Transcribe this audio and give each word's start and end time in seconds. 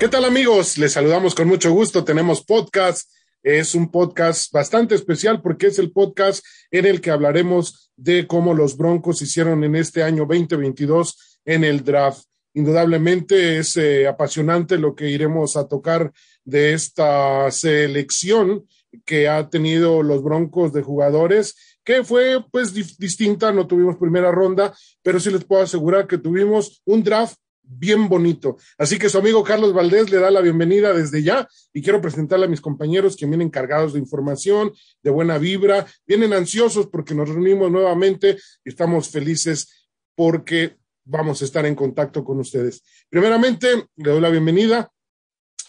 ¿Qué 0.00 0.08
tal 0.08 0.24
amigos? 0.24 0.78
Les 0.78 0.94
saludamos 0.94 1.34
con 1.34 1.46
mucho 1.46 1.70
gusto. 1.72 2.04
Tenemos 2.04 2.42
podcast. 2.42 3.06
Es 3.42 3.74
un 3.74 3.90
podcast 3.90 4.50
bastante 4.50 4.94
especial 4.94 5.42
porque 5.42 5.66
es 5.66 5.78
el 5.78 5.92
podcast 5.92 6.42
en 6.70 6.86
el 6.86 7.02
que 7.02 7.10
hablaremos 7.10 7.92
de 7.96 8.26
cómo 8.26 8.54
los 8.54 8.78
Broncos 8.78 9.20
hicieron 9.20 9.62
en 9.62 9.76
este 9.76 10.02
año 10.02 10.24
2022 10.26 11.40
en 11.44 11.64
el 11.64 11.84
draft. 11.84 12.24
Indudablemente 12.54 13.58
es 13.58 13.76
eh, 13.76 14.08
apasionante 14.08 14.78
lo 14.78 14.94
que 14.94 15.10
iremos 15.10 15.58
a 15.58 15.68
tocar 15.68 16.10
de 16.44 16.72
esta 16.72 17.50
selección 17.50 18.66
que 19.04 19.28
ha 19.28 19.50
tenido 19.50 20.02
los 20.02 20.22
Broncos 20.22 20.72
de 20.72 20.80
jugadores, 20.80 21.76
que 21.84 22.04
fue 22.04 22.42
pues 22.50 22.72
distinta, 22.72 23.52
no 23.52 23.66
tuvimos 23.66 23.98
primera 23.98 24.32
ronda, 24.32 24.72
pero 25.02 25.20
sí 25.20 25.30
les 25.30 25.44
puedo 25.44 25.60
asegurar 25.60 26.06
que 26.06 26.16
tuvimos 26.16 26.80
un 26.86 27.02
draft 27.02 27.36
bien 27.70 28.08
bonito. 28.08 28.56
Así 28.76 28.98
que 28.98 29.08
su 29.08 29.18
amigo 29.18 29.44
Carlos 29.44 29.72
Valdés 29.72 30.10
le 30.10 30.18
da 30.18 30.30
la 30.30 30.40
bienvenida 30.40 30.92
desde 30.92 31.22
ya 31.22 31.48
y 31.72 31.82
quiero 31.82 32.00
presentarle 32.00 32.46
a 32.46 32.48
mis 32.48 32.60
compañeros 32.60 33.16
que 33.16 33.26
vienen 33.26 33.48
cargados 33.48 33.92
de 33.92 34.00
información, 34.00 34.72
de 35.02 35.10
buena 35.10 35.38
vibra, 35.38 35.86
vienen 36.06 36.32
ansiosos 36.32 36.88
porque 36.88 37.14
nos 37.14 37.28
reunimos 37.28 37.70
nuevamente 37.70 38.36
y 38.64 38.68
estamos 38.68 39.08
felices 39.08 39.88
porque 40.16 40.76
vamos 41.04 41.40
a 41.40 41.44
estar 41.44 41.64
en 41.64 41.74
contacto 41.74 42.24
con 42.24 42.40
ustedes. 42.40 42.82
Primeramente, 43.08 43.86
le 43.96 44.10
doy 44.10 44.20
la 44.20 44.30
bienvenida 44.30 44.90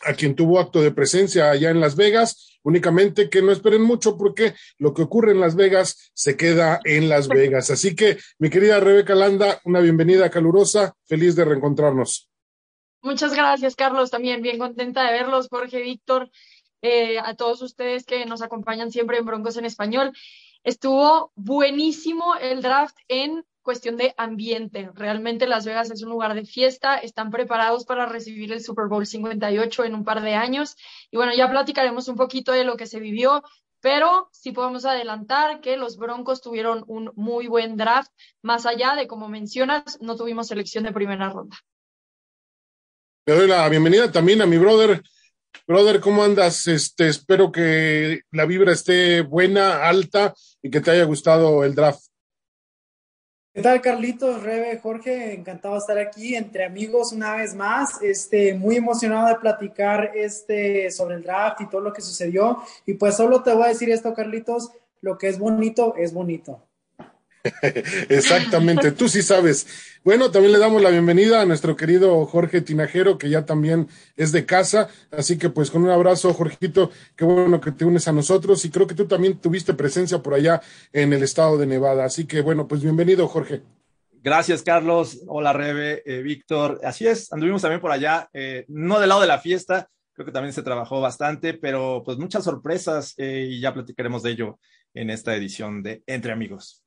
a 0.06 0.14
quien 0.14 0.36
tuvo 0.36 0.60
acto 0.60 0.82
de 0.82 0.92
presencia 0.92 1.50
allá 1.50 1.70
en 1.70 1.80
Las 1.80 1.96
Vegas, 1.96 2.60
únicamente 2.64 3.30
que 3.30 3.42
no 3.42 3.52
esperen 3.52 3.82
mucho 3.82 4.18
porque 4.18 4.54
lo 4.78 4.94
que 4.94 5.04
ocurre 5.04 5.32
en 5.32 5.40
Las 5.40 5.56
Vegas 5.56 6.12
se 6.14 6.38
queda 6.38 6.80
en 6.84 7.10
Las 7.10 7.28
Vegas. 7.28 7.70
Así 7.70 7.96
que, 7.96 8.18
mi 8.40 8.50
querida 8.50 8.80
Rebeca 8.80 9.16
Landa, 9.16 9.60
una 9.66 9.80
bienvenida 9.80 10.30
calurosa, 10.30 10.96
feliz 11.06 11.36
de 11.36 11.46
reencontrarnos. 11.46 12.30
Muchas 13.02 13.34
gracias, 13.34 13.76
Carlos, 13.76 14.12
también 14.12 14.42
bien 14.42 14.60
contenta 14.60 15.04
de 15.04 15.14
verlos, 15.14 15.48
Jorge, 15.50 15.82
Víctor, 15.82 16.30
eh, 16.84 17.18
a 17.20 17.36
todos 17.36 17.62
ustedes 17.62 18.06
que 18.06 18.26
nos 18.26 18.42
acompañan 18.42 18.92
siempre 18.92 19.18
en 19.18 19.26
Broncos 19.26 19.58
en 19.58 19.66
Español. 19.66 20.12
Estuvo 20.64 21.32
buenísimo 21.36 22.36
el 22.36 22.62
draft 22.62 22.96
en 23.08 23.44
cuestión 23.62 23.98
de 23.98 24.14
ambiente. 24.18 24.90
Realmente 24.94 25.48
Las 25.48 25.66
Vegas 25.66 25.92
es 25.92 26.04
un 26.04 26.10
lugar 26.10 26.34
de 26.34 26.46
fiesta, 26.46 26.98
están 26.98 27.32
preparados 27.32 27.86
para 27.86 28.06
recibir 28.06 28.52
el 28.52 28.64
Super 28.64 28.88
Bowl 28.88 29.06
58 29.06 29.86
en 29.86 29.96
un 29.96 30.04
par 30.04 30.22
de 30.22 30.34
años. 30.34 30.76
Y 31.12 31.18
bueno, 31.18 31.34
ya 31.36 31.50
platicaremos 31.50 32.08
un 32.08 32.16
poquito 32.16 32.52
de 32.52 32.64
lo 32.64 32.78
que 32.78 32.88
se 32.88 33.00
vivió, 33.00 33.44
pero 33.82 34.30
sí 34.32 34.52
podemos 34.52 34.86
adelantar 34.86 35.62
que 35.62 35.78
los 35.78 35.98
Broncos 35.98 36.42
tuvieron 36.42 36.84
un 36.88 37.12
muy 37.16 37.48
buen 37.48 37.78
draft, 37.78 38.12
más 38.42 38.66
allá 38.66 38.96
de, 38.96 39.08
como 39.08 39.28
mencionas, 39.28 40.00
no 40.02 40.16
tuvimos 40.16 40.48
selección 40.48 40.84
de 40.84 40.94
primera 40.94 41.30
ronda. 41.30 41.58
Le 43.26 43.36
doy 43.36 43.48
la 43.48 43.68
bienvenida 43.70 44.12
también 44.12 44.42
a 44.42 44.46
mi 44.46 44.58
brother. 44.58 45.02
Brother, 45.68 46.00
¿cómo 46.00 46.24
andas? 46.24 46.68
Este, 46.68 47.08
espero 47.08 47.52
que 47.52 48.22
la 48.32 48.46
vibra 48.46 48.72
esté 48.72 49.22
buena, 49.22 49.88
alta 49.88 50.34
y 50.62 50.70
que 50.70 50.82
te 50.82 50.92
haya 50.92 51.04
gustado 51.04 51.64
el 51.64 51.76
draft. 51.76 52.11
¿Qué 53.54 53.62
tal, 53.62 53.82
Carlitos, 53.82 54.44
Rebe, 54.44 54.80
Jorge? 54.80 55.34
Encantado 55.34 55.74
de 55.74 55.80
estar 55.80 55.98
aquí 55.98 56.36
entre 56.36 56.64
amigos 56.64 57.12
una 57.12 57.36
vez 57.36 57.54
más. 57.54 58.02
Este, 58.02 58.54
muy 58.54 58.78
emocionado 58.78 59.28
de 59.28 59.36
platicar 59.36 60.12
este, 60.16 60.90
sobre 60.90 61.16
el 61.16 61.24
draft 61.24 61.60
y 61.60 61.68
todo 61.68 61.82
lo 61.82 61.92
que 61.92 62.02
sucedió. 62.02 62.60
Y 62.86 62.94
pues 62.94 63.18
solo 63.18 63.44
te 63.44 63.54
voy 63.54 63.66
a 63.66 63.68
decir 63.68 63.90
esto, 63.90 64.14
Carlitos, 64.14 64.72
lo 65.02 65.18
que 65.18 65.28
es 65.28 65.38
bonito 65.38 65.96
es 65.98 66.14
bonito. 66.14 66.64
Exactamente, 68.10 68.92
tú 68.92 69.10
sí 69.10 69.22
sabes. 69.22 69.68
Bueno, 70.04 70.32
también 70.32 70.54
le 70.54 70.60
damos 70.60 70.82
la 70.82 70.90
bienvenida 70.90 71.42
a 71.42 71.46
nuestro 71.46 71.76
querido 71.76 72.26
Jorge 72.26 72.62
Tinajero, 72.62 73.18
que 73.18 73.30
ya 73.30 73.46
también 73.46 73.88
es 74.16 74.32
de 74.32 74.46
casa. 74.46 74.90
Así 75.12 75.38
que 75.38 75.50
pues 75.50 75.72
con 75.72 75.84
un 75.84 75.90
abrazo, 75.90 76.34
Jorgito, 76.34 76.92
qué 77.16 77.26
bueno 77.26 77.62
que 77.62 77.72
te 77.72 77.86
unes 77.86 78.08
a 78.08 78.12
nosotros 78.12 78.64
y 78.66 78.70
creo 78.70 78.88
que 78.88 78.96
tú 78.96 79.08
también 79.08 79.38
tuviste 79.38 79.74
presencia 79.74 80.20
por 80.20 80.34
allá 80.34 80.62
en 80.94 81.14
el 81.14 81.24
estado 81.24 81.58
de 81.58 81.66
Nevada. 81.66 82.06
Así 82.06 82.26
que 82.26 82.42
bueno, 82.42 82.68
pues 82.68 82.82
bienvenido, 82.82 83.28
Jorge. 83.28 83.62
Gracias, 84.24 84.62
Carlos. 84.62 85.22
Hola, 85.28 85.52
Rebe, 85.52 86.04
eh, 86.06 86.22
Víctor. 86.22 86.80
Así 86.84 87.08
es, 87.08 87.34
anduvimos 87.34 87.64
también 87.64 87.82
por 87.82 87.92
allá, 87.92 88.30
eh, 88.34 88.66
no 88.68 89.00
del 89.00 89.10
lado 89.10 89.22
de 89.22 89.28
la 89.28 89.40
fiesta, 89.40 89.90
creo 90.14 90.28
que 90.28 90.32
también 90.32 90.54
se 90.54 90.62
trabajó 90.62 91.02
bastante, 91.02 91.56
pero 91.56 92.04
pues 92.06 92.20
muchas 92.20 92.44
sorpresas 92.44 93.16
eh, 93.18 93.48
y 93.50 93.60
ya 93.60 93.74
platicaremos 93.74 94.22
de 94.22 94.32
ello 94.32 94.60
en 94.94 95.10
esta 95.10 95.36
edición 95.36 95.82
de 95.82 96.04
Entre 96.06 96.32
Amigos. 96.32 96.84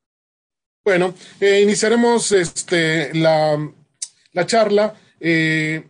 Bueno, 0.85 1.15
eh, 1.41 1.61
iniciaremos 1.63 2.31
este, 2.33 3.15
la, 3.15 3.73
la 4.33 4.47
charla 4.47 4.95
eh, 5.19 5.83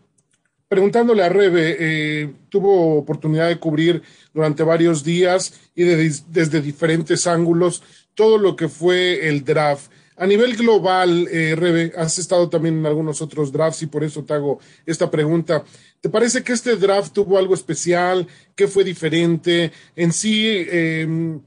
preguntándole 0.68 1.24
a 1.24 1.28
Rebe, 1.28 1.76
eh, 1.78 2.32
tuvo 2.48 2.98
oportunidad 2.98 3.48
de 3.48 3.58
cubrir 3.58 4.02
durante 4.32 4.62
varios 4.62 5.02
días 5.02 5.54
y 5.74 5.82
desde 5.82 6.60
diferentes 6.60 7.26
ángulos 7.26 7.82
todo 8.14 8.38
lo 8.38 8.54
que 8.54 8.68
fue 8.68 9.28
el 9.28 9.44
draft. 9.44 9.90
A 10.16 10.26
nivel 10.26 10.56
global, 10.56 11.26
Rebe, 11.26 11.92
has 11.96 12.18
estado 12.20 12.48
también 12.48 12.78
en 12.78 12.86
algunos 12.86 13.20
otros 13.20 13.50
drafts 13.50 13.82
y 13.82 13.86
por 13.86 14.04
eso 14.04 14.22
te 14.22 14.34
hago 14.34 14.60
esta 14.86 15.10
pregunta. 15.10 15.64
¿Te 16.00 16.08
parece 16.08 16.44
que 16.44 16.52
este 16.52 16.76
draft 16.76 17.12
tuvo 17.12 17.36
algo 17.36 17.54
especial? 17.54 18.28
¿Qué 18.54 18.68
fue 18.68 18.84
diferente? 18.84 19.72
En 19.96 20.12
sí, 20.12 20.46
eh, 20.46 21.40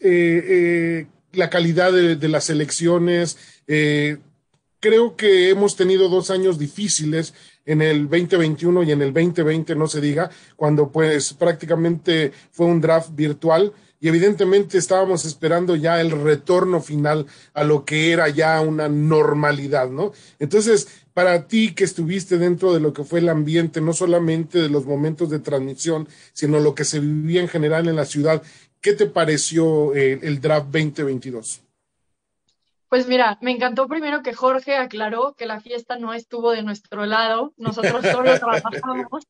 eh, 0.00 1.06
la 1.32 1.50
calidad 1.50 1.92
de, 1.92 2.28
las 2.28 2.50
elecciones. 2.50 3.36
Eh, 3.66 4.18
creo 4.80 5.16
que 5.16 5.50
hemos 5.50 5.76
tenido 5.76 6.08
dos 6.08 6.30
años 6.30 6.58
difíciles 6.58 7.34
en 7.66 7.82
el 7.82 8.08
2021 8.08 8.82
y 8.82 8.92
en 8.92 9.02
el 9.02 9.12
2020, 9.12 9.74
no 9.76 9.86
se 9.86 10.00
diga, 10.00 10.30
cuando 10.56 10.90
pues 10.90 11.34
prácticamente 11.34 12.32
fue 12.50 12.66
un 12.66 12.80
draft 12.80 13.10
virtual 13.14 13.72
y 14.00 14.08
evidentemente 14.08 14.78
estábamos 14.78 15.26
esperando 15.26 15.76
ya 15.76 16.00
el 16.00 16.10
retorno 16.10 16.80
final 16.80 17.26
a 17.52 17.64
lo 17.64 17.84
que 17.84 18.12
era 18.12 18.30
ya 18.30 18.58
una 18.62 18.88
normalidad, 18.88 19.90
¿no? 19.90 20.12
Entonces, 20.38 20.88
para 21.12 21.46
ti 21.46 21.74
que 21.74 21.84
estuviste 21.84 22.38
dentro 22.38 22.72
de 22.72 22.80
lo 22.80 22.94
que 22.94 23.04
fue 23.04 23.18
el 23.18 23.28
ambiente, 23.28 23.82
no 23.82 23.92
solamente 23.92 24.58
de 24.58 24.70
los 24.70 24.86
momentos 24.86 25.28
de 25.28 25.38
transmisión, 25.38 26.08
sino 26.32 26.60
lo 26.60 26.74
que 26.74 26.86
se 26.86 26.98
vivía 26.98 27.42
en 27.42 27.48
general 27.48 27.88
en 27.88 27.96
la 27.96 28.06
ciudad, 28.06 28.42
¿Qué 28.80 28.94
te 28.94 29.06
pareció 29.06 29.94
eh, 29.94 30.18
el, 30.22 30.40
draft 30.40 30.66
2022? 30.66 31.62
Pues 32.88 33.06
mira, 33.06 33.38
me 33.42 33.50
encantó 33.50 33.86
primero 33.86 34.22
que 34.22 34.32
Jorge 34.32 34.76
aclaró 34.76 35.34
que 35.34 35.46
la 35.46 35.60
fiesta 35.60 35.98
no 35.98 36.14
estuvo 36.14 36.52
de 36.52 36.62
nuestro 36.62 37.04
lado, 37.04 37.52
nosotros 37.56 38.04
solo 38.06 38.34
trabajamos. 38.38 39.26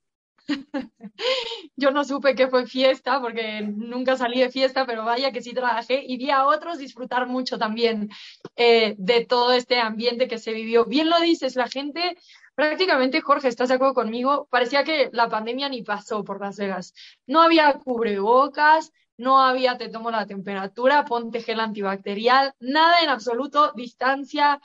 Yo 1.76 1.90
no 1.90 2.04
supe 2.04 2.34
que 2.34 2.48
fue 2.48 2.66
fiesta 2.66 3.20
porque 3.20 3.60
nunca 3.62 4.16
salí 4.16 4.40
de 4.40 4.50
fiesta, 4.50 4.86
pero 4.86 5.04
vaya 5.04 5.32
que 5.32 5.42
sí 5.42 5.52
trabajé 5.52 6.04
y 6.06 6.16
vi 6.16 6.30
a 6.30 6.46
otros 6.46 6.78
disfrutar 6.78 7.26
mucho 7.26 7.58
también 7.58 8.08
eh, 8.56 8.94
de 8.98 9.24
todo 9.24 9.52
este 9.52 9.80
ambiente 9.80 10.28
que 10.28 10.38
se 10.38 10.52
vivió. 10.52 10.84
Bien 10.86 11.10
lo 11.10 11.20
dices, 11.20 11.56
la 11.56 11.68
gente 11.68 12.16
prácticamente, 12.54 13.20
Jorge, 13.20 13.48
¿estás 13.48 13.68
de 13.68 13.76
acuerdo 13.76 13.94
conmigo? 13.94 14.46
Parecía 14.50 14.84
que 14.84 15.10
la 15.12 15.28
pandemia 15.28 15.68
ni 15.68 15.82
pasó 15.82 16.24
por 16.24 16.40
Las 16.40 16.56
Vegas. 16.56 16.94
No 17.26 17.42
había 17.42 17.72
cubrebocas, 17.74 18.92
no 19.20 19.40
había 19.40 19.76
te 19.76 19.88
tomo 19.88 20.10
la 20.10 20.26
temperatura, 20.26 21.04
ponte 21.04 21.42
gel 21.42 21.60
antibacterial, 21.60 22.54
nada 22.58 23.02
en 23.02 23.10
absoluto, 23.10 23.72
distancia, 23.76 24.60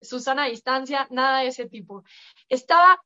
Susana 0.00 0.46
distancia, 0.46 1.06
nada 1.10 1.40
de 1.40 1.46
ese 1.48 1.68
tipo. 1.68 2.02
Estaba 2.48 3.00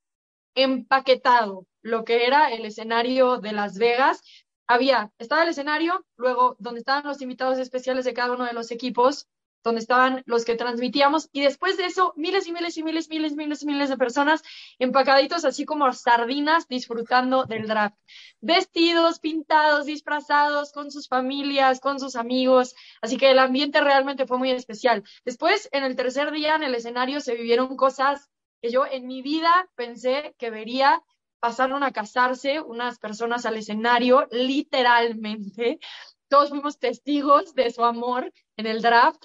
empaquetado 0.55 1.67
lo 1.83 2.05
que 2.05 2.27
era 2.27 2.51
el 2.51 2.65
escenario 2.65 3.37
de 3.39 3.53
Las 3.53 3.77
Vegas. 3.77 4.23
Había, 4.67 5.13
estaba 5.19 5.43
el 5.43 5.51
escenario, 5.51 6.07
luego 6.17 6.57
donde 6.59 6.81
estaban 6.81 7.05
los 7.05 7.21
invitados 7.21 7.59
especiales 7.59 8.07
de 8.07 8.15
cada 8.15 8.33
uno 8.33 8.47
de 8.47 8.55
los 8.55 8.71
equipos, 8.71 9.29
donde 9.67 9.81
estaban 9.81 10.23
los 10.27 10.45
que 10.45 10.55
transmitíamos, 10.55 11.29
y 11.33 11.41
después 11.41 11.77
de 11.77 11.87
eso, 11.87 12.13
miles 12.17 12.47
y 12.47 12.53
miles 12.53 12.77
y 12.77 12.85
miles, 12.85 13.09
miles, 13.09 13.35
miles 13.35 13.65
miles 13.65 13.89
de 13.89 13.97
personas 13.97 14.45
empacaditos 14.79 15.45
así 15.45 15.65
como 15.65 15.93
sardinas 15.93 16.69
disfrutando 16.69 17.47
del 17.47 17.67
draft. 17.67 17.97
Vestidos, 18.41 19.19
pintados, 19.19 19.87
disfrazados, 19.87 20.71
con 20.71 20.93
sus 20.93 21.09
familias, 21.09 21.81
con 21.81 21.99
sus 21.99 22.15
amigos, 22.15 22.77
así 23.03 23.17
que 23.17 23.33
el 23.33 23.41
ambiente 23.41 23.81
realmente 23.81 24.29
fue 24.29 24.39
muy 24.39 24.53
especial. 24.53 25.03
Después, 25.25 25.69
en 25.73 25.83
el 25.83 25.97
tercer 25.97 26.31
día, 26.31 26.55
en 26.55 26.63
el 26.63 26.77
escenario, 26.77 27.21
se 27.21 27.35
vivieron 27.35 27.77
cosas 27.77 28.31
que 28.63 28.71
yo 28.71 28.87
en 28.87 29.09
mi 29.09 29.21
vida 29.21 29.69
pensé 29.75 30.37
que 30.39 30.51
vería 30.51 31.03
pasaron 31.41 31.83
a 31.83 31.93
casarse 31.93 32.61
unas 32.61 32.99
personas 33.01 33.47
al 33.47 33.57
escenario, 33.57 34.29
literalmente. 34.31 35.81
Todos 36.29 36.51
fuimos 36.51 36.79
testigos 36.79 37.55
de 37.55 37.71
su 37.71 37.85
amor 37.85 38.33
en 38.57 38.67
el 38.67 38.81
draft. 38.81 39.25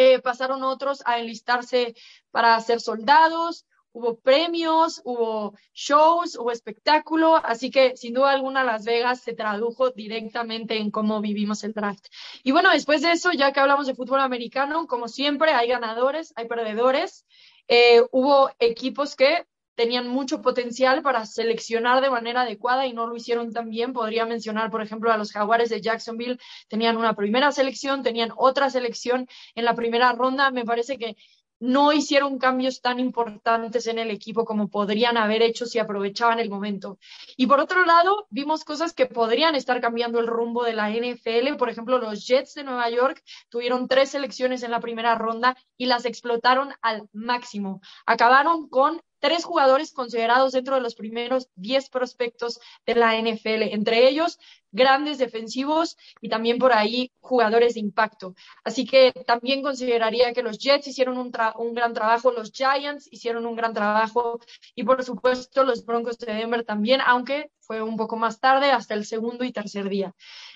Eh, 0.00 0.20
pasaron 0.20 0.62
otros 0.62 1.02
a 1.06 1.18
enlistarse 1.18 1.96
para 2.30 2.60
ser 2.60 2.80
soldados, 2.80 3.66
hubo 3.90 4.20
premios, 4.20 5.02
hubo 5.04 5.56
shows, 5.74 6.36
hubo 6.38 6.52
espectáculo, 6.52 7.34
así 7.34 7.68
que 7.72 7.96
sin 7.96 8.14
duda 8.14 8.30
alguna 8.30 8.62
Las 8.62 8.84
Vegas 8.84 9.22
se 9.22 9.32
tradujo 9.32 9.90
directamente 9.90 10.76
en 10.76 10.92
cómo 10.92 11.20
vivimos 11.20 11.64
el 11.64 11.72
draft. 11.72 12.06
Y 12.44 12.52
bueno, 12.52 12.70
después 12.70 13.02
de 13.02 13.10
eso, 13.10 13.32
ya 13.32 13.52
que 13.52 13.58
hablamos 13.58 13.88
de 13.88 13.96
fútbol 13.96 14.20
americano, 14.20 14.86
como 14.86 15.08
siempre, 15.08 15.50
hay 15.50 15.66
ganadores, 15.66 16.32
hay 16.36 16.46
perdedores. 16.46 17.26
Eh, 17.66 18.00
hubo 18.12 18.52
equipos 18.60 19.16
que 19.16 19.46
tenían 19.78 20.08
mucho 20.08 20.42
potencial 20.42 21.02
para 21.02 21.24
seleccionar 21.24 22.02
de 22.02 22.10
manera 22.10 22.40
adecuada 22.40 22.84
y 22.88 22.92
no 22.92 23.06
lo 23.06 23.14
hicieron 23.14 23.52
tan 23.52 23.70
bien. 23.70 23.92
Podría 23.92 24.26
mencionar, 24.26 24.72
por 24.72 24.82
ejemplo, 24.82 25.12
a 25.12 25.16
los 25.16 25.30
Jaguares 25.30 25.68
de 25.70 25.80
Jacksonville, 25.80 26.40
tenían 26.66 26.96
una 26.96 27.14
primera 27.14 27.52
selección, 27.52 28.02
tenían 28.02 28.32
otra 28.36 28.70
selección 28.70 29.28
en 29.54 29.64
la 29.64 29.76
primera 29.76 30.10
ronda. 30.10 30.50
Me 30.50 30.64
parece 30.64 30.98
que 30.98 31.16
no 31.60 31.92
hicieron 31.92 32.38
cambios 32.38 32.80
tan 32.80 32.98
importantes 32.98 33.86
en 33.86 34.00
el 34.00 34.10
equipo 34.10 34.44
como 34.44 34.66
podrían 34.66 35.16
haber 35.16 35.42
hecho 35.42 35.64
si 35.64 35.78
aprovechaban 35.78 36.40
el 36.40 36.50
momento. 36.50 36.98
Y 37.36 37.46
por 37.46 37.60
otro 37.60 37.84
lado, 37.84 38.26
vimos 38.30 38.64
cosas 38.64 38.92
que 38.92 39.06
podrían 39.06 39.54
estar 39.54 39.80
cambiando 39.80 40.18
el 40.18 40.26
rumbo 40.26 40.64
de 40.64 40.72
la 40.72 40.90
NFL. 40.90 41.56
Por 41.56 41.68
ejemplo, 41.68 41.98
los 41.98 42.26
Jets 42.26 42.54
de 42.54 42.64
Nueva 42.64 42.90
York 42.90 43.22
tuvieron 43.48 43.86
tres 43.86 44.10
selecciones 44.10 44.64
en 44.64 44.72
la 44.72 44.80
primera 44.80 45.14
ronda 45.14 45.56
y 45.76 45.86
las 45.86 46.04
explotaron 46.04 46.74
al 46.82 47.08
máximo. 47.12 47.80
Acabaron 48.06 48.68
con 48.68 49.00
tres 49.20 49.44
jugadores 49.44 49.92
considerados 49.92 50.52
dentro 50.52 50.74
de 50.74 50.80
los 50.80 50.94
primeros 50.94 51.48
diez 51.54 51.90
prospectos 51.90 52.60
de 52.86 52.94
la 52.94 53.16
NFL, 53.18 53.62
entre 53.72 54.08
ellos 54.08 54.38
grandes 54.70 55.18
defensivos 55.18 55.96
y 56.20 56.28
también 56.28 56.58
por 56.58 56.72
ahí 56.72 57.10
jugadores 57.20 57.74
de 57.74 57.80
impacto. 57.80 58.34
Así 58.64 58.86
que 58.86 59.12
también 59.26 59.62
consideraría 59.62 60.32
que 60.32 60.42
los 60.42 60.58
Jets 60.58 60.88
hicieron 60.88 61.18
un, 61.18 61.32
un, 61.56 61.74
gran 61.74 61.94
trabajo, 61.94 62.32
los 62.32 62.52
Giants 62.52 63.08
hicieron 63.10 63.46
un 63.46 63.56
gran 63.56 63.72
trabajo 63.72 64.40
y 64.74 64.84
por 64.84 65.02
supuesto 65.02 65.64
los 65.64 65.84
Broncos 65.84 66.18
de 66.18 66.34
Denver 66.34 66.64
también, 66.64 67.00
aunque 67.04 67.50
fue 67.60 67.82
un 67.82 67.96
poco 67.96 68.16
más 68.16 68.40
tarde, 68.40 68.70
hasta 68.70 68.94
el 68.94 69.04
segundo 69.04 69.44
y 69.44 69.52
tercer 69.52 69.88
día. 69.88 70.14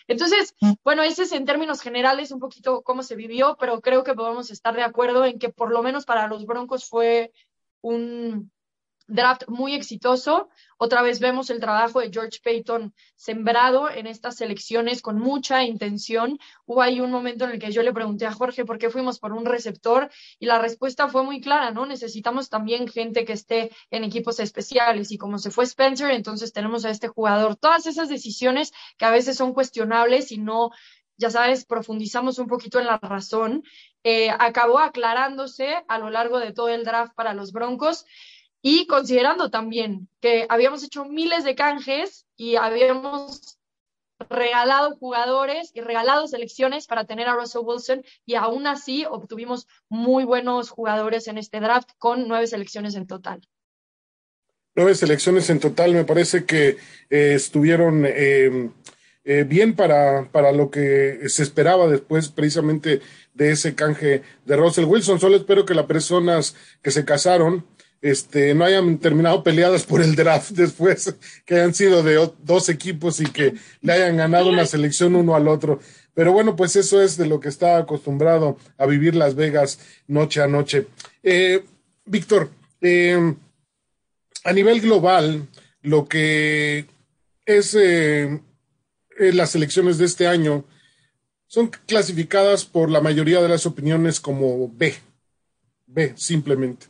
Entonces, 0.09 0.55
bueno, 0.82 1.03
ese 1.03 1.25
es 1.25 1.32
en 1.32 1.44
términos 1.44 1.81
generales 1.81 2.32
un 2.32 2.41
poquito 2.41 2.82
cómo 2.82 3.03
se 3.03 3.17
vivió, 3.17 3.56
pero 3.61 3.81
creo 3.81 4.03
que 4.03 4.14
podemos 4.14 4.50
estar 4.50 4.75
de 4.75 4.82
acuerdo 4.82 5.25
en 5.25 5.38
que 5.38 5.50
por 5.50 5.70
lo 5.70 5.82
menos 5.82 6.05
para 6.05 6.26
los 6.26 6.47
Broncos 6.47 6.88
fue 6.88 7.32
un 7.82 8.50
draft 9.06 9.44
muy 9.49 9.75
exitoso. 9.75 10.49
Otra 10.79 11.02
vez 11.02 11.20
vemos 11.20 11.50
el 11.50 11.61
trabajo 11.61 12.00
de 12.00 12.11
George 12.11 12.40
Payton 12.43 12.94
sembrado 13.14 13.90
en 13.90 14.06
estas 14.06 14.37
selecciones 14.37 15.02
con 15.02 15.19
mucha 15.19 15.64
intención. 15.64 16.38
Hubo 16.67 16.82
ahí 16.82 17.00
un 17.00 17.11
momento 17.11 17.44
en 17.44 17.52
el 17.52 17.58
que 17.58 17.70
yo 17.70 17.82
le 17.82 17.93
pregunté 17.93 18.26
a 18.26 18.32
Jorge 18.32 18.64
por 18.64 18.79
qué 18.79 18.90
fuimos 18.90 19.19
por 19.19 19.32
un 19.32 19.44
receptor 19.44 20.11
y 20.38 20.46
la 20.46 20.58
respuesta 20.58 21.08
fue 21.08 21.23
muy 21.23 21.40
clara, 21.40 21.70
¿no? 21.70 21.87
Necesitamos 21.87 22.49
también 22.49 22.88
gente 22.88 23.25
que 23.25 23.34
esté 23.34 23.70
en 23.90 24.05
equipos 24.05 24.40
especiales 24.40 25.12
y 25.12 25.19
como 25.19 25.38
se 25.38 25.50
fue 25.50 25.64
Spencer, 25.64 26.11
entonces 26.11 26.52
tenemos 26.52 26.85
a 26.85 26.90
este 26.90 27.08
jugador. 27.08 27.56
Todas 27.56 27.87
esas 27.87 28.08
decisiones 28.08 28.73
que 28.99 29.05
a 29.05 29.11
veces 29.11 29.37
son 29.37 29.52
cuestionables 29.52 30.32
y 30.32 30.38
no 30.38 30.70
ya 31.23 31.31
sabes, 31.31 31.65
profundizamos 31.65 32.41
un 32.41 32.49
poquito 32.49 32.81
en 32.81 32.87
la 32.87 32.99
razón, 32.99 33.63
eh, 34.03 34.31
acabó 34.31 34.81
aclarándose 34.81 35.77
a 35.87 35.99
lo 35.99 36.11
largo 36.11 36.41
de 36.41 36.53
todo 36.53 36.69
el 36.69 36.85
draft 36.85 37.15
para 37.15 37.33
los 37.33 37.53
Broncos. 37.53 38.05
Y 38.61 38.87
considerando 38.87 39.49
también 39.49 40.09
que 40.21 40.47
habíamos 40.49 40.83
hecho 40.83 41.05
miles 41.05 41.45
de 41.45 41.55
canjes 41.55 42.27
y 42.37 42.57
habíamos 42.57 43.59
regalado 44.29 44.97
jugadores 44.97 45.71
y 45.75 45.81
regalado 45.81 46.27
selecciones 46.27 46.87
para 46.87 47.05
tener 47.05 47.29
a 47.29 47.35
Russell 47.35 47.63
Wilson 47.65 48.05
y 48.27 48.35
aún 48.35 48.67
así 48.67 49.05
obtuvimos 49.05 49.67
muy 49.89 50.25
buenos 50.25 50.71
jugadores 50.71 51.27
en 51.29 51.39
este 51.39 51.61
draft 51.61 51.91
con 51.99 52.29
nueve 52.29 52.47
selecciones 52.47 52.95
en 52.95 53.07
total. 53.07 53.41
Nueve 54.75 54.95
selecciones 54.95 55.51
en 55.51 55.61
total, 55.61 55.93
me 55.93 56.05
parece 56.05 56.45
que 56.47 56.79
eh, 57.11 57.35
estuvieron 57.35 58.05
eh, 58.07 58.71
eh, 59.25 59.45
bien 59.49 59.75
para, 59.75 60.29
para 60.33 60.53
lo 60.53 60.71
que 60.71 61.21
se 61.29 61.43
esperaba 61.43 61.89
después 61.89 62.29
precisamente 62.29 63.01
de 63.35 63.53
ese 63.53 63.75
canje 63.75 64.23
de 64.45 64.57
Russell 64.57 64.85
Wilson. 64.85 65.21
Solo 65.21 65.37
espero 65.37 65.65
que 65.65 65.75
las 65.75 65.87
personas 65.87 66.57
que 66.83 66.91
se 66.91 67.05
casaron 67.05 67.65
este, 68.01 68.53
no 68.53 68.65
hayan 68.65 68.99
terminado 68.99 69.45
peleadas 69.45 69.85
por 69.85 70.03
el 70.03 70.17
draft 70.17 70.51
después, 70.55 71.15
que 71.47 71.55
hayan 71.55 71.73
sido 71.73 72.03
de 72.03 72.31
dos 72.43 72.69
equipos 72.69 73.21
y 73.21 73.27
que 73.27 73.55
le 73.81 73.93
hayan 73.93 74.17
ganado 74.17 74.49
una 74.49 74.67
selección 74.67 75.15
uno 75.15 75.37
al 75.37 75.49
otro. 75.49 75.81
Pero 76.15 76.33
bueno, 76.33 76.57
pues 76.57 76.77
eso 76.77 77.01
es 77.01 77.17
de 77.17 77.27
lo 77.27 77.41
que 77.41 77.49
está 77.49 77.79
acostumbrado 77.79 78.59
a 78.77 78.87
vivir 78.87 79.15
Las 79.15 79.35
Vegas 79.35 79.79
noche 80.09 80.43
a 80.43 80.49
noche. 80.49 80.89
Eh, 81.23 81.65
Víctor, 82.05 82.51
eh, 82.81 83.35
a 84.45 84.53
nivel 84.53 84.81
global, 84.81 85.47
lo 85.83 86.07
que 86.09 86.87
es 87.47 87.77
las 89.19 89.55
elecciones 89.55 89.99
de 89.99 90.06
este 90.06 90.26
año 90.26 90.64
son 91.47 91.69
clasificadas 91.69 92.64
por 92.64 92.91
la 92.91 93.00
mayoría 93.00 93.43
de 93.43 93.49
las 93.49 93.67
opiniones 93.67 94.20
como 94.20 94.69
B, 94.69 94.94
B 95.87 96.14
simplemente. 96.17 96.87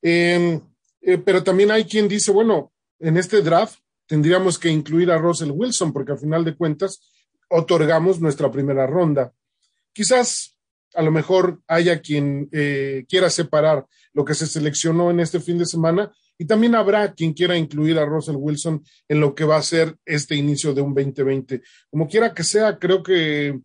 Em, 0.00 0.60
eh, 1.02 1.18
pero 1.18 1.42
también 1.44 1.70
hay 1.70 1.84
quien 1.84 2.08
dice, 2.08 2.32
bueno, 2.32 2.72
en 2.98 3.16
este 3.16 3.42
draft 3.42 3.78
tendríamos 4.06 4.58
que 4.58 4.70
incluir 4.70 5.10
a 5.10 5.18
Russell 5.18 5.50
Wilson, 5.50 5.92
porque 5.92 6.12
al 6.12 6.18
final 6.18 6.44
de 6.44 6.56
cuentas 6.56 7.00
otorgamos 7.48 8.20
nuestra 8.20 8.50
primera 8.50 8.86
ronda. 8.86 9.32
Quizás 9.92 10.56
a 10.94 11.02
lo 11.02 11.10
mejor 11.10 11.60
haya 11.66 12.00
quien 12.00 12.48
eh, 12.52 13.04
quiera 13.08 13.30
separar 13.30 13.86
lo 14.12 14.24
que 14.24 14.34
se 14.34 14.46
seleccionó 14.46 15.10
en 15.10 15.20
este 15.20 15.40
fin 15.40 15.58
de 15.58 15.66
semana 15.66 16.12
y 16.38 16.46
también 16.46 16.74
habrá 16.74 17.12
quien 17.14 17.32
quiera 17.32 17.56
incluir 17.56 17.98
a 17.98 18.06
Russell 18.06 18.36
Wilson 18.36 18.82
en 19.08 19.20
lo 19.20 19.34
que 19.34 19.44
va 19.44 19.56
a 19.56 19.62
ser 19.62 19.96
este 20.04 20.34
inicio 20.34 20.74
de 20.74 20.82
un 20.82 20.94
2020. 20.94 21.62
Como 21.90 22.08
quiera 22.08 22.34
que 22.34 22.44
sea, 22.44 22.78
creo 22.78 23.02
que 23.02 23.60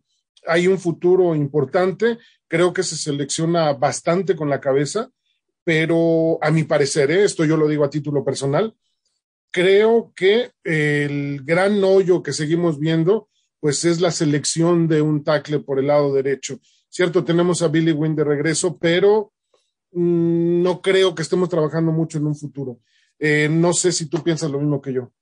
hay 0.46 0.66
un 0.66 0.78
futuro 0.78 1.34
importante, 1.34 2.18
creo 2.46 2.72
que 2.72 2.82
se 2.82 2.96
selecciona 2.96 3.72
bastante 3.72 4.36
con 4.36 4.48
la 4.48 4.60
cabeza 4.60 5.10
pero 5.68 6.38
a 6.40 6.50
mi 6.50 6.64
parecer, 6.64 7.10
¿eh? 7.10 7.24
esto 7.24 7.44
yo 7.44 7.58
lo 7.58 7.68
digo 7.68 7.84
a 7.84 7.90
título 7.90 8.24
personal, 8.24 8.74
creo 9.50 10.14
que 10.16 10.52
el 10.64 11.42
gran 11.44 11.84
hoyo 11.84 12.22
que 12.22 12.32
seguimos 12.32 12.78
viendo, 12.78 13.28
pues 13.60 13.84
es 13.84 14.00
la 14.00 14.10
selección 14.10 14.88
de 14.88 15.02
un 15.02 15.22
tackle 15.22 15.58
por 15.60 15.78
el 15.78 15.88
lado 15.88 16.14
derecho. 16.14 16.58
Cierto, 16.88 17.22
tenemos 17.22 17.60
a 17.60 17.68
Billy 17.68 17.92
Wynn 17.92 18.16
de 18.16 18.24
regreso, 18.24 18.78
pero 18.78 19.34
no 19.92 20.80
creo 20.80 21.14
que 21.14 21.22
estemos 21.22 21.48
trabajando 21.48 21.92
mucho 21.92 22.18
en 22.18 22.26
un 22.26 22.34
futuro. 22.34 22.80
Eh, 23.18 23.48
no 23.50 23.72
sé 23.72 23.92
si 23.92 24.08
tú 24.08 24.22
piensas 24.22 24.50
lo 24.50 24.58
mismo 24.58 24.80
que 24.80 24.92
yo. 24.92 25.12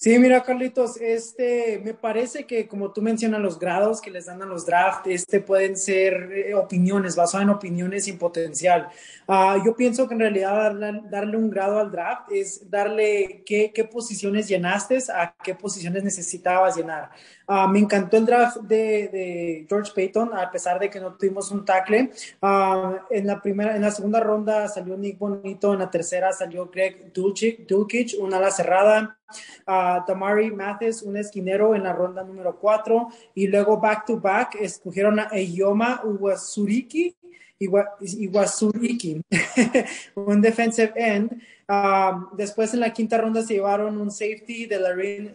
Sí, 0.00 0.16
mira, 0.20 0.44
Carlitos, 0.44 0.96
este, 1.00 1.80
me 1.84 1.92
parece 1.92 2.46
que 2.46 2.68
como 2.68 2.92
tú 2.92 3.02
mencionas 3.02 3.40
los 3.40 3.58
grados 3.58 4.00
que 4.00 4.12
les 4.12 4.26
dan 4.26 4.40
a 4.40 4.46
los 4.46 4.64
draft, 4.64 5.08
este 5.08 5.40
pueden 5.40 5.76
ser 5.76 6.30
eh, 6.32 6.54
opiniones, 6.54 7.16
basadas 7.16 7.42
en 7.42 7.50
opiniones 7.50 8.04
sin 8.04 8.16
potencial. 8.16 8.86
Uh, 9.26 9.60
yo 9.66 9.74
pienso 9.74 10.06
que 10.06 10.14
en 10.14 10.20
realidad 10.20 10.72
darle, 11.10 11.36
un 11.36 11.50
grado 11.50 11.80
al 11.80 11.90
draft 11.90 12.30
es 12.30 12.70
darle 12.70 13.42
qué, 13.44 13.72
qué 13.74 13.82
posiciones 13.82 14.46
llenaste, 14.46 14.98
a 15.12 15.34
qué 15.42 15.56
posiciones 15.56 16.04
necesitabas 16.04 16.76
llenar. 16.76 17.10
Uh, 17.48 17.66
me 17.66 17.80
encantó 17.80 18.18
el 18.18 18.26
draft 18.26 18.58
de, 18.58 19.08
de, 19.08 19.66
George 19.68 19.90
Payton, 19.92 20.32
a 20.32 20.48
pesar 20.52 20.78
de 20.78 20.88
que 20.90 21.00
no 21.00 21.14
tuvimos 21.14 21.50
un 21.50 21.64
tackle. 21.64 22.12
Uh, 22.40 22.98
en 23.10 23.26
la 23.26 23.42
primera, 23.42 23.74
en 23.74 23.82
la 23.82 23.90
segunda 23.90 24.20
ronda 24.20 24.68
salió 24.68 24.96
Nick 24.96 25.18
Bonito, 25.18 25.72
en 25.72 25.80
la 25.80 25.90
tercera 25.90 26.32
salió 26.32 26.70
Greg 26.70 27.12
Dulcich, 27.12 28.14
una 28.20 28.36
ala 28.36 28.52
cerrada 28.52 29.17
uh, 29.66 30.04
Tamari 30.06 30.50
Mathis, 30.50 31.02
un 31.02 31.16
esquinero 31.16 31.74
en 31.74 31.82
la 31.82 31.92
ronda 31.92 32.22
número 32.24 32.58
4, 32.58 33.08
y 33.34 33.46
luego 33.46 33.78
back 33.78 34.06
to 34.06 34.18
back 34.18 34.56
escogieron 34.60 35.20
a 35.20 35.28
Eyoma 35.32 36.02
Uwasuriki, 36.04 37.16
Iwasuriki, 37.60 39.22
un 40.14 40.40
defensive 40.40 40.92
end. 40.96 41.40
Um, 41.70 42.28
después 42.34 42.72
en 42.72 42.80
la 42.80 42.94
quinta 42.94 43.18
ronda 43.18 43.42
se 43.42 43.52
llevaron 43.52 44.00
un 44.00 44.10
safety 44.10 44.64
de 44.64 44.80
la 44.80 44.88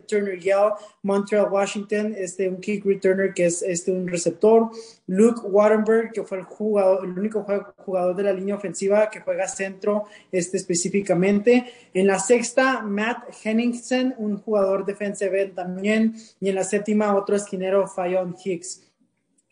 Turner 0.08 0.40
Yell, 0.40 0.72
Montreal, 1.04 1.52
Washington, 1.52 2.16
este, 2.18 2.50
un 2.50 2.60
kick 2.60 2.84
returner 2.86 3.36
que 3.36 3.46
es 3.46 3.62
este, 3.62 3.92
un 3.92 4.08
receptor. 4.08 4.72
Luke 5.06 5.42
Wattenberg, 5.44 6.12
que 6.12 6.24
fue 6.24 6.40
el, 6.40 6.44
jugador, 6.44 7.06
el 7.06 7.20
único 7.20 7.46
jugador 7.78 8.16
de 8.16 8.24
la 8.24 8.34
línea 8.34 8.56
ofensiva 8.56 9.12
que 9.12 9.20
juega 9.20 9.48
centro 9.48 10.06
este, 10.32 10.58
específicamente. 10.58 11.72
En 11.94 12.08
la 12.08 12.18
sexta, 12.18 12.82
Matt 12.82 13.30
Henningsen, 13.44 14.16
un 14.18 14.38
jugador 14.38 14.86
defensive 14.86 15.40
end 15.40 15.54
también. 15.54 16.16
Y 16.40 16.50
en 16.50 16.56
la 16.56 16.64
séptima, 16.64 17.16
otro 17.16 17.36
esquinero, 17.36 17.88
Fayon 17.88 18.36
Hicks. 18.44 18.82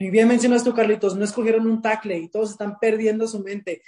Y 0.01 0.10
bien 0.10 0.27
mencionas 0.27 0.63
tú, 0.63 0.74
Carlitos, 0.74 1.15
no 1.15 1.24
escogieron 1.24 1.67
un 1.67 1.81
tackle 1.81 2.17
y 2.17 2.27
todos 2.27 2.51
están 2.51 2.79
perdiendo 2.79 3.27
su 3.27 3.39
mente 3.39 3.81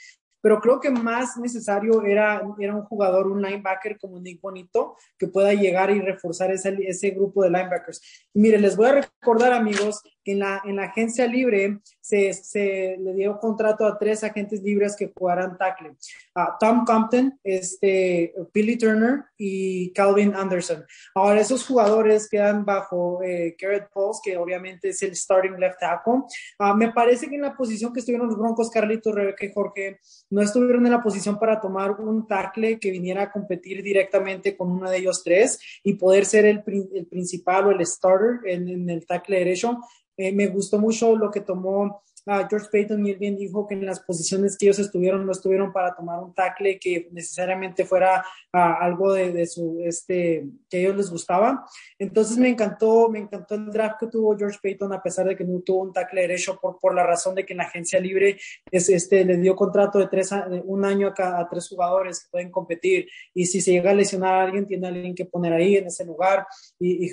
pero 0.44 0.60
creo 0.60 0.82
que 0.82 0.92
más 0.92 1.38
necesario 1.38 2.04
era, 2.04 2.44
era 2.60 2.76
un 2.76 2.84
jugador, 2.84 3.28
un 3.28 3.42
linebacker 3.42 3.98
como 3.98 4.20
Nick 4.20 4.42
Bonito, 4.42 4.98
que 5.18 5.28
pueda 5.28 5.54
llegar 5.54 5.90
y 5.90 6.02
reforzar 6.02 6.52
ese, 6.52 6.76
ese 6.86 7.12
grupo 7.12 7.44
de 7.44 7.50
linebackers. 7.50 8.02
Y 8.34 8.42
mire, 8.42 8.60
les 8.60 8.76
voy 8.76 8.88
a 8.88 8.92
recordar, 8.96 9.54
amigos, 9.54 10.02
que 10.24 10.34
en 10.34 10.40
la, 10.40 10.62
en 10.66 10.78
la 10.78 10.84
agencia 10.86 11.28
libre 11.28 11.80
se, 12.02 12.34
se 12.34 12.98
le 13.00 13.14
dio 13.14 13.40
contrato 13.40 13.86
a 13.86 13.98
tres 13.98 14.24
agentes 14.24 14.62
libres 14.62 14.96
que 14.96 15.12
jugaran 15.16 15.58
tackle. 15.58 15.96
a 16.36 16.58
Tom 16.60 16.86
Compton, 16.86 17.40
este, 17.44 18.34
Billy 18.54 18.78
Turner 18.78 19.26
y 19.38 19.92
Calvin 19.94 20.36
Anderson. 20.36 20.86
Ahora, 21.16 21.42
esos 21.42 21.66
jugadores 21.66 22.30
quedan 22.30 22.66
bajo 22.66 23.22
eh, 23.24 23.56
Garrett 23.60 23.90
Pauls, 23.94 24.20
que 24.24 24.38
obviamente 24.38 24.90
es 24.90 25.02
el 25.04 25.16
starting 25.16 25.60
left 25.60 25.80
tackle. 25.80 26.24
Ah, 26.60 26.74
me 26.74 26.92
parece 26.92 27.28
que 27.28 27.36
en 27.36 27.42
la 27.42 27.56
posición 27.56 27.94
que 27.94 28.00
estuvieron 28.00 28.28
los 28.28 28.38
Broncos, 28.38 28.70
Carlitos, 28.70 29.14
Rebeca 29.14 29.46
y 29.46 29.54
Jorge, 29.54 30.00
no 30.30 30.42
estuvieron 30.42 30.86
en 30.86 30.92
la 30.92 31.04
posición 31.04 31.38
para 31.40 31.60
tomar 31.60 31.92
un 31.92 32.28
tackle 32.28 32.80
que 32.80 32.92
viniera 32.92 33.24
a 33.24 33.32
competir 33.32 33.84
directamente 33.84 34.56
con 34.56 34.72
uno 34.72 34.90
de 34.90 34.98
ellos 34.98 35.24
tres 35.24 35.60
y 35.84 35.94
poder 35.94 36.26
ser 36.26 36.46
el, 36.46 36.64
principal 36.64 37.68
o 37.68 37.72
el 37.72 37.86
starter 37.86 38.40
en, 38.46 38.90
el 38.90 39.06
tackle 39.06 39.40
derecho. 39.40 39.80
Eh, 40.18 40.32
me 40.32 40.48
gustó 40.48 40.80
mucho 40.80 41.16
lo 41.16 41.32
que 41.32 41.42
tomó 41.42 42.02
George 42.26 42.68
Payton 42.72 43.02
muy 43.02 43.16
bien 43.16 43.36
dijo 43.36 43.68
que 43.68 43.74
en 43.74 43.86
las 43.86 44.00
posiciones 44.00 44.58
que 44.58 44.68
ellos 44.68 44.80
estuvieron 44.80 45.26
no 45.26 45.32
estuvieron 45.34 45.74
para 45.74 45.94
tomar 45.94 46.20
un 46.20 46.34
tackle 46.34 46.80
que 46.80 47.10
necesariamente 47.12 47.84
fuera 47.84 48.24
algo 48.52 49.14
de, 49.14 49.46
su 49.46 49.82
este 49.84 50.46
que 50.70 50.78
a 50.78 50.80
ellos 50.82 50.96
les 50.96 51.12
gustaba. 51.12 51.66
Entonces 52.00 52.38
me 52.38 52.50
encantó, 52.50 53.10
me 53.10 53.20
encantó 53.20 53.56
el 53.56 53.72
draft 53.72 54.00
que 54.00 54.08
tuvo 54.08 54.38
George 54.38 54.60
Payton 54.62 54.94
a 54.94 55.04
pesar 55.04 55.28
de 55.28 55.36
que 55.36 55.44
no 55.44 55.60
tuvo 55.60 55.82
un 55.82 55.94
tackle 55.94 56.22
derecho 56.22 56.58
por, 56.62 56.80
por 56.80 56.96
la 56.96 57.06
razón 57.06 57.36
de 57.36 57.46
que 57.46 57.54
en 57.54 57.58
la 57.58 57.66
agencia 57.66 58.00
libre 58.00 58.38
es, 58.72 58.90
este 58.90 59.26
le 59.26 59.38
dio 59.38 59.56
contrato 59.56 60.00
de 60.00 60.08
tres 60.08 60.32
un 60.66 60.86
año 60.86 61.14
a, 61.18 61.48
tres 61.50 61.68
jugadores 61.68 62.22
que 62.22 62.32
pueden 62.32 62.52
competir 62.52 63.10
y 63.34 63.46
si 63.46 63.60
se 63.60 63.72
llega 63.72 63.92
a 63.92 63.94
lesionar 63.94 64.36
a 64.36 64.44
alguien 64.44 64.66
tiene 64.66 64.88
a 64.88 64.90
alguien 64.90 65.16
que 65.16 65.26
poner 65.26 65.54
ahí 65.54 65.76
en 65.76 65.88
ese 65.88 66.06
lugar 66.06 66.48
y, 66.80 67.10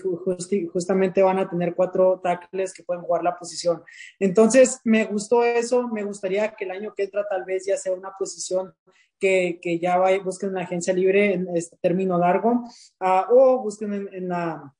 justamente 0.72 1.22
van 1.22 1.38
a 1.38 1.48
tener 1.48 1.74
cuatro 1.74 2.20
tackles 2.22 2.72
que 2.72 2.82
pueden 2.82 3.02
jugar 3.02 3.22
la 3.22 3.36
posición. 3.36 3.82
Entonces 4.18 4.80
me 4.84 4.99
me 5.00 5.06
gustó 5.06 5.44
eso, 5.44 5.88
me 5.88 6.04
gustaría 6.04 6.52
que 6.54 6.64
el 6.64 6.72
año 6.72 6.92
que 6.94 7.04
entra 7.04 7.26
tal 7.28 7.44
vez 7.44 7.64
ya 7.66 7.76
sea 7.76 7.92
una 7.92 8.12
posición 8.18 8.74
que, 9.18 9.58
que 9.62 9.78
ya 9.78 9.96
vaya, 9.96 10.22
busquen 10.22 10.50
una 10.50 10.62
agencia 10.62 10.92
libre 10.92 11.34
en 11.34 11.56
este 11.56 11.76
término 11.80 12.18
largo 12.18 12.64
uh, 13.00 13.34
o 13.34 13.62
busquen 13.62 14.08
en, 14.12 14.28
la, 14.28 14.74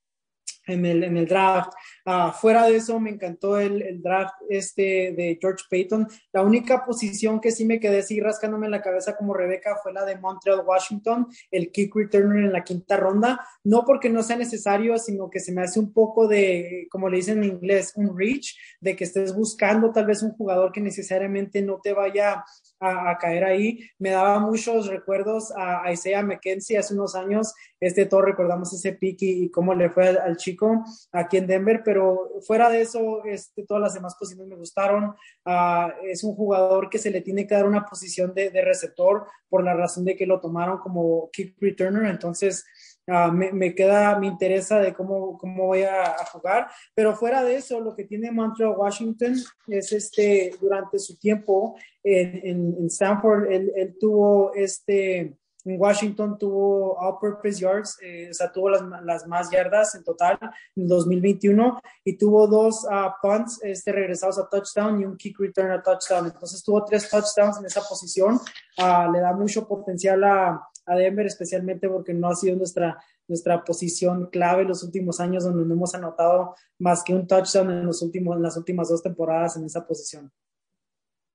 en, 0.70 0.84
el, 0.86 1.04
en 1.04 1.16
el 1.16 1.26
draft. 1.26 1.72
Uh, 2.06 2.30
fuera 2.32 2.66
de 2.66 2.76
eso, 2.76 2.98
me 2.98 3.10
encantó 3.10 3.58
el, 3.58 3.82
el, 3.82 4.02
draft 4.02 4.34
este 4.48 5.12
de 5.16 5.38
George 5.40 5.64
Payton. 5.70 6.08
La 6.32 6.42
única 6.42 6.84
posición 6.84 7.40
que 7.40 7.50
sí 7.50 7.64
me 7.64 7.80
quedé 7.80 7.98
así 7.98 8.20
rascándome 8.20 8.68
la 8.68 8.82
cabeza 8.82 9.16
como 9.16 9.34
Rebeca 9.34 9.76
fue 9.82 9.92
la 9.92 10.04
de 10.04 10.18
Montreal 10.18 10.62
Washington, 10.64 11.26
el 11.50 11.70
kick 11.70 11.94
returner 11.94 12.44
en 12.44 12.52
la 12.52 12.64
quinta 12.64 12.96
ronda. 12.96 13.40
No 13.64 13.84
porque 13.84 14.08
no 14.08 14.22
sea 14.22 14.36
necesario, 14.36 14.98
sino 14.98 15.28
que 15.30 15.40
se 15.40 15.52
me 15.52 15.62
hace 15.62 15.78
un 15.78 15.92
poco 15.92 16.28
de, 16.28 16.86
como 16.90 17.08
le 17.08 17.18
dicen 17.18 17.42
en 17.42 17.50
inglés, 17.50 17.92
un 17.96 18.16
reach, 18.16 18.56
de 18.80 18.96
que 18.96 19.04
estés 19.04 19.34
buscando 19.34 19.92
tal 19.92 20.06
vez 20.06 20.22
un 20.22 20.32
jugador 20.32 20.72
que 20.72 20.80
necesariamente 20.80 21.62
no 21.62 21.80
te 21.82 21.92
vaya 21.92 22.44
a, 22.80 23.16
caer 23.18 23.44
ahí. 23.44 23.80
Me 23.98 24.10
daba 24.10 24.38
muchos 24.38 24.86
recuerdos 24.86 25.52
a, 25.56 25.92
Isaiah 25.92 26.22
McKenzie 26.22 26.78
hace 26.78 26.94
unos 26.94 27.14
años. 27.14 27.54
Este, 27.78 28.06
todos 28.06 28.24
recordamos 28.24 28.72
ese 28.72 28.94
pick 28.94 29.18
y, 29.20 29.50
cómo 29.50 29.74
le 29.74 29.90
fue 29.90 30.08
al, 30.08 30.36
chico 30.36 30.84
aquí 31.12 31.36
en 31.36 31.46
Denver, 31.46 31.82
pero 31.84 32.40
fuera 32.46 32.70
de 32.70 32.80
eso, 32.80 33.24
este, 33.24 33.64
todas 33.64 33.82
las 33.82 33.94
demás 33.94 34.16
posiciones 34.16 34.48
me 34.48 34.56
gustaron. 34.56 35.14
Ah, 35.44 35.94
es 36.04 36.24
un 36.24 36.34
jugador 36.34 36.88
que 36.88 36.98
se 36.98 37.10
le 37.10 37.20
tiene 37.20 37.46
que 37.46 37.54
dar 37.54 37.66
una 37.66 37.84
posición 37.84 38.34
de, 38.34 38.50
de 38.50 38.62
receptor 38.62 39.26
por 39.48 39.62
la 39.64 39.74
razón 39.74 40.04
de 40.04 40.16
que 40.16 40.26
lo 40.26 40.40
tomaron 40.40 40.78
como 40.78 41.28
kick 41.32 41.56
returner. 41.60 42.06
Entonces, 42.06 42.64
Ah, 43.12 43.32
me, 43.32 43.74
queda, 43.74 44.16
me 44.20 44.28
interesa 44.28 44.78
de 44.78 44.94
cómo, 44.94 45.36
cómo 45.36 45.66
voy 45.66 45.82
a, 45.82 46.14
jugar, 46.30 46.68
pero 46.94 47.16
fuera 47.16 47.42
de 47.42 47.56
eso, 47.56 47.80
lo 47.80 47.92
que 47.96 48.04
tiene 48.04 48.30
Montreal 48.30 48.74
Washington 48.76 49.34
es 49.66 49.90
este, 49.90 50.52
durante 50.60 50.96
su 51.00 51.18
tiempo 51.18 51.76
en, 52.04 52.76
en, 52.78 52.86
Stanford, 52.86 53.50
él, 53.50 53.96
tuvo 53.98 54.54
este, 54.54 55.36
en 55.64 55.80
Washington 55.80 56.38
tuvo 56.38 56.96
all-purpose 57.00 57.58
yards, 57.58 57.98
eh, 58.00 58.28
o 58.30 58.34
sea, 58.34 58.52
tuvo 58.52 58.70
las, 58.70 59.26
más 59.26 59.50
yardas 59.50 59.96
en 59.96 60.04
total 60.04 60.38
en 60.76 60.86
2021 60.86 61.80
y 62.04 62.16
tuvo 62.16 62.46
dos 62.46 62.84
uh, 62.84 63.10
punts 63.20 63.60
este, 63.64 63.90
regresados 63.90 64.38
a 64.38 64.48
touchdown 64.48 65.00
y 65.00 65.04
un 65.04 65.16
kick 65.16 65.36
return 65.40 65.72
a 65.72 65.82
touchdown. 65.82 66.26
Entonces 66.26 66.62
tuvo 66.62 66.84
tres 66.84 67.10
touchdowns 67.10 67.58
en 67.58 67.66
esa 67.66 67.82
posición. 67.82 68.36
Uh, 68.78 69.10
le 69.12 69.18
da 69.18 69.32
mucho 69.32 69.66
potencial 69.66 70.22
a, 70.22 70.66
a 70.90 70.96
Denver, 70.96 71.24
especialmente 71.24 71.88
porque 71.88 72.12
no 72.12 72.28
ha 72.28 72.34
sido 72.34 72.56
nuestra, 72.56 72.98
nuestra 73.28 73.64
posición 73.64 74.28
clave 74.30 74.64
los 74.64 74.82
últimos 74.82 75.20
años, 75.20 75.44
donde 75.44 75.64
no 75.64 75.74
hemos 75.74 75.94
anotado 75.94 76.56
más 76.78 77.04
que 77.04 77.14
un 77.14 77.28
touchdown 77.28 77.70
en, 77.70 77.86
los 77.86 78.02
últimos, 78.02 78.36
en 78.36 78.42
las 78.42 78.56
últimas 78.56 78.88
dos 78.88 79.02
temporadas 79.02 79.56
en 79.56 79.64
esa 79.64 79.86
posición. 79.86 80.32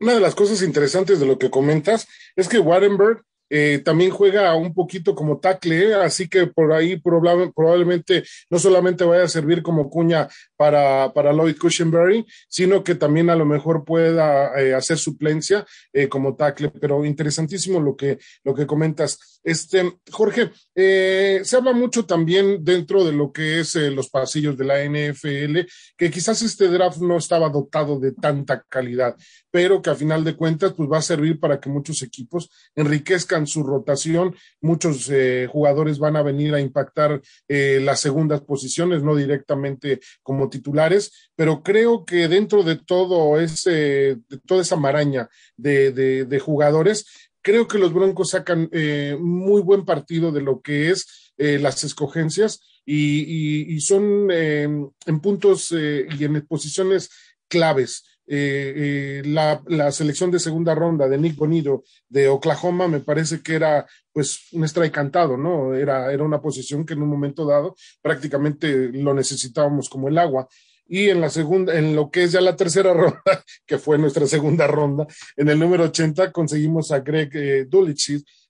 Una 0.01 0.13
de 0.13 0.19
las 0.19 0.35
cosas 0.35 0.61
interesantes 0.61 1.21
de 1.21 1.25
lo 1.25 1.39
que 1.39 1.49
comentas 1.49 2.05
es 2.35 2.49
que 2.49 2.59
Warrenberg 2.59 3.23
eh, 3.49 3.79
también 3.85 4.09
juega 4.09 4.55
un 4.55 4.73
poquito 4.73 5.13
como 5.13 5.39
tackle, 5.39 5.89
¿eh? 5.89 5.93
así 5.93 6.27
que 6.27 6.47
por 6.47 6.73
ahí 6.73 6.97
probablemente 6.99 8.23
no 8.49 8.57
solamente 8.57 9.03
vaya 9.03 9.23
a 9.23 9.29
servir 9.29 9.61
como 9.61 9.89
cuña 9.89 10.27
para, 10.57 11.13
para 11.13 11.31
Lloyd 11.31 11.57
Cushenberry, 11.57 12.25
sino 12.49 12.83
que 12.83 12.95
también 12.95 13.29
a 13.29 13.35
lo 13.35 13.45
mejor 13.45 13.85
pueda 13.85 14.59
eh, 14.59 14.73
hacer 14.73 14.97
suplencia 14.97 15.65
como 16.09 16.35
tackle, 16.35 16.71
pero 16.71 17.05
interesantísimo 17.05 17.79
lo 17.79 17.95
que, 17.95 18.17
lo 18.43 18.53
que 18.53 18.65
comentas. 18.65 19.34
Este, 19.45 19.99
Jorge, 20.11 20.51
se 20.73 21.55
habla 21.55 21.71
mucho 21.71 22.05
también 22.05 22.65
dentro 22.65 23.03
de 23.03 23.13
lo 23.13 23.31
que 23.31 23.59
es 23.59 23.75
los 23.75 24.09
pasillos 24.09 24.57
de 24.57 24.65
la 24.65 24.83
NFL, 24.83 25.59
que 25.95 26.09
quizás 26.09 26.41
este 26.41 26.67
draft 26.67 26.97
no 26.97 27.17
estaba 27.17 27.49
dotado 27.49 27.99
de 27.99 28.11
tanta 28.11 28.65
calidad, 28.67 29.15
pero 29.51 29.81
que 29.81 29.89
a 29.89 29.95
final 29.95 30.23
de 30.23 30.35
cuentas 30.35 30.73
pues 30.73 30.89
va 30.91 30.97
a 30.97 31.01
servir 31.01 31.39
para 31.39 31.59
que 31.59 31.69
muchos 31.69 32.01
equipos 32.01 32.49
enriquezcan 32.75 33.47
su 33.47 33.63
rotación, 33.63 34.35
muchos 34.61 35.09
eh, 35.09 35.47
jugadores 35.49 35.99
van 35.99 36.15
a 36.15 36.23
venir 36.23 36.53
a 36.53 36.59
impactar 36.59 37.21
eh, 37.47 37.79
las 37.81 37.99
segundas 37.99 38.41
posiciones, 38.41 39.03
no 39.03 39.15
directamente 39.15 39.99
como 40.23 40.49
titulares, 40.49 41.29
pero 41.35 41.63
creo 41.63 42.05
que 42.05 42.27
dentro 42.27 42.63
de 42.63 42.77
todo 42.77 43.39
ese, 43.39 43.71
de 44.27 44.39
toda 44.45 44.61
esa 44.61 44.75
maraña 44.75 45.29
de, 45.55 45.91
de, 45.91 46.39
jugadores, 46.39 47.05
creo 47.45 47.67
que 47.67 47.77
los 47.77 47.93
Broncos 47.93 48.31
sacan 48.31 48.67
eh, 48.71 49.15
muy 49.21 49.61
buen 49.61 49.85
partido 49.85 50.31
de 50.31 50.41
lo 50.41 50.61
que 50.61 50.89
es 50.89 51.33
las 51.37 51.83
escogencias 51.83 52.61
y, 52.85 53.77
son 53.81 54.31
en 54.31 55.19
puntos 55.21 55.71
y 55.71 56.23
en 56.23 56.47
posiciones 56.47 57.09
claves. 57.47 58.03
Eh, 58.27 58.73
eh, 58.75 59.21
la, 59.25 59.91
selección 59.91 60.31
de 60.31 60.39
segunda 60.39 60.73
ronda 60.73 61.07
de 61.07 61.19
Nick 61.19 61.35
Bonido 61.35 61.83
de 62.09 62.27
Oklahoma 62.27 62.87
me 62.87 62.99
parece 62.99 63.43
que 63.43 63.53
era 63.53 63.85
pues 64.11 64.47
un 64.51 64.63
strike 64.63 64.93
cantado, 64.93 65.37
¿no? 65.37 65.75
Era, 65.75 66.11
era 66.11 66.23
una 66.23 66.41
posición 66.41 66.85
que 66.85 66.93
en 66.93 67.03
un 67.03 67.09
momento 67.09 67.45
dado 67.45 67.75
prácticamente 68.01 68.89
lo 68.93 69.13
necesitábamos 69.13 69.89
como 69.89 70.07
el 70.07 70.17
agua. 70.17 70.47
Y 70.87 71.09
en 71.09 71.21
la 71.21 71.29
segunda, 71.29 71.77
en 71.77 71.95
lo 71.95 72.11
que 72.11 72.23
es 72.23 72.31
ya 72.31 72.41
la 72.41 72.55
tercera 72.55 72.93
ronda, 72.93 73.43
que 73.65 73.77
fue 73.77 73.97
nuestra 73.97 74.27
segunda 74.27 74.67
ronda, 74.67 75.07
en 75.35 75.49
el 75.49 75.59
número 75.59 75.85
80 75.85 76.31
conseguimos 76.31 76.91
a 76.91 76.99
Greg 76.99 77.29
eh, 77.33 77.67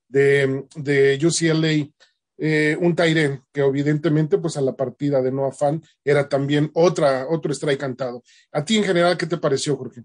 de, 0.08 0.66
de 0.76 1.20
UCLA 1.26 1.90
eh, 2.38 2.78
un 2.82 2.96
Tairen, 2.96 3.42
que 3.52 3.62
evidentemente, 3.62 4.38
pues 4.38 4.58
a 4.58 4.62
la 4.62 4.76
partida 4.76 5.22
de 5.22 5.32
Noah 5.32 5.54
Fan 5.54 5.82
era 6.04 6.28
también 6.28 6.70
otra, 6.74 7.28
otro 7.30 7.54
strike 7.54 7.80
cantado. 7.80 8.24
A 8.52 8.66
ti 8.66 8.78
en 8.78 8.84
general, 8.84 9.18
¿qué 9.18 9.26
te 9.26 9.38
pareció, 9.38 9.78
Jorge? 9.78 10.04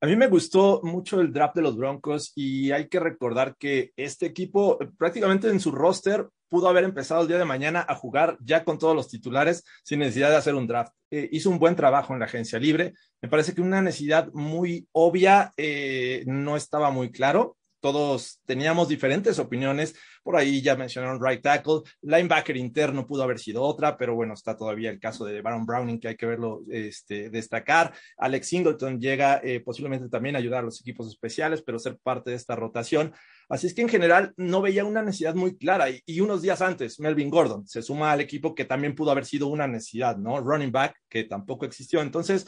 A 0.00 0.06
mí 0.06 0.16
me 0.16 0.28
gustó 0.28 0.80
mucho 0.82 1.20
el 1.20 1.30
draft 1.30 1.56
de 1.56 1.62
los 1.62 1.76
Broncos 1.76 2.32
y 2.34 2.70
hay 2.70 2.88
que 2.88 2.98
recordar 2.98 3.56
que 3.58 3.92
este 3.96 4.24
equipo 4.24 4.78
prácticamente 4.96 5.48
en 5.48 5.60
su 5.60 5.70
roster 5.70 6.26
pudo 6.50 6.68
haber 6.68 6.84
empezado 6.84 7.22
el 7.22 7.28
día 7.28 7.38
de 7.38 7.46
mañana 7.46 7.86
a 7.88 7.94
jugar 7.94 8.36
ya 8.40 8.64
con 8.64 8.78
todos 8.78 8.94
los 8.94 9.08
titulares 9.08 9.64
sin 9.82 10.00
necesidad 10.00 10.28
de 10.28 10.36
hacer 10.36 10.54
un 10.54 10.66
draft. 10.66 10.92
Eh, 11.10 11.28
hizo 11.32 11.48
un 11.48 11.58
buen 11.58 11.76
trabajo 11.76 12.12
en 12.12 12.18
la 12.18 12.26
agencia 12.26 12.58
libre. 12.58 12.92
Me 13.22 13.28
parece 13.28 13.54
que 13.54 13.62
una 13.62 13.80
necesidad 13.80 14.28
muy 14.34 14.86
obvia 14.92 15.52
eh, 15.56 16.24
no 16.26 16.56
estaba 16.56 16.90
muy 16.90 17.10
claro 17.10 17.56
todos 17.80 18.40
teníamos 18.44 18.88
diferentes 18.88 19.38
opiniones. 19.38 19.94
Por 20.22 20.36
ahí 20.36 20.60
ya 20.62 20.76
mencionaron 20.76 21.24
right 21.24 21.42
tackle, 21.42 21.80
linebacker 22.02 22.56
interno 22.56 23.06
pudo 23.06 23.22
haber 23.22 23.38
sido 23.38 23.62
otra, 23.62 23.96
pero 23.96 24.14
bueno, 24.14 24.34
está 24.34 24.56
todavía 24.56 24.90
el 24.90 25.00
caso 25.00 25.24
de 25.24 25.40
Baron 25.40 25.66
Browning 25.66 25.98
que 25.98 26.08
hay 26.08 26.16
que 26.16 26.26
verlo 26.26 26.62
este, 26.68 27.30
destacar. 27.30 27.92
Alex 28.18 28.46
Singleton 28.46 29.00
llega 29.00 29.40
eh, 29.42 29.60
posiblemente 29.60 30.08
también 30.08 30.36
a 30.36 30.38
ayudar 30.38 30.60
a 30.60 30.66
los 30.66 30.80
equipos 30.80 31.08
especiales, 31.08 31.62
pero 31.62 31.78
ser 31.78 31.98
parte 31.98 32.30
de 32.30 32.36
esta 32.36 32.54
rotación. 32.54 33.12
Así 33.50 33.66
es 33.66 33.74
que 33.74 33.82
en 33.82 33.88
general 33.88 34.32
no 34.36 34.62
veía 34.62 34.84
una 34.84 35.02
necesidad 35.02 35.34
muy 35.34 35.58
clara. 35.58 35.90
Y, 35.90 36.00
y, 36.06 36.20
unos 36.20 36.40
días 36.40 36.62
antes, 36.62 37.00
Melvin 37.00 37.28
Gordon 37.28 37.66
se 37.66 37.82
suma 37.82 38.12
al 38.12 38.20
equipo 38.20 38.54
que 38.54 38.64
también 38.64 38.94
pudo 38.94 39.10
haber 39.10 39.26
sido 39.26 39.48
una 39.48 39.66
necesidad, 39.66 40.16
¿no? 40.16 40.40
Running 40.40 40.70
back, 40.70 40.96
que 41.08 41.24
tampoco 41.24 41.66
existió. 41.66 42.00
Entonces, 42.00 42.46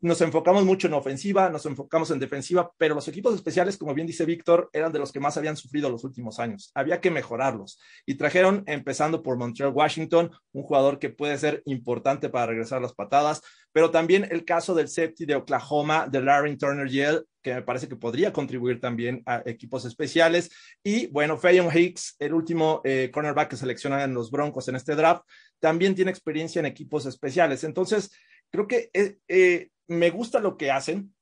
nos 0.00 0.20
enfocamos 0.20 0.64
mucho 0.64 0.86
en 0.86 0.94
ofensiva, 0.94 1.48
nos 1.50 1.66
enfocamos 1.66 2.10
en 2.10 2.18
defensiva, 2.18 2.70
pero 2.78 2.94
los 2.94 3.08
equipos 3.08 3.34
especiales, 3.34 3.76
como 3.76 3.94
bien 3.94 4.06
dice 4.06 4.24
Víctor, 4.24 4.70
eran 4.72 4.92
de 4.92 4.98
los 4.98 5.12
que 5.12 5.20
más 5.20 5.36
habían 5.36 5.56
sufrido 5.56 5.90
los 5.90 6.04
últimos 6.04 6.38
años. 6.38 6.70
Había 6.74 7.00
que 7.00 7.10
mejorarlos. 7.10 7.80
Y 8.06 8.14
trajeron, 8.14 8.62
empezando 8.66 9.22
por 9.22 9.36
Montreal 9.36 9.72
Washington, 9.72 10.30
un 10.52 10.62
jugador 10.62 10.98
que 10.98 11.10
puede 11.10 11.38
ser 11.38 11.62
importante 11.66 12.28
para 12.28 12.46
regresar 12.46 12.80
las 12.80 12.94
patadas, 12.94 13.42
pero 13.72 13.90
también 13.90 14.26
el 14.30 14.44
caso 14.44 14.74
del 14.74 14.88
safety 14.88 15.26
de 15.26 15.34
Oklahoma, 15.34 16.06
de 16.10 16.22
Larry 16.22 16.56
Turner 16.56 16.88
Yell, 16.88 17.24
que 17.42 17.54
me 17.54 17.62
parece 17.62 17.88
que 17.88 17.94
podría 17.94 18.32
contribuir 18.32 18.80
también 18.80 19.22
a 19.24 19.42
equipos 19.46 19.84
especiales. 19.84 20.50
Y 20.82 21.06
bueno, 21.08 21.36
Fayon 21.36 21.68
Hicks, 21.72 22.16
el 22.18 22.34
último 22.34 22.80
eh, 22.84 23.10
cornerback 23.12 23.50
que 23.50 23.56
seleccionan 23.56 24.14
los 24.14 24.30
Broncos 24.30 24.66
en 24.68 24.76
este 24.76 24.96
draft, 24.96 25.22
también 25.60 25.94
tiene 25.94 26.10
experiencia 26.10 26.58
en 26.58 26.66
equipos 26.66 27.06
especiales. 27.06 27.62
Entonces, 27.64 28.10
creo 28.50 28.66
que 28.66 28.90
eh, 28.92 29.18
eh, 29.28 29.70
me 29.88 30.10
gusta 30.10 30.40
lo 30.40 30.56
que 30.56 30.70
hacen. 30.70 31.12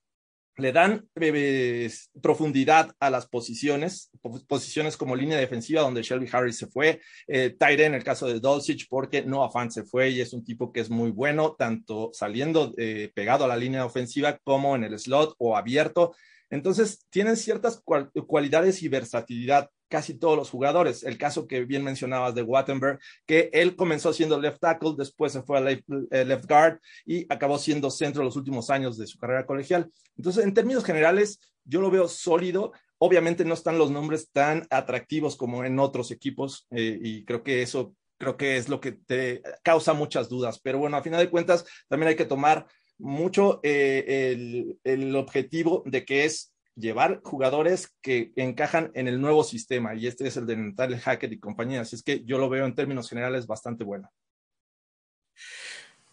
le 0.57 0.73
dan 0.73 1.09
eh, 1.17 1.91
profundidad 2.23 2.95
a 3.01 3.11
las 3.11 3.27
posiciones, 3.27 4.11
posiciones 4.47 4.97
como 4.97 5.17
línea 5.17 5.37
defensiva 5.37 5.83
donde 5.83 6.03
Shelby 6.03 6.29
Harris 6.31 6.59
se 6.59 6.69
fue, 6.69 7.01
eh, 7.27 7.57
en 7.59 7.95
el 7.95 8.05
caso 8.05 8.29
de 8.29 8.39
Dulcich 8.39 8.87
porque 8.89 9.23
Noah 9.23 9.51
Fant 9.51 9.73
se 9.73 9.83
fue 9.83 10.11
y 10.11 10.21
es 10.21 10.33
un 10.33 10.45
tipo 10.45 10.73
que 10.73 10.81
es 10.81 10.91
muy 10.91 11.11
bueno, 11.11 11.57
tanto 11.59 12.11
saliendo 12.13 12.73
eh, 12.77 13.11
pegado 13.15 13.45
a 13.45 13.49
la 13.49 13.57
línea 13.57 13.85
ofensiva 13.85 14.39
como 14.45 14.77
en 14.77 14.85
el 14.85 14.99
slot 14.99 15.35
o 15.39 15.57
abierto. 15.57 16.15
Entonces, 16.51 17.07
tienen 17.11 17.37
ciertas 17.37 17.83
cualidades 18.27 18.83
y 18.83 18.89
versatilidad 18.89 19.71
casi 19.89 20.15
todos 20.15 20.37
los 20.37 20.51
jugadores. 20.51 21.05
El 21.05 21.19
caso 21.19 21.47
que 21.47 21.65
bien 21.65 21.85
mencionabas 21.85 22.35
de 22.35 22.43
Wattenberg, 22.43 22.99
que 23.27 23.51
él 23.53 23.77
comenzó 23.77 24.13
siendo 24.13 24.41
left 24.41 24.61
tackle, 24.61 24.95
después 24.97 25.33
se 25.33 25.43
fue 25.43 25.59
a 25.59 25.61
left, 25.61 25.85
eh, 26.11 26.25
left 26.25 26.47
guard 26.49 26.81
y 27.07 27.33
acabó 27.33 27.59
siendo 27.59 27.91
centro 27.91 28.25
los 28.25 28.37
últimos 28.37 28.71
años 28.71 28.99
de 28.99 29.07
su 29.07 29.19
carrera 29.19 29.47
colegial. 29.47 29.91
Entonces, 30.17 30.45
en 30.45 30.55
términos 30.55 30.85
generales, 30.85 31.39
yo 31.65 31.81
lo 31.81 31.91
veo 31.91 32.09
sólido. 32.09 32.73
Obviamente 32.99 33.45
no 33.45 33.55
están 33.55 33.79
los 33.79 33.91
nombres 33.91 34.31
tan 34.33 34.67
atractivos 34.71 35.37
como 35.37 35.65
en 35.65 35.79
otros 35.79 36.11
equipos 36.11 36.67
eh, 36.71 36.99
y 37.01 37.25
creo 37.25 37.43
que 37.43 37.63
eso 37.63 37.95
creo 38.17 38.37
que 38.37 38.57
es 38.57 38.69
lo 38.69 38.81
que 38.81 38.93
te 38.93 39.43
causa 39.63 39.93
muchas 39.93 40.29
dudas. 40.29 40.59
Pero 40.61 40.79
bueno, 40.79 40.97
a 40.97 41.03
final 41.03 41.21
de 41.21 41.31
cuentas, 41.31 41.65
también 41.89 42.09
hay 42.09 42.17
que 42.17 42.25
tomar 42.25 42.67
mucho 42.99 43.61
eh, 43.63 44.77
el, 44.85 45.17
objetivo 45.17 45.83
de 45.87 46.05
que 46.05 46.25
es 46.25 46.53
llevar 46.77 47.21
jugadores 47.23 47.95
que 48.03 48.33
encajan 48.37 48.91
en 48.95 49.09
el 49.09 49.21
nuevo 49.21 49.45
sistema 49.45 49.95
y 49.95 50.07
este 50.07 50.27
es 50.27 50.37
el 50.37 50.47
de 50.47 50.57
Natal 50.57 50.99
Hackett 50.99 51.33
y 51.33 51.39
compañía. 51.39 51.83
Así 51.83 51.97
es 51.97 52.03
que 52.03 52.25
yo 52.25 52.39
lo 52.39 52.49
veo 52.49 52.67
en 52.67 52.75
términos 52.75 53.09
generales 53.09 53.47
bastante 53.47 53.85
bueno. 53.85 54.11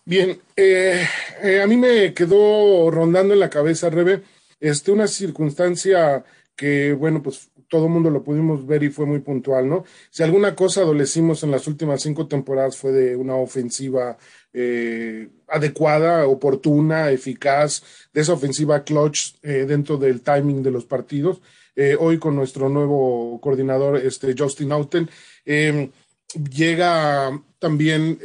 Bien, 0.03 0.41
eh, 0.55 1.05
eh, 1.43 1.61
a 1.61 1.67
mí 1.67 1.77
me 1.77 2.13
quedó 2.13 2.89
rondando 2.89 3.33
en 3.33 3.39
la 3.39 3.49
cabeza, 3.49 3.89
Rebe, 3.89 4.23
este, 4.59 4.91
una 4.91 5.07
circunstancia 5.07 6.23
que, 6.61 6.93
bueno, 6.93 7.23
pues 7.23 7.49
todo 7.67 7.85
el 7.85 7.91
mundo 7.91 8.11
lo 8.11 8.23
pudimos 8.23 8.67
ver 8.67 8.83
y 8.83 8.91
fue 8.91 9.07
muy 9.07 9.17
puntual, 9.17 9.67
¿no? 9.67 9.83
Si 10.11 10.21
alguna 10.21 10.55
cosa 10.55 10.81
adolecimos 10.81 11.41
en 11.41 11.49
las 11.49 11.65
últimas 11.67 12.03
cinco 12.03 12.27
temporadas 12.27 12.77
fue 12.77 12.91
de 12.91 13.15
una 13.15 13.33
ofensiva 13.35 14.15
eh, 14.53 15.27
adecuada, 15.47 16.27
oportuna, 16.27 17.09
eficaz, 17.09 17.81
de 18.13 18.21
esa 18.21 18.33
ofensiva 18.33 18.83
clutch 18.83 19.37
eh, 19.41 19.65
dentro 19.67 19.97
del 19.97 20.21
timing 20.21 20.61
de 20.61 20.69
los 20.69 20.85
partidos. 20.85 21.41
Eh, 21.75 21.97
hoy 21.99 22.19
con 22.19 22.35
nuestro 22.35 22.69
nuevo 22.69 23.41
coordinador, 23.41 23.97
este 23.97 24.35
Justin 24.37 24.71
Auten, 24.71 25.09
em, 25.45 25.89
llega 26.35 27.41
también 27.57 28.19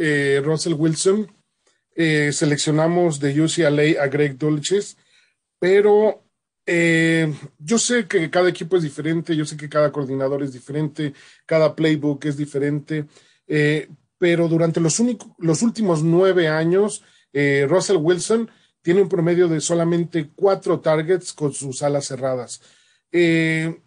Russell 0.45 0.75
Wilson. 0.75 1.27
seleccionamos 1.95 3.19
de 3.19 3.41
UCLA 3.41 4.03
a 4.03 4.09
Greg 4.09 4.37
Dulces, 4.37 4.99
pero 5.59 6.26
yo 6.67 7.79
sé 7.79 8.07
que 8.09 8.29
cada 8.29 8.49
equipo 8.49 8.77
es 8.77 8.83
diferente, 8.83 9.37
yo 9.37 9.45
sé 9.45 9.57
que 9.57 9.69
cada 9.69 9.93
coordinador 9.93 10.43
es 10.43 10.53
diferente, 10.53 11.15
cada 11.47 11.77
playbook 11.77 12.25
es 12.25 12.37
diferente, 12.37 13.07
pero 14.19 14.49
durante 14.49 14.81
los, 14.81 14.99
últimos 14.99 16.03
nueve 16.03 16.49
años, 16.49 17.03
eh, 17.33 17.67
Russell 17.69 17.99
Wilson 17.99 18.51
tiene 18.83 19.03
un 19.03 19.09
promedio 19.09 19.49
de 19.49 19.61
solamente 19.61 20.31
cuatro 20.35 20.81
targets 20.81 21.33
con 21.33 21.53
sus 21.53 21.83
alas 21.83 22.07
cerradas. 22.07 22.63
Eh, 23.13 23.81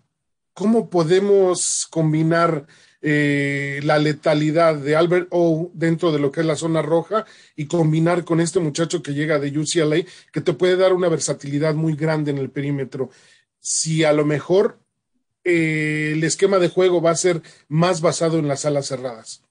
¿Cómo 0.53 0.89
podemos 0.89 1.87
combinar 1.89 2.67
eh, 3.01 3.79
la 3.83 3.97
letalidad 3.97 4.75
de 4.75 4.95
Albert 4.95 5.27
O 5.31 5.71
dentro 5.73 6.11
de 6.11 6.19
lo 6.19 6.31
que 6.31 6.41
es 6.41 6.45
la 6.45 6.55
zona 6.55 6.81
roja 6.81 7.25
y 7.55 7.67
combinar 7.67 8.25
con 8.25 8.41
este 8.41 8.59
muchacho 8.59 9.01
que 9.01 9.13
llega 9.13 9.39
de 9.39 9.57
UCLA, 9.57 10.03
que 10.33 10.41
te 10.41 10.53
puede 10.53 10.75
dar 10.75 10.93
una 10.93 11.09
versatilidad 11.09 11.75
muy 11.75 11.95
grande 11.95 12.31
en 12.31 12.37
el 12.37 12.49
perímetro? 12.49 13.09
Si 13.59 14.03
a 14.03 14.13
lo 14.13 14.25
mejor 14.25 14.79
el 15.43 16.23
esquema 16.23 16.59
de 16.59 16.69
juego 16.69 17.01
va 17.01 17.11
a 17.11 17.15
ser 17.15 17.41
más 17.67 18.01
basado 18.01 18.39
en 18.39 18.47
las 18.47 18.65
alas 18.65 18.87
cerradas. 18.87 19.43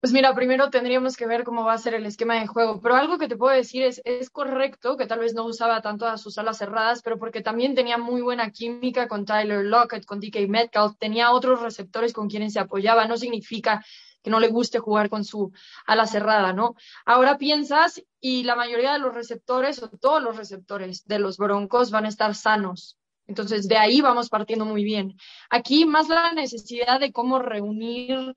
Pues 0.00 0.14
mira, 0.14 0.34
primero 0.34 0.70
tendríamos 0.70 1.14
que 1.14 1.26
ver 1.26 1.44
cómo 1.44 1.62
va 1.62 1.74
a 1.74 1.78
ser 1.78 1.92
el 1.92 2.06
esquema 2.06 2.40
de 2.40 2.46
juego, 2.46 2.80
pero 2.80 2.94
algo 2.96 3.18
que 3.18 3.28
te 3.28 3.36
puedo 3.36 3.54
decir 3.54 3.82
es, 3.82 4.00
es 4.06 4.30
correcto 4.30 4.96
que 4.96 5.06
tal 5.06 5.18
vez 5.18 5.34
no 5.34 5.44
usaba 5.44 5.82
tanto 5.82 6.06
a 6.06 6.16
sus 6.16 6.38
alas 6.38 6.56
cerradas, 6.56 7.02
pero 7.02 7.18
porque 7.18 7.42
también 7.42 7.74
tenía 7.74 7.98
muy 7.98 8.22
buena 8.22 8.50
química 8.50 9.08
con 9.08 9.26
Tyler 9.26 9.62
Lockett, 9.62 10.06
con 10.06 10.18
DK 10.18 10.48
Metcalf, 10.48 10.96
tenía 10.98 11.32
otros 11.32 11.60
receptores 11.60 12.14
con 12.14 12.30
quienes 12.30 12.54
se 12.54 12.60
apoyaba, 12.60 13.06
no 13.06 13.18
significa 13.18 13.84
que 14.22 14.30
no 14.30 14.40
le 14.40 14.48
guste 14.48 14.78
jugar 14.78 15.10
con 15.10 15.22
su 15.22 15.52
ala 15.86 16.06
cerrada, 16.06 16.54
¿no? 16.54 16.76
Ahora 17.04 17.36
piensas 17.36 18.02
y 18.20 18.44
la 18.44 18.56
mayoría 18.56 18.94
de 18.94 19.00
los 19.00 19.14
receptores 19.14 19.82
o 19.82 19.90
todos 19.90 20.22
los 20.22 20.38
receptores 20.38 21.04
de 21.04 21.18
los 21.18 21.36
Broncos 21.36 21.90
van 21.90 22.06
a 22.06 22.08
estar 22.08 22.34
sanos. 22.34 22.96
Entonces, 23.26 23.68
de 23.68 23.76
ahí 23.76 24.00
vamos 24.00 24.30
partiendo 24.30 24.64
muy 24.64 24.82
bien. 24.82 25.16
Aquí 25.50 25.84
más 25.84 26.08
la 26.08 26.32
necesidad 26.32 27.00
de 27.00 27.12
cómo 27.12 27.38
reunir 27.38 28.34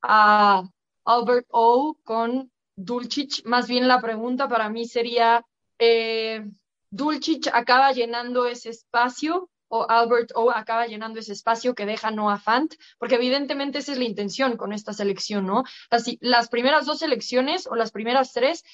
a 0.00 0.64
Albert 1.04 1.46
O 1.50 1.96
con 2.04 2.50
Dulcich. 2.76 3.44
Más 3.44 3.68
bien 3.68 3.88
la 3.88 4.00
pregunta 4.00 4.48
para 4.48 4.68
mí 4.68 4.86
sería, 4.86 5.44
eh, 5.78 6.44
¿Dulcich 6.90 7.48
acaba 7.52 7.92
llenando 7.92 8.46
ese 8.46 8.70
espacio 8.70 9.48
o 9.68 9.86
Albert 9.88 10.32
O 10.34 10.50
acaba 10.50 10.86
llenando 10.86 11.18
ese 11.18 11.32
espacio 11.32 11.74
que 11.74 11.86
deja 11.86 12.10
Noah 12.10 12.38
Fant? 12.38 12.74
Porque 12.98 13.14
evidentemente 13.16 13.78
esa 13.78 13.92
es 13.92 13.98
la 13.98 14.04
intención 14.04 14.56
con 14.56 14.72
esta 14.72 14.92
selección, 14.92 15.46
¿no? 15.46 15.64
Las, 15.90 16.04
las 16.20 16.48
primeras 16.48 16.86
dos 16.86 16.98
selecciones 16.98 17.66
o 17.66 17.74
las 17.74 17.90
primeras 17.90 18.32
tres, 18.32 18.64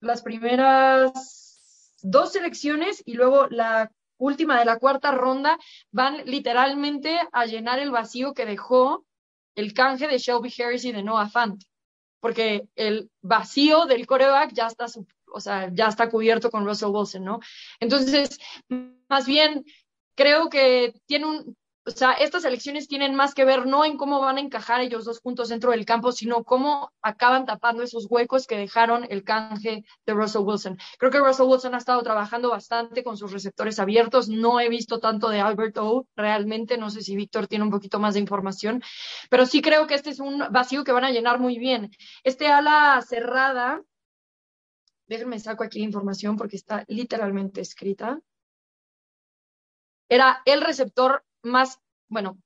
las 0.00 0.22
primeras 0.22 1.94
dos 2.02 2.32
selecciones 2.32 3.02
y 3.04 3.14
luego 3.14 3.48
la 3.48 3.90
última 4.16 4.58
de 4.58 4.64
la 4.64 4.78
cuarta 4.78 5.12
ronda 5.12 5.58
van 5.90 6.24
literalmente 6.24 7.20
a 7.32 7.46
llenar 7.46 7.78
el 7.78 7.90
vacío 7.90 8.34
que 8.34 8.46
dejó 8.46 9.04
el 9.58 9.74
canje 9.74 10.06
de 10.06 10.18
Shelby 10.18 10.54
Harris 10.62 10.84
y 10.84 10.92
de 10.92 11.02
Noah 11.02 11.28
Fant, 11.28 11.60
porque 12.20 12.68
el 12.76 13.10
vacío 13.22 13.86
del 13.86 14.06
coreback 14.06 14.52
ya 14.52 14.68
está, 14.68 14.86
o 15.32 15.40
sea, 15.40 15.68
ya 15.74 15.88
está 15.88 16.08
cubierto 16.08 16.48
con 16.48 16.64
Russell 16.64 16.90
Wilson, 16.92 17.24
¿no? 17.24 17.40
Entonces, 17.80 18.38
más 19.08 19.26
bien, 19.26 19.64
creo 20.14 20.48
que 20.48 20.94
tiene 21.06 21.26
un, 21.26 21.56
o 21.88 21.90
sea, 21.90 22.12
estas 22.12 22.44
elecciones 22.44 22.86
tienen 22.86 23.14
más 23.14 23.32
que 23.32 23.46
ver 23.46 23.66
no 23.66 23.82
en 23.82 23.96
cómo 23.96 24.20
van 24.20 24.36
a 24.36 24.40
encajar 24.40 24.82
ellos 24.82 25.06
dos 25.06 25.20
juntos 25.20 25.48
dentro 25.48 25.70
del 25.70 25.86
campo, 25.86 26.12
sino 26.12 26.44
cómo 26.44 26.92
acaban 27.00 27.46
tapando 27.46 27.82
esos 27.82 28.06
huecos 28.10 28.46
que 28.46 28.58
dejaron 28.58 29.06
el 29.08 29.24
canje 29.24 29.84
de 30.04 30.12
Russell 30.12 30.42
Wilson. 30.42 30.76
Creo 30.98 31.10
que 31.10 31.18
Russell 31.18 31.46
Wilson 31.46 31.74
ha 31.74 31.78
estado 31.78 32.02
trabajando 32.02 32.50
bastante 32.50 33.02
con 33.02 33.16
sus 33.16 33.32
receptores 33.32 33.78
abiertos. 33.78 34.28
No 34.28 34.60
he 34.60 34.68
visto 34.68 35.00
tanto 35.00 35.30
de 35.30 35.40
Albert 35.40 35.78
O 35.78 36.06
realmente. 36.14 36.76
No 36.76 36.90
sé 36.90 37.00
si 37.00 37.16
Víctor 37.16 37.46
tiene 37.46 37.64
un 37.64 37.70
poquito 37.70 37.98
más 37.98 38.12
de 38.14 38.20
información, 38.20 38.82
pero 39.30 39.46
sí 39.46 39.62
creo 39.62 39.86
que 39.86 39.94
este 39.94 40.10
es 40.10 40.20
un 40.20 40.44
vacío 40.50 40.84
que 40.84 40.92
van 40.92 41.04
a 41.04 41.10
llenar 41.10 41.40
muy 41.40 41.58
bien. 41.58 41.90
Este 42.22 42.48
ala 42.48 43.00
cerrada, 43.00 43.80
déjenme 45.06 45.38
saco 45.38 45.64
aquí 45.64 45.78
la 45.78 45.86
información 45.86 46.36
porque 46.36 46.56
está 46.56 46.84
literalmente 46.86 47.62
escrita 47.62 48.20
era 50.08 50.40
el 50.46 50.62
receptor 50.62 51.22
más, 51.42 51.78
bueno, 52.08 52.38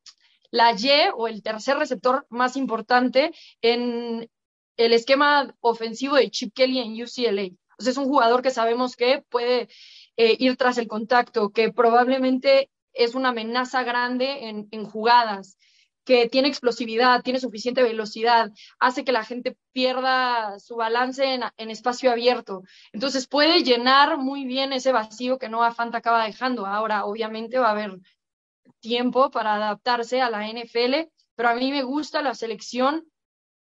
la 0.51 0.73
Y 0.73 0.91
o 1.17 1.29
el 1.29 1.43
tercer 1.43 1.79
receptor 1.79 2.27
más 2.29 2.57
importante 2.57 3.33
en 3.63 4.31
el 4.77 4.93
esquema 4.93 5.55
ofensivo 5.61 6.17
de 6.17 6.31
Chip 6.31 6.53
Kelly 6.55 6.79
en 6.79 7.03
UCLA. 7.03 7.49
O 7.79 7.83
sea, 7.83 7.91
es 7.91 7.97
un 7.97 8.05
jugador 8.05 8.43
que 8.43 8.51
sabemos 8.51 8.97
que 8.97 9.25
puede 9.29 9.69
eh, 10.17 10.37
ir 10.39 10.57
tras 10.57 10.79
el 10.79 10.89
contacto, 10.89 11.51
que 11.51 11.73
probablemente 11.73 12.71
es 12.93 13.15
una 13.15 13.31
amenaza 13.31 13.83
grande 13.83 14.49
en, 14.49 14.69
en 14.71 14.85
jugadas, 14.85 15.57
que 16.05 16.29
tiene 16.29 16.49
explosividad, 16.49 17.23
tiene 17.23 17.41
suficiente 17.41 17.83
velocidad, 17.83 18.51
hace 18.79 19.05
que 19.05 19.13
la 19.13 19.25
gente 19.25 19.57
pierda 19.73 20.59
su 20.59 20.77
balance 20.77 21.25
en, 21.25 21.43
en, 21.57 21.71
espacio 21.71 22.11
abierto. 22.11 22.63
Entonces 22.93 23.27
puede 23.29 23.63
llenar 23.63 24.19
muy 24.19 24.45
bien 24.45 24.73
ese 24.73 24.93
vacío 24.93 25.39
que 25.39 25.49
Noah 25.49 25.73
Fant 25.73 25.95
acaba 25.95 26.25
dejando. 26.27 26.67
Ahora, 26.67 27.05
obviamente, 27.05 27.59
va 27.59 27.69
a 27.69 27.73
haber 27.73 27.99
tiempo 28.83 29.31
para 29.31 29.55
adaptarse 29.55 30.21
a 30.21 30.29
la 30.29 30.47
NFL, 30.47 31.09
pero 31.35 31.49
a 31.49 31.55
mí 31.55 31.71
me 31.71 31.83
gusta 31.83 32.21
la 32.21 32.35
selección 32.35 33.07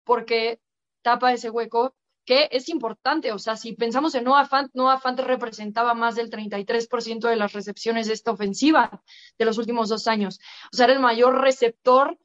porque 0.04 0.60
tapa 1.04 1.34
ese 1.34 1.52
hueco 1.52 1.96
que 2.26 2.50
es 2.52 2.70
importante. 2.70 3.32
O 3.32 3.40
sea, 3.40 3.56
si 3.56 3.74
pensamos 3.74 4.16
en 4.16 4.24
Noah 4.24 4.46
Fant, 4.46 4.72
Noah 4.74 5.00
Fant 5.00 5.20
representaba 5.20 5.94
más 5.94 6.16
del 6.16 6.30
33% 6.30 7.30
de 7.30 7.36
las 7.36 7.54
recepciones 7.54 8.08
de 8.08 8.14
esta 8.14 8.32
ofensiva 8.32 9.04
de 9.38 9.46
los 9.46 9.58
últimos 9.58 9.90
dos 9.90 10.08
años. 10.08 10.40
O 10.72 10.76
sea, 10.76 10.86
era 10.86 10.94
el 10.94 11.00
mayor 11.00 11.42
receptor 11.42 12.18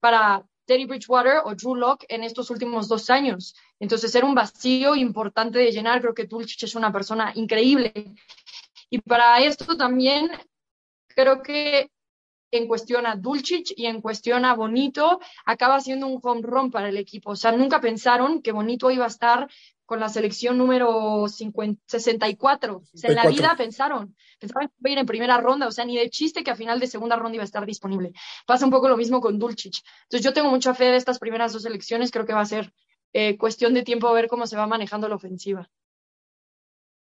para 0.00 0.44
Teddy 0.64 0.86
Bridgewater 0.86 1.42
o 1.44 1.54
Drew 1.54 1.76
Locke 1.76 2.06
en 2.08 2.24
estos 2.24 2.50
últimos 2.50 2.88
dos 2.88 3.10
años. 3.10 3.54
Entonces 3.78 4.14
era 4.14 4.26
un 4.26 4.34
vacío 4.34 4.96
importante 4.96 5.58
de 5.58 5.70
llenar. 5.70 6.00
Creo 6.00 6.14
que 6.14 6.24
Dulcich 6.24 6.64
es 6.64 6.74
una 6.74 6.92
persona 6.92 7.32
increíble. 7.34 7.92
Y 8.90 8.98
para 9.00 9.40
esto 9.42 9.76
también 9.76 10.30
creo 11.08 11.42
que 11.42 11.90
en 12.56 12.66
cuestión 12.66 13.06
a 13.06 13.16
Dulcich 13.16 13.72
y 13.76 13.86
en 13.86 14.00
cuestión 14.00 14.44
a 14.44 14.54
Bonito, 14.54 15.20
acaba 15.44 15.80
siendo 15.80 16.06
un 16.06 16.20
home 16.22 16.42
run 16.42 16.70
para 16.70 16.88
el 16.88 16.96
equipo. 16.96 17.30
O 17.30 17.36
sea, 17.36 17.52
nunca 17.52 17.80
pensaron 17.80 18.42
que 18.42 18.52
Bonito 18.52 18.90
iba 18.90 19.04
a 19.04 19.08
estar 19.08 19.48
con 19.86 20.00
la 20.00 20.08
selección 20.08 20.58
número 20.58 21.26
64. 21.28 22.82
en 23.02 23.14
la 23.14 23.28
vida 23.28 23.54
pensaron, 23.56 24.16
pensaban 24.40 24.68
que 24.68 24.74
iba 24.80 24.90
a 24.90 24.92
ir 24.92 24.98
en 24.98 25.06
primera 25.06 25.38
ronda, 25.38 25.68
o 25.68 25.70
sea, 25.70 25.84
ni 25.84 25.96
de 25.96 26.10
chiste 26.10 26.42
que 26.42 26.50
a 26.50 26.56
final 26.56 26.80
de 26.80 26.88
segunda 26.88 27.16
ronda 27.16 27.36
iba 27.36 27.44
a 27.44 27.46
estar 27.46 27.64
disponible. 27.64 28.12
Pasa 28.46 28.64
un 28.64 28.72
poco 28.72 28.88
lo 28.88 28.96
mismo 28.96 29.20
con 29.20 29.38
Dulcich. 29.38 29.82
Entonces 30.02 30.24
yo 30.24 30.32
tengo 30.32 30.50
mucha 30.50 30.74
fe 30.74 30.86
de 30.86 30.96
estas 30.96 31.20
primeras 31.20 31.52
dos 31.52 31.62
selecciones, 31.62 32.10
creo 32.10 32.26
que 32.26 32.34
va 32.34 32.40
a 32.40 32.46
ser 32.46 32.72
eh, 33.12 33.38
cuestión 33.38 33.74
de 33.74 33.82
tiempo 33.82 34.12
ver 34.12 34.26
cómo 34.26 34.46
se 34.46 34.56
va 34.56 34.66
manejando 34.66 35.08
la 35.08 35.14
ofensiva. 35.14 35.70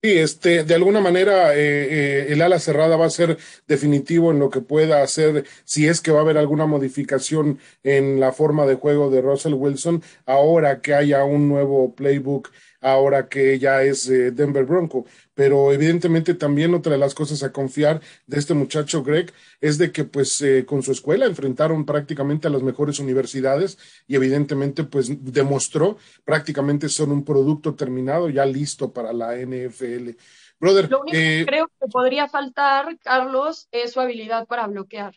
Sí, 0.07 0.17
este, 0.19 0.63
de 0.63 0.75
alguna 0.77 1.01
manera 1.01 1.53
eh, 1.57 1.59
eh, 1.59 2.27
el 2.29 2.41
ala 2.41 2.61
cerrada 2.61 2.97
va 2.97 3.07
a 3.07 3.11
ser 3.11 3.39
definitivo 3.67 4.31
en 4.31 4.39
lo 4.39 4.51
que 4.51 4.61
pueda 4.61 5.03
hacer, 5.03 5.45
si 5.65 5.89
es 5.89 6.01
que 6.01 6.13
va 6.13 6.21
a 6.21 6.23
haber 6.23 6.39
alguna 6.39 6.65
modificación 6.65 7.59
en 7.83 8.21
la 8.21 8.31
forma 8.31 8.67
de 8.67 8.77
juego 8.77 9.11
de 9.11 9.21
Russell 9.21 9.55
Wilson, 9.55 10.05
ahora 10.25 10.81
que 10.81 10.95
haya 10.95 11.25
un 11.25 11.49
nuevo 11.49 11.93
playbook 11.97 12.53
ahora 12.87 13.29
que 13.29 13.59
ya 13.59 13.83
es 13.83 14.09
eh, 14.09 14.31
Denver 14.31 14.65
Bronco. 14.65 15.07
Pero 15.35 15.73
evidentemente 15.73 16.35
también 16.35 16.75
otra 16.75 16.93
de 16.93 16.99
las 16.99 17.15
cosas 17.15 17.43
a 17.43 17.53
confiar 17.53 18.01
de 18.27 18.39
este 18.39 18.55
muchacho 18.55 19.03
Greg 19.03 19.33
es 19.61 19.77
de 19.77 19.93
que 19.93 20.05
pues 20.05 20.41
eh, 20.41 20.65
con 20.65 20.83
su 20.83 20.93
escuela 20.93 21.27
enfrentaron 21.27 21.85
prácticamente 21.85 22.47
a 22.47 22.51
las 22.51 22.63
mejores 22.63 22.99
universidades 23.01 23.77
y 24.07 24.15
evidentemente 24.15 24.85
pues 24.85 25.09
demostró 25.33 25.99
prácticamente 26.25 26.89
son 26.89 27.11
un 27.11 27.25
producto 27.25 27.75
terminado 27.75 28.31
ya 28.31 28.47
listo 28.47 28.93
para 28.93 29.13
la 29.13 29.35
NFL. 29.37 30.11
Brother, 30.59 30.91
Lo 30.91 31.01
único 31.01 31.13
que 31.13 31.41
eh, 31.41 31.47
creo 31.47 31.69
que 31.69 31.89
podría 31.89 32.29
faltar, 32.29 32.99
Carlos, 33.01 33.69
es 33.73 33.93
su 33.93 34.01
habilidad 34.01 34.47
para 34.47 34.67
bloquear, 34.69 35.15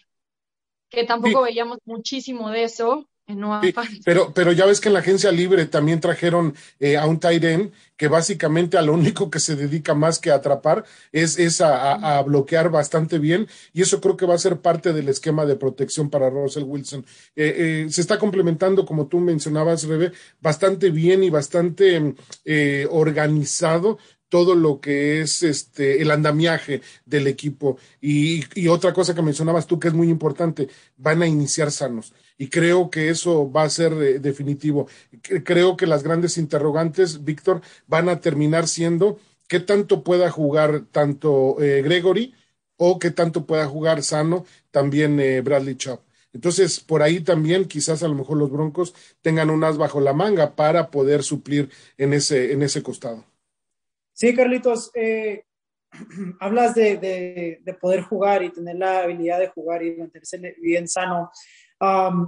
que 0.89 1.05
tampoco 1.05 1.43
veíamos 1.43 1.77
muchísimo 1.86 2.49
de 2.49 2.63
eso 2.63 3.08
pero, 4.04 4.34
pero 4.34 4.52
ya 4.52 4.65
ves 4.65 4.80
que 4.80 4.89
en 4.89 4.94
la 4.94 5.00
agencia 5.00 5.32
libre 5.32 5.65
también 5.65 6.00
trajeron 6.00 6.56
eh, 6.80 6.98
a 6.98 7.06
un 7.06 7.20
end 7.22 7.72
que 7.96 8.08
básicamente 8.08 8.78
a 8.78 8.82
lo 8.82 8.94
único 8.94 9.30
que 9.30 9.39
se 9.39 9.56
dedica 9.56 9.94
más 9.94 10.20
que 10.20 10.32
a 10.32 10.36
atrapar 10.36 10.86
es, 11.12 11.38
es 11.38 11.62
a, 11.62 12.22
bloquear 12.24 12.70
bastante 12.70 13.20
bien 13.20 13.48
y 13.74 13.82
eso 13.82 14.02
creo 14.02 14.18
que 14.18 14.26
va 14.26 14.36
a 14.36 14.39
ser 14.39 14.62
parte 14.62 14.94
del 14.94 15.10
esquema 15.10 15.46
de 15.46 15.56
protección 15.56 16.10
para 16.10 16.30
Russell 16.30 16.63
Wilson. 16.63 17.06
Eh, 17.36 17.86
eh, 17.86 17.92
se 17.92 18.02
está 18.02 18.18
complementando, 18.18 18.86
como 18.86 19.08
tú 19.08 19.20
mencionabas, 19.20 19.84
Rebe, 19.84 20.12
bastante 20.42 20.89
bien 20.89 21.24
y 21.24 21.30
bastante 21.30 22.15
organizado 22.89 24.00
todo 24.30 24.56
lo 24.56 24.80
que 24.80 25.22
es 25.22 25.44
este 25.44 26.02
el 26.02 26.12
andamiaje 26.12 26.82
del 27.06 27.28
equipo. 27.28 27.78
Y, 28.02 28.68
otra 28.68 28.94
cosa 28.94 29.15
que 29.15 29.22
mencionabas 29.22 29.68
tú 29.68 29.80
que 29.80 29.88
es 29.89 29.94
muy 29.94 30.10
importante, 30.10 30.70
van 30.98 31.22
a 31.22 31.28
iniciar 31.28 31.72
sanos 31.72 32.13
y 32.38 32.50
creo 32.50 32.89
que 32.89 33.10
eso 33.10 33.52
va 33.52 33.63
a 33.63 33.70
ser 33.70 33.94
eh, 33.94 34.20
definitivo. 34.20 34.88
Creo 35.44 35.76
que 35.76 35.88
las 35.88 36.04
grandes 36.04 36.38
interrogantes, 36.38 37.24
Víctor, 37.26 37.62
van 37.88 38.10
a 38.10 38.22
terminar 38.22 38.68
siendo 38.68 39.20
qué 39.48 39.60
tanto 39.60 40.04
pueda 40.04 40.32
jugar 40.32 40.84
tanto 40.92 41.58
eh, 41.62 41.82
Gregory 41.82 42.34
o 42.78 43.00
qué 43.00 43.12
tanto 43.12 43.46
pueda 43.46 43.68
jugar 43.68 44.04
sano 44.04 44.46
también 44.72 45.20
eh, 45.20 45.42
Bradley 45.42 45.76
Chubb. 45.76 46.00
Entonces, 46.32 46.80
por 46.80 47.02
ahí 47.02 47.22
también 47.22 47.65
quizás 47.65 48.04
a 48.04 48.08
lo 48.08 48.15
mejor 48.15 48.38
los 48.38 48.52
Broncos 48.52 48.94
tengan 49.22 49.50
un 49.50 49.63
as 49.63 49.78
bajo 49.78 50.00
la 50.00 50.13
manga 50.13 50.56
para 50.56 50.92
poder 50.92 51.24
suplir 51.24 51.70
en 51.98 52.13
ese, 52.13 52.54
en 52.54 52.62
ese 52.62 52.84
costado. 52.84 53.26
Sí, 54.19 54.36
Carlitos, 54.36 54.91
hablas 56.41 56.75
de, 56.75 56.97
de, 56.97 57.62
de, 57.63 57.73
poder 57.75 58.01
jugar 58.01 58.43
y 58.43 58.49
tener 58.49 58.75
la 58.75 59.03
habilidad 59.03 59.39
de 59.39 59.47
jugar 59.47 59.82
y 59.82 59.95
mantenerse 59.95 60.58
bien 60.62 60.89
sano. 60.89 61.32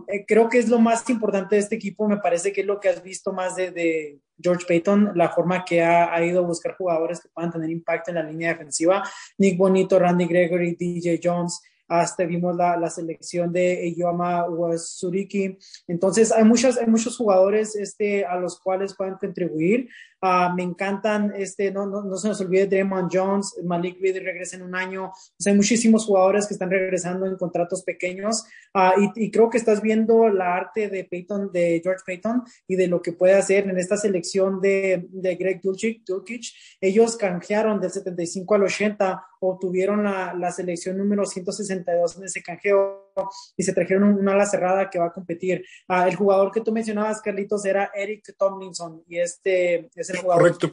Eh, 0.08 0.26
creo 0.26 0.48
que 0.48 0.58
es 0.58 0.70
lo 0.70 0.80
más 0.80 1.10
importante 1.10 1.56
de 1.56 1.62
este 1.62 1.76
equipo. 1.76 2.08
Me 2.08 2.16
parece 2.16 2.54
que 2.54 2.62
es 2.62 2.68
lo 2.68 2.80
que 2.80 2.88
has 2.88 3.04
visto 3.04 3.34
más 3.34 3.58
de, 3.58 4.22
George 4.42 4.66
Payton, 4.66 5.12
la 5.16 5.30
forma 5.32 5.66
que 5.66 5.84
ha, 5.84 6.24
ido 6.24 6.40
a 6.40 6.48
buscar 6.48 6.78
jugadores 6.78 7.20
que 7.20 7.28
puedan 7.28 7.52
tener 7.52 7.70
impacto 7.70 8.12
en 8.12 8.16
la 8.16 8.24
línea 8.24 8.54
defensiva. 8.54 9.04
Nick 9.38 9.58
Bonito, 9.58 10.00
Randy 10.00 10.28
Gregory, 10.28 10.78
DJ 10.80 11.20
Jones, 11.22 11.62
hasta 11.90 12.24
vimos 12.24 12.56
la, 12.56 12.90
selección 12.90 13.52
de 13.52 13.86
Eyoma 13.86 14.48
Wasuriki. 14.50 15.58
Entonces, 15.90 16.32
hay, 16.32 16.46
muchos 16.46 16.78
hay 16.78 16.88
muchos 16.88 17.18
jugadores 17.18 17.76
este, 17.76 18.26
a 18.26 18.38
los 18.38 18.58
cuales 18.62 18.96
pueden 18.96 19.16
contribuir. 19.16 19.90
Uh, 20.22 20.54
me 20.56 20.62
encantan, 20.62 21.34
este, 21.36 21.72
no, 21.72 21.88
no, 21.88 22.04
no, 22.04 22.16
se 22.16 22.28
nos 22.28 22.40
olvide 22.42 22.68
Draymond 22.68 23.10
Jones, 23.12 23.56
Malik 23.64 24.00
Reed 24.00 24.24
regresa 24.24 24.56
en 24.56 24.62
un 24.62 24.76
año. 24.76 25.12
hay 25.44 25.56
muchísimos 25.56 26.06
jugadores 26.06 26.46
que 26.46 26.54
están 26.54 26.70
regresando 26.70 27.26
en 27.26 27.38
contratos 27.38 27.84
pequeños. 27.84 28.44
Uh, 28.74 29.02
y, 29.16 29.26
y, 29.26 29.32
creo 29.32 29.50
que 29.50 29.58
estás 29.58 29.82
viendo 29.82 30.30
la 30.30 30.56
arte 30.56 30.90
de 30.90 31.06
Peyton, 31.06 31.52
de 31.52 31.82
George 31.84 32.04
Payton 32.06 32.44
y 32.68 32.76
de 32.76 32.88
lo 32.88 33.02
que 33.02 33.14
puede 33.14 33.34
hacer 33.34 33.68
en 33.68 33.78
esta 33.80 33.98
selección 33.98 34.62
de, 34.62 35.08
de 35.10 35.36
Greg 35.36 35.60
Dulcich, 35.62 36.04
Dulcich. 36.06 36.78
Ellos 36.80 37.18
canjearon 37.18 37.82
del 37.82 37.92
75 37.92 38.56
al 38.56 38.64
80, 38.64 39.26
obtuvieron 39.40 40.04
la, 40.04 40.36
la 40.36 40.52
selección 40.52 40.98
número 40.98 41.26
162 41.26 42.18
en 42.18 42.24
ese 42.26 42.44
canjeo 42.44 43.11
y 43.58 43.64
se 43.64 43.74
trajeron 43.74 44.04
una 44.04 44.34
ala 44.34 44.46
cerrada 44.46 44.90
que 44.90 45.00
va 45.00 45.08
a 45.08 45.14
competir. 45.14 45.66
Uh, 45.88 46.08
el 46.08 46.16
jugador 46.16 46.52
que 46.52 46.62
tú 46.62 46.72
mencionabas, 46.72 47.22
Carlitos, 47.22 47.66
era 47.66 47.92
Eric 47.94 48.36
Tomlinson 48.38 49.04
y 49.08 49.20
este 49.20 49.90
es 49.96 50.12
Correcto. 50.22 50.72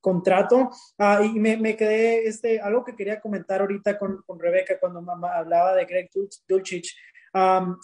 contrato. 0.00 0.70
Ah, 0.98 1.20
y 1.22 1.38
me, 1.38 1.56
me, 1.56 1.76
quedé, 1.76 2.26
este, 2.26 2.60
algo 2.60 2.84
que 2.84 2.96
quería 2.96 3.20
comentar 3.20 3.60
ahorita 3.60 3.98
con, 3.98 4.22
con 4.26 4.38
Rebeca 4.38 4.78
cuando 4.78 5.02
mamá 5.02 5.36
hablaba 5.36 5.74
de 5.74 5.84
Greg 5.84 6.10
Dulcich. 6.48 6.96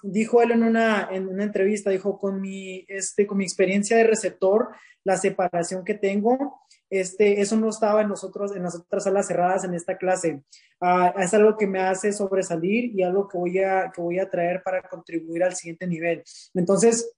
dijo 0.02 0.42
él 0.42 0.52
en 0.52 0.62
una, 0.62 1.08
en 1.10 1.28
una 1.28 1.44
entrevista, 1.44 1.90
dijo, 1.90 2.18
con 2.18 2.40
mi, 2.40 2.84
este, 2.88 3.26
con 3.26 3.38
mi 3.38 3.44
experiencia 3.44 3.96
de 3.96 4.04
receptor, 4.04 4.70
la 5.04 5.16
separación 5.16 5.84
que 5.84 5.94
tengo, 5.94 6.65
este, 6.90 7.40
eso 7.40 7.56
no 7.56 7.68
estaba 7.68 8.02
en 8.02 8.08
nosotros, 8.08 8.54
en 8.54 8.62
las 8.62 8.76
otras 8.76 9.04
salas 9.04 9.26
cerradas 9.26 9.64
en 9.64 9.74
esta 9.74 9.96
clase. 9.96 10.42
Ah, 10.80 11.14
es 11.18 11.32
algo 11.34 11.56
que 11.56 11.66
me 11.66 11.80
hace 11.80 12.12
sobresalir 12.12 12.92
y 12.94 13.02
algo 13.02 13.28
que 13.28 13.38
voy 13.38 13.58
a, 13.58 13.90
que 13.94 14.00
voy 14.00 14.18
a 14.18 14.28
traer 14.30 14.62
para 14.62 14.82
contribuir 14.82 15.42
al 15.42 15.54
siguiente 15.54 15.86
nivel. 15.86 16.22
Entonces, 16.54 17.12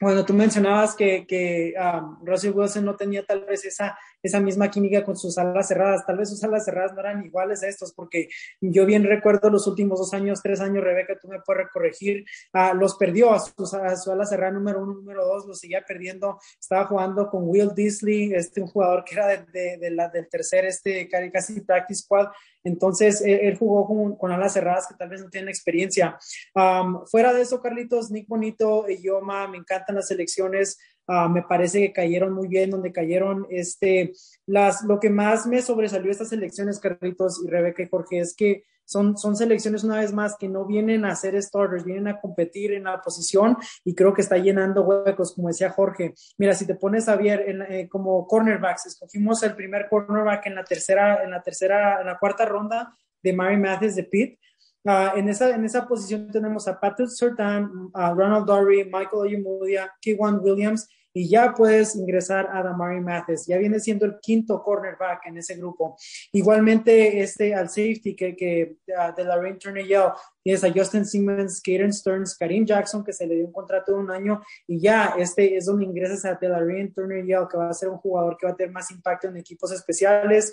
bueno, 0.00 0.24
tú 0.24 0.34
mencionabas 0.34 0.96
que, 0.96 1.26
que 1.26 1.74
um, 1.78 2.24
Russell 2.26 2.52
Wilson 2.52 2.84
no 2.84 2.96
tenía 2.96 3.24
tal 3.24 3.44
vez 3.44 3.64
esa, 3.64 3.96
esa 4.22 4.40
misma 4.40 4.70
química 4.70 5.04
con 5.04 5.16
sus 5.16 5.38
alas 5.38 5.68
cerradas. 5.68 6.06
Tal 6.06 6.18
vez 6.18 6.30
sus 6.30 6.42
alas 6.44 6.64
cerradas 6.64 6.94
no 6.94 7.00
eran 7.00 7.24
iguales 7.24 7.62
a 7.62 7.68
estos, 7.68 7.92
porque 7.92 8.28
yo 8.60 8.86
bien 8.86 9.04
recuerdo 9.04 9.50
los 9.50 9.66
últimos 9.66 9.98
dos 9.98 10.14
años, 10.14 10.40
tres 10.42 10.60
años, 10.60 10.84
Rebeca, 10.84 11.18
tú 11.20 11.28
me 11.28 11.40
puedes 11.40 11.68
corregir, 11.70 12.24
uh, 12.54 12.74
los 12.76 12.96
perdió 12.96 13.32
a, 13.32 13.40
sus, 13.40 13.74
a 13.74 13.96
su 13.96 14.12
ala 14.12 14.26
cerrada 14.26 14.52
número 14.52 14.82
uno, 14.82 14.94
número 14.94 15.24
dos, 15.24 15.46
los 15.46 15.58
seguía 15.58 15.84
perdiendo. 15.86 16.38
Estaba 16.60 16.86
jugando 16.86 17.28
con 17.28 17.48
Will 17.48 17.74
Disley, 17.74 18.34
este, 18.34 18.60
un 18.60 18.68
jugador 18.68 19.04
que 19.04 19.14
era 19.14 19.26
de, 19.26 19.78
de, 19.78 19.90
la, 19.90 20.08
del 20.08 20.28
tercer, 20.28 20.64
este, 20.64 21.08
casi 21.08 21.60
practice 21.60 22.02
squad. 22.02 22.28
Entonces, 22.64 23.22
él, 23.24 23.56
jugó 23.58 23.86
con, 23.86 24.16
con, 24.16 24.30
alas 24.30 24.52
cerradas 24.52 24.86
que 24.86 24.94
tal 24.94 25.08
vez 25.08 25.20
no 25.20 25.30
tienen 25.30 25.48
experiencia. 25.48 26.16
Um, 26.54 27.04
fuera 27.06 27.32
de 27.32 27.42
eso, 27.42 27.60
Carlitos, 27.60 28.10
Nick 28.10 28.28
Bonito, 28.28 28.86
Yoma, 28.88 29.48
me 29.48 29.58
encantan 29.58 29.96
las 29.96 30.10
elecciones. 30.10 30.78
Uh, 31.08 31.28
me 31.28 31.42
parece 31.42 31.80
que 31.80 31.92
cayeron 31.92 32.32
muy 32.32 32.48
bien 32.48 32.70
donde 32.70 32.92
cayeron. 32.92 33.46
Este, 33.50 34.12
las, 34.46 34.84
lo 34.84 35.00
que 35.00 35.10
más 35.10 35.46
me 35.46 35.60
sobresalió 35.60 36.10
estas 36.10 36.32
elecciones, 36.32 36.78
Carlitos 36.78 37.42
y 37.44 37.48
Rebeca 37.48 37.82
y 37.82 37.88
Jorge, 37.88 38.20
es 38.20 38.34
que 38.34 38.62
son, 38.84 39.16
son 39.16 39.36
selecciones 39.36 39.84
una 39.84 40.00
vez 40.00 40.12
más 40.12 40.36
que 40.36 40.48
no 40.48 40.66
vienen 40.66 41.04
a 41.04 41.16
ser 41.16 41.40
starters, 41.42 41.84
vienen 41.84 42.08
a 42.08 42.20
competir 42.20 42.72
en 42.72 42.84
la 42.84 43.00
posición 43.00 43.56
y 43.84 43.94
creo 43.94 44.12
que 44.12 44.22
está 44.22 44.36
llenando 44.36 44.82
huecos, 44.82 45.34
como 45.34 45.48
decía 45.48 45.70
Jorge. 45.70 46.14
Mira, 46.38 46.54
si 46.54 46.66
te 46.66 46.74
pones 46.74 47.08
a 47.08 47.16
ver 47.16 47.44
eh, 47.68 47.88
como 47.88 48.26
cornerbacks, 48.26 48.86
escogimos 48.86 49.42
el 49.42 49.54
primer 49.54 49.88
cornerback 49.88 50.46
en 50.46 50.56
la 50.56 50.64
tercera, 50.64 51.22
en 51.24 51.30
la 51.30 51.42
tercera, 51.42 52.00
en 52.00 52.06
la 52.06 52.18
cuarta 52.18 52.44
ronda 52.44 52.94
de 53.22 53.32
Mary 53.32 53.56
Mathis 53.56 53.96
de 53.96 54.04
Pitt. 54.04 54.38
Uh, 54.84 55.16
en, 55.16 55.28
esa, 55.28 55.54
en 55.54 55.64
esa 55.64 55.86
posición 55.86 56.28
tenemos 56.30 56.66
a 56.66 56.78
Patrick 56.78 57.08
Surtain, 57.08 57.68
a 57.94 58.12
Ronald 58.12 58.46
Dory, 58.46 58.84
Michael 58.84 59.28
Ayumudia, 59.28 59.92
Kwan 60.16 60.40
Williams 60.42 60.88
y 61.14 61.28
ya 61.28 61.52
puedes 61.52 61.94
ingresar 61.94 62.48
a 62.52 62.62
Damari 62.62 63.00
Mathis. 63.00 63.46
Ya 63.46 63.58
viene 63.58 63.78
siendo 63.78 64.06
el 64.06 64.18
quinto 64.20 64.62
cornerback 64.62 65.26
en 65.26 65.38
ese 65.38 65.56
grupo. 65.56 65.96
Igualmente, 66.32 67.20
este 67.20 67.54
al 67.54 67.68
safety 67.68 68.16
que, 68.16 68.34
que 68.34 68.76
uh, 68.88 69.14
de 69.14 69.24
la 69.24 69.36
Rain 69.36 69.58
Turner 69.58 69.86
Yell, 69.86 70.10
tienes 70.42 70.64
a 70.64 70.72
Justin 70.72 71.04
Simmons, 71.04 71.60
Kaden 71.60 71.92
Stearns, 71.92 72.36
Karim 72.36 72.64
Jackson, 72.64 73.04
que 73.04 73.12
se 73.12 73.26
le 73.26 73.36
dio 73.36 73.46
un 73.46 73.52
contrato 73.52 73.92
de 73.92 73.98
un 73.98 74.10
año, 74.10 74.42
y 74.66 74.80
ya 74.80 75.14
este 75.18 75.56
es 75.56 75.66
donde 75.66 75.84
ingresas 75.84 76.24
a 76.24 76.38
Rain 76.40 76.92
Turner 76.92 77.24
Yell, 77.24 77.46
que 77.48 77.58
va 77.58 77.68
a 77.68 77.74
ser 77.74 77.88
un 77.88 77.98
jugador 77.98 78.36
que 78.36 78.46
va 78.46 78.52
a 78.52 78.56
tener 78.56 78.72
más 78.72 78.90
impacto 78.90 79.28
en 79.28 79.36
equipos 79.36 79.70
especiales. 79.72 80.52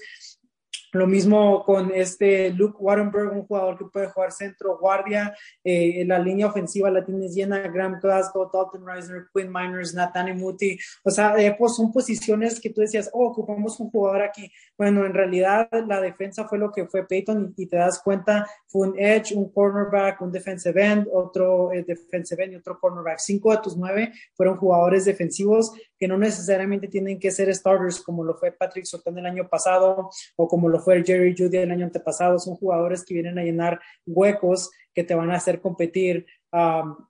Lo 0.92 1.06
mismo 1.08 1.64
con 1.64 1.92
este 1.94 2.52
Luke 2.52 2.78
Wattenberg, 2.80 3.32
un 3.32 3.46
jugador 3.46 3.78
que 3.78 3.86
puede 3.86 4.08
jugar 4.08 4.32
centro, 4.32 4.78
guardia. 4.78 5.36
Eh, 5.64 6.04
la 6.06 6.20
línea 6.20 6.48
ofensiva 6.48 6.90
la 6.90 7.06
tienes 7.06 7.36
llena, 7.36 7.60
Graham 7.68 8.00
Glasgow, 8.02 8.50
Dalton 8.52 8.86
Reisner, 8.86 9.28
Quinn 9.34 9.52
Miners, 9.52 9.94
Nathan 9.94 10.36
Muti. 10.38 10.78
O 11.04 11.12
sea, 11.12 11.36
eh, 11.38 11.56
pues 11.58 11.76
son 11.76 11.92
posiciones 11.92 12.60
que 12.60 12.70
tú 12.70 12.82
decías, 12.82 13.10
oh, 13.14 13.28
ocupamos 13.28 13.80
un 13.80 13.90
jugador 13.90 14.24
aquí. 14.24 14.52
Bueno, 14.78 15.06
en 15.06 15.14
realidad 15.14 15.70
la 15.88 16.02
defensa 16.02 16.48
fue 16.48 16.58
lo 16.58 16.72
que 16.72 16.88
fue 16.88 17.06
Peyton 17.06 17.54
y, 17.56 17.68
te 17.68 17.78
das 17.78 18.02
cuenta, 18.02 18.48
fue 18.68 18.88
un 18.88 19.00
edge, 19.00 19.34
un 19.36 19.52
cornerback, 19.52 20.22
un 20.22 20.32
defensive 20.32 20.84
end, 20.84 21.08
otro 21.12 21.72
eh, 21.72 21.84
defensive 21.84 22.44
end 22.44 22.54
y 22.54 22.56
otro 22.56 22.80
cornerback. 22.80 23.20
Cinco 23.20 23.52
de 23.52 23.60
tus 23.60 23.78
nueve 23.78 24.12
fueron 24.34 24.58
jugadores 24.58 25.06
defensivos 25.06 25.72
que 26.00 26.08
no 26.08 26.18
necesariamente 26.18 26.88
tienen 26.88 27.20
que 27.20 27.32
ser 27.32 27.54
starters 27.54 28.02
como 28.02 28.24
lo 28.24 28.36
fue 28.36 28.52
Patrick 28.52 28.86
Sutton 28.86 29.18
el 29.18 29.26
año 29.26 29.50
pasado 29.50 30.10
o 30.36 30.48
como 30.48 30.70
lo 30.70 30.80
fue 30.80 31.04
Jerry 31.04 31.36
Judy 31.38 31.58
el 31.58 31.72
año 31.72 31.86
antepasado. 31.86 32.40
Son 32.40 32.56
jugadores 32.56 33.04
que 33.04 33.14
vienen 33.14 33.38
a 33.38 33.44
llenar 33.44 33.80
huecos 34.06 34.72
que 34.94 35.04
te 35.04 35.14
van 35.14 35.32
a 35.32 35.36
hacer 35.36 35.62
competir 35.62 36.26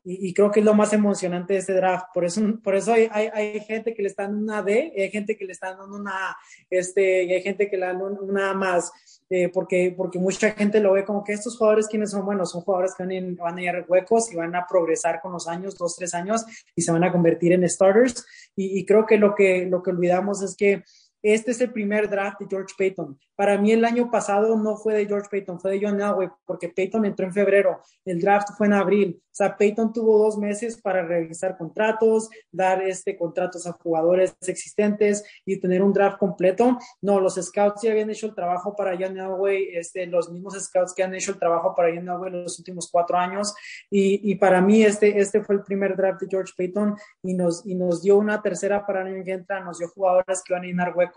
y, 0.03 0.33
creo 0.33 0.51
que 0.51 0.59
es 0.59 0.65
lo 0.65 0.73
más 0.73 0.91
emocionante 0.91 1.53
de 1.53 1.59
este 1.59 1.73
draft. 1.73 2.07
Por 2.13 2.25
eso, 2.25 2.41
por 2.61 2.75
eso 2.75 2.91
hay, 2.91 3.07
hay, 3.11 3.59
gente 3.61 3.93
que 3.93 4.01
le 4.01 4.09
está 4.09 4.23
dando 4.23 4.39
una 4.39 4.61
D, 4.61 4.93
hay 4.97 5.09
gente 5.09 5.37
que 5.37 5.45
le 5.45 5.53
está 5.53 5.75
dando 5.75 5.97
una 5.97 6.35
este, 6.69 7.23
y 7.23 7.33
hay 7.33 7.41
gente 7.41 7.69
que 7.69 7.77
le 7.77 7.85
dan 7.85 8.01
una 8.01 8.53
más, 8.53 8.91
eh, 9.29 9.49
porque, 9.49 9.93
porque 9.95 10.19
mucha 10.19 10.51
gente 10.51 10.79
lo 10.79 10.93
ve 10.93 11.05
como 11.05 11.23
que 11.23 11.33
estos 11.33 11.57
jugadores, 11.57 11.87
quienes 11.87 12.11
son? 12.11 12.25
buenos 12.25 12.51
son 12.51 12.61
jugadores 12.61 12.93
que 12.95 13.03
van, 13.03 13.35
van 13.35 13.57
a 13.57 13.61
ir 13.61 13.85
huecos 13.87 14.31
y 14.31 14.35
van 14.35 14.55
a 14.55 14.65
progresar 14.67 15.21
con 15.21 15.31
los 15.31 15.47
años, 15.47 15.77
dos, 15.77 15.95
tres 15.95 16.13
años, 16.13 16.45
y 16.75 16.81
se 16.81 16.91
van 16.91 17.03
a 17.03 17.11
convertir 17.11 17.53
en 17.53 17.67
starters. 17.67 18.25
Y, 18.55 18.79
y 18.79 18.85
creo 18.85 19.05
que 19.05 19.17
lo, 19.17 19.35
que 19.35 19.65
lo 19.65 19.83
que 19.83 19.91
olvidamos 19.91 20.41
es 20.41 20.55
que 20.55 20.83
este 21.21 21.51
es 21.51 21.61
el 21.61 21.71
primer 21.71 22.09
draft 22.09 22.39
de 22.39 22.47
George 22.49 22.73
Payton. 22.77 23.19
Para 23.35 23.57
mí 23.57 23.71
el 23.71 23.85
año 23.85 24.11
pasado 24.11 24.57
no 24.57 24.75
fue 24.77 24.93
de 24.95 25.05
George 25.05 25.29
Payton, 25.31 25.59
fue 25.59 25.71
de 25.71 25.79
John 25.81 26.01
Elway, 26.01 26.29
porque 26.45 26.69
Payton 26.69 27.05
entró 27.05 27.25
en 27.25 27.33
febrero, 27.33 27.81
el 28.03 28.19
draft 28.19 28.49
fue 28.57 28.67
en 28.67 28.73
abril. 28.73 29.21
O 29.23 29.35
sea, 29.39 29.55
Payton 29.55 29.93
tuvo 29.93 30.17
dos 30.17 30.37
meses 30.37 30.81
para 30.81 31.05
revisar 31.05 31.57
contratos, 31.57 32.29
dar 32.51 32.81
este 32.81 33.17
contratos 33.17 33.65
a 33.65 33.71
jugadores 33.71 34.35
existentes 34.45 35.23
y 35.45 35.57
tener 35.57 35.81
un 35.81 35.93
draft 35.93 36.17
completo. 36.17 36.77
No, 37.01 37.21
los 37.21 37.35
scouts 37.35 37.83
ya 37.83 37.91
habían 37.91 38.09
hecho 38.09 38.25
el 38.25 38.35
trabajo 38.35 38.75
para 38.75 38.97
John 38.99 39.17
Elway, 39.17 39.69
este, 39.77 40.05
los 40.07 40.29
mismos 40.29 40.61
scouts 40.61 40.93
que 40.93 41.03
han 41.03 41.15
hecho 41.15 41.31
el 41.31 41.39
trabajo 41.39 41.73
para 41.73 41.89
John 41.95 42.09
Elway 42.09 42.31
los 42.31 42.59
últimos 42.59 42.89
cuatro 42.91 43.17
años. 43.17 43.55
Y, 43.89 44.29
y, 44.29 44.35
para 44.35 44.61
mí 44.61 44.83
este, 44.83 45.17
este 45.17 45.41
fue 45.41 45.55
el 45.55 45.63
primer 45.63 45.95
draft 45.95 46.19
de 46.19 46.27
George 46.29 46.53
Payton 46.57 46.97
y 47.23 47.33
nos, 47.33 47.65
y 47.65 47.75
nos 47.75 48.01
dio 48.01 48.17
una 48.17 48.41
tercera 48.41 48.85
para 48.85 49.03
el 49.03 49.15
año 49.15 49.23
que 49.23 49.31
entra, 49.31 49.61
nos 49.61 49.79
dio 49.79 49.87
jugadores 49.87 50.43
que 50.43 50.53
van 50.53 50.63
a 50.63 50.65
llenar 50.65 50.93
huecos 50.93 51.08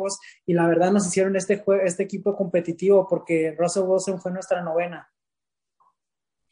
y 0.46 0.54
la 0.54 0.66
verdad 0.66 0.92
nos 0.92 1.06
hicieron 1.06 1.36
este, 1.36 1.62
este 1.84 2.02
equipo 2.02 2.36
competitivo 2.36 3.06
porque 3.08 3.54
Russell 3.58 3.84
Wilson 3.84 4.20
fue 4.20 4.32
nuestra 4.32 4.62
novena. 4.62 5.08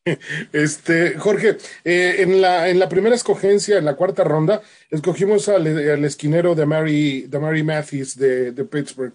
Este, 0.52 1.18
Jorge, 1.18 1.56
eh, 1.84 2.16
en, 2.18 2.40
la, 2.40 2.68
en 2.68 2.78
la 2.78 2.88
primera 2.88 3.14
escogencia, 3.14 3.78
en 3.78 3.84
la 3.84 3.96
cuarta 3.96 4.24
ronda, 4.24 4.62
escogimos 4.90 5.48
al, 5.48 5.66
esquinero 6.04 6.54
de 6.54 6.66
Mary, 6.66 7.22
de 7.22 7.38
Mary 7.38 7.62
Mathis 7.62 8.16
de, 8.16 8.52
Pittsburgh. 8.64 9.12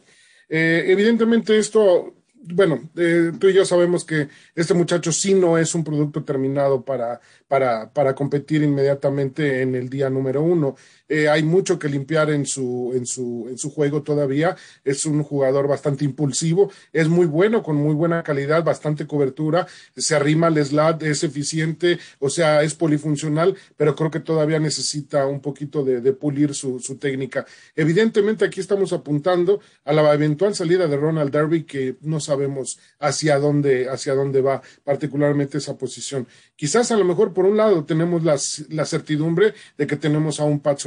Eh, 0.48 0.86
evidentemente 0.88 1.58
esto, 1.58 2.14
bueno, 2.36 2.90
eh, 2.96 3.32
tú 3.40 3.48
y 3.48 3.54
yo 3.54 3.66
sabemos 3.66 4.06
que 4.06 4.28
este 4.54 4.74
muchacho 4.74 5.12
sí 5.12 5.34
no 5.34 5.58
es 5.58 5.74
un 5.74 5.84
producto 5.84 6.24
terminado 6.24 6.84
para, 6.84 7.20
para, 7.48 7.92
para 7.92 8.14
competir 8.14 8.62
inmediatamente 8.62 9.62
en 9.62 9.76
el 9.76 9.90
día 9.90 10.10
número 10.10 10.44
uno. 10.44 10.76
Eh, 11.08 11.30
hay 11.30 11.44
mucho 11.44 11.78
que 11.78 11.90
limpiar 11.90 12.30
en 12.32 12.46
su, 12.46 12.92
en, 12.96 13.06
su, 13.06 13.48
en 13.50 13.58
su 13.58 13.72
juego 13.72 14.02
todavía. 14.02 14.56
Es 14.84 15.06
un 15.06 15.24
jugador 15.24 15.68
bastante 15.68 16.06
impulsivo, 16.06 16.72
es 16.92 17.08
muy 17.08 17.26
bueno, 17.26 17.62
con 17.62 17.76
muy 17.76 17.94
buena 17.94 18.24
calidad, 18.24 18.64
bastante 18.64 19.06
cobertura, 19.06 19.68
se 19.96 20.16
arrima 20.16 20.48
al 20.48 20.64
slat, 20.64 21.04
es 21.04 21.24
eficiente, 21.24 22.00
o 22.20 22.30
sea, 22.30 22.64
es 22.64 22.74
polifuncional, 22.74 23.56
pero 23.78 23.96
creo 23.96 24.12
que 24.12 24.20
todavía 24.20 24.60
necesita 24.60 25.28
un 25.28 25.42
poquito 25.42 25.84
de, 25.84 26.02
de 26.02 26.14
pulir 26.14 26.54
su, 26.54 26.80
su, 26.80 26.98
técnica. 26.98 27.46
Evidentemente 27.76 28.46
aquí 28.46 28.60
estamos 28.60 28.94
apuntando 28.94 29.60
a 29.84 29.94
la 29.94 30.14
eventual 30.14 30.56
salida 30.56 30.88
de 30.88 30.98
Ronald 30.98 31.32
Darby, 31.32 31.64
que 31.64 31.98
no 32.02 32.20
sabemos 32.20 32.80
hacia 33.00 33.38
dónde, 33.38 33.90
hacia 33.90 34.16
dónde 34.16 34.42
va, 34.42 34.62
particularmente 34.84 35.58
esa 35.58 35.78
posición. 35.78 36.28
Quizás 36.56 36.92
a 36.92 36.98
lo 36.98 37.06
mejor 37.06 37.34
por 37.34 37.46
un 37.46 37.58
lado 37.58 37.84
tenemos 37.84 38.24
las, 38.24 38.66
la 38.70 38.86
certidumbre 38.86 39.54
de 39.78 39.88
que 39.88 39.98
tenemos 39.98 40.40
a 40.40 40.46
un 40.46 40.60
Pat 40.60 40.80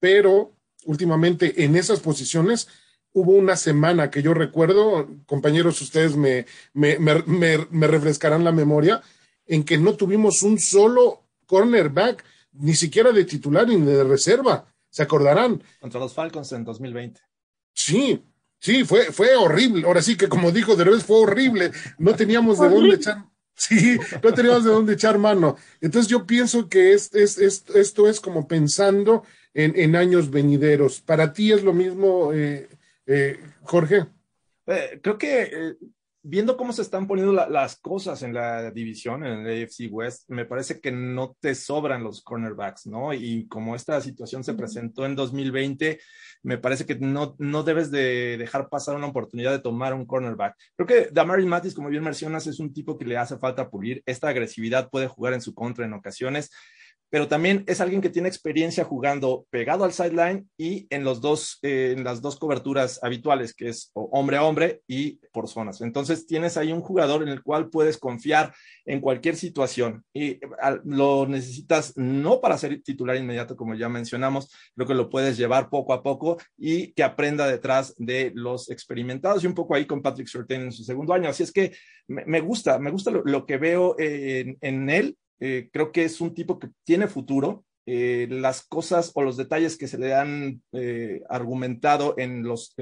pero 0.00 0.52
últimamente 0.84 1.64
en 1.64 1.76
esas 1.76 2.00
posiciones 2.00 2.68
hubo 3.12 3.32
una 3.32 3.56
semana 3.56 4.10
que 4.10 4.22
yo 4.22 4.34
recuerdo, 4.34 5.08
compañeros, 5.26 5.80
ustedes 5.80 6.16
me, 6.16 6.46
me, 6.72 6.98
me, 6.98 7.86
refrescarán 7.86 8.44
la 8.44 8.52
memoria, 8.52 9.02
en 9.46 9.64
que 9.64 9.78
no 9.78 9.94
tuvimos 9.94 10.42
un 10.42 10.58
solo 10.58 11.24
cornerback, 11.46 12.24
ni 12.52 12.74
siquiera 12.74 13.12
de 13.12 13.24
titular 13.24 13.66
ni 13.66 13.80
de 13.80 14.04
reserva. 14.04 14.66
¿Se 14.90 15.02
acordarán? 15.02 15.62
Contra 15.80 16.00
los 16.00 16.14
Falcons 16.14 16.52
en 16.52 16.64
2020. 16.64 17.20
Sí, 17.72 18.22
sí, 18.58 18.84
fue, 18.84 19.12
fue 19.12 19.36
horrible. 19.36 19.86
Ahora 19.86 20.02
sí 20.02 20.16
que 20.16 20.28
como 20.28 20.50
dijo 20.50 20.76
Derbez, 20.76 21.04
fue 21.04 21.18
horrible. 21.18 21.72
No 21.98 22.14
teníamos 22.14 22.58
de 22.58 22.68
dónde 22.68 22.96
echar, 22.96 23.24
Sí, 23.58 23.98
no 24.22 24.32
teníamos 24.32 24.64
de 24.64 24.70
dónde 24.70 24.92
echar 24.92 25.18
mano. 25.18 25.56
Entonces 25.80 26.08
yo 26.08 26.24
pienso 26.24 26.68
que 26.68 26.92
es, 26.92 27.12
es, 27.12 27.38
esto 27.38 28.08
es 28.08 28.20
como 28.20 28.46
pensando 28.46 29.24
en, 29.52 29.96
años 29.96 30.30
venideros. 30.30 31.00
¿Para 31.00 31.32
ti 31.32 31.50
es 31.50 31.64
lo 31.64 31.72
mismo, 31.72 32.32
eh, 32.32 32.68
eh, 33.06 33.40
Jorge? 33.62 34.06
Eh, 34.66 35.00
creo 35.02 35.18
que 35.18 35.76
viendo 36.22 36.56
cómo 36.56 36.72
se 36.72 36.82
están 36.82 37.06
poniendo 37.06 37.32
las 37.32 37.78
cosas 37.80 38.22
en 38.22 38.34
la 38.34 38.70
división, 38.70 39.24
en 39.24 39.46
el 39.46 39.62
AFC 39.62 39.88
West, 39.90 40.28
me 40.28 40.44
parece 40.44 40.80
que 40.80 40.90
no 40.90 41.36
te 41.40 41.54
sobran 41.54 42.02
los 42.02 42.22
cornerbacks, 42.22 42.86
¿no? 42.86 43.14
Y 43.14 43.46
como 43.48 43.76
esta 43.76 44.00
situación 44.00 44.44
se 44.44 44.54
presentó 44.54 45.06
en 45.06 45.14
2020, 45.14 46.00
me 46.42 46.58
parece 46.58 46.86
que 46.86 46.96
no, 46.96 47.36
no 47.38 47.62
debes 47.62 47.90
de 47.90 48.36
dejar 48.36 48.68
pasar 48.68 48.96
una 48.96 49.06
oportunidad 49.06 49.52
de 49.52 49.60
tomar 49.60 49.94
un 49.94 50.06
cornerback. 50.06 50.56
Creo 50.76 50.86
que 50.86 51.10
Damari 51.12 51.46
Matis, 51.46 51.74
como 51.74 51.88
bien 51.88 52.04
mencionas, 52.04 52.46
es 52.46 52.60
un 52.60 52.72
tipo 52.72 52.98
que 52.98 53.04
le 53.04 53.16
hace 53.16 53.38
falta 53.38 53.70
pulir. 53.70 54.02
Esta 54.06 54.28
agresividad 54.28 54.90
puede 54.90 55.08
jugar 55.08 55.34
en 55.34 55.40
su 55.40 55.54
contra 55.54 55.86
en 55.86 55.94
ocasiones 55.94 56.50
pero 57.10 57.28
también 57.28 57.64
es 57.66 57.80
alguien 57.80 58.00
que 58.00 58.10
tiene 58.10 58.28
experiencia 58.28 58.84
jugando 58.84 59.46
pegado 59.50 59.84
al 59.84 59.92
sideline 59.92 60.48
y 60.58 60.86
en, 60.90 61.04
los 61.04 61.20
dos, 61.20 61.58
eh, 61.62 61.94
en 61.96 62.04
las 62.04 62.20
dos 62.20 62.38
coberturas 62.38 63.00
habituales, 63.02 63.54
que 63.54 63.68
es 63.68 63.90
hombre 63.94 64.36
a 64.36 64.44
hombre 64.44 64.82
y 64.86 65.20
por 65.32 65.48
zonas. 65.48 65.80
Entonces 65.80 66.26
tienes 66.26 66.56
ahí 66.56 66.72
un 66.72 66.82
jugador 66.82 67.22
en 67.22 67.28
el 67.28 67.42
cual 67.42 67.70
puedes 67.70 67.96
confiar 67.96 68.54
en 68.84 69.00
cualquier 69.00 69.36
situación 69.36 70.04
y 70.12 70.38
lo 70.84 71.26
necesitas 71.26 71.96
no 71.96 72.40
para 72.40 72.58
ser 72.58 72.82
titular 72.82 73.16
inmediato, 73.16 73.56
como 73.56 73.74
ya 73.74 73.88
mencionamos, 73.88 74.52
creo 74.74 74.86
que 74.86 74.94
lo 74.94 75.08
puedes 75.08 75.36
llevar 75.36 75.70
poco 75.70 75.92
a 75.92 76.02
poco 76.02 76.38
y 76.56 76.92
que 76.92 77.02
aprenda 77.02 77.46
detrás 77.46 77.94
de 77.96 78.32
los 78.34 78.70
experimentados 78.70 79.42
y 79.42 79.46
un 79.46 79.54
poco 79.54 79.74
ahí 79.74 79.86
con 79.86 80.02
Patrick 80.02 80.28
Surtain 80.28 80.62
en 80.62 80.72
su 80.72 80.84
segundo 80.84 81.14
año. 81.14 81.28
Así 81.28 81.42
es 81.42 81.52
que 81.52 81.72
me, 82.06 82.40
gusta, 82.40 82.78
me 82.78 82.90
gusta 82.90 83.10
lo, 83.10 83.46
que 83.46 83.56
veo 83.56 83.94
en, 83.98 84.58
en 84.60 84.90
él 84.90 85.16
eh, 85.40 85.68
creo 85.72 85.92
que 85.92 86.04
es 86.04 86.20
un 86.20 86.34
tipo 86.34 86.58
que 86.58 86.70
tiene 86.84 87.08
futuro. 87.08 87.64
Eh, 87.86 88.26
las 88.30 88.66
cosas 88.66 89.12
o 89.14 89.22
los 89.22 89.38
detalles 89.38 89.78
que 89.78 89.88
se 89.88 89.96
le 89.96 90.14
han 90.14 90.60
eh, 90.72 91.22
argumentado 91.30 92.14
en 92.18 92.42
los, 92.42 92.74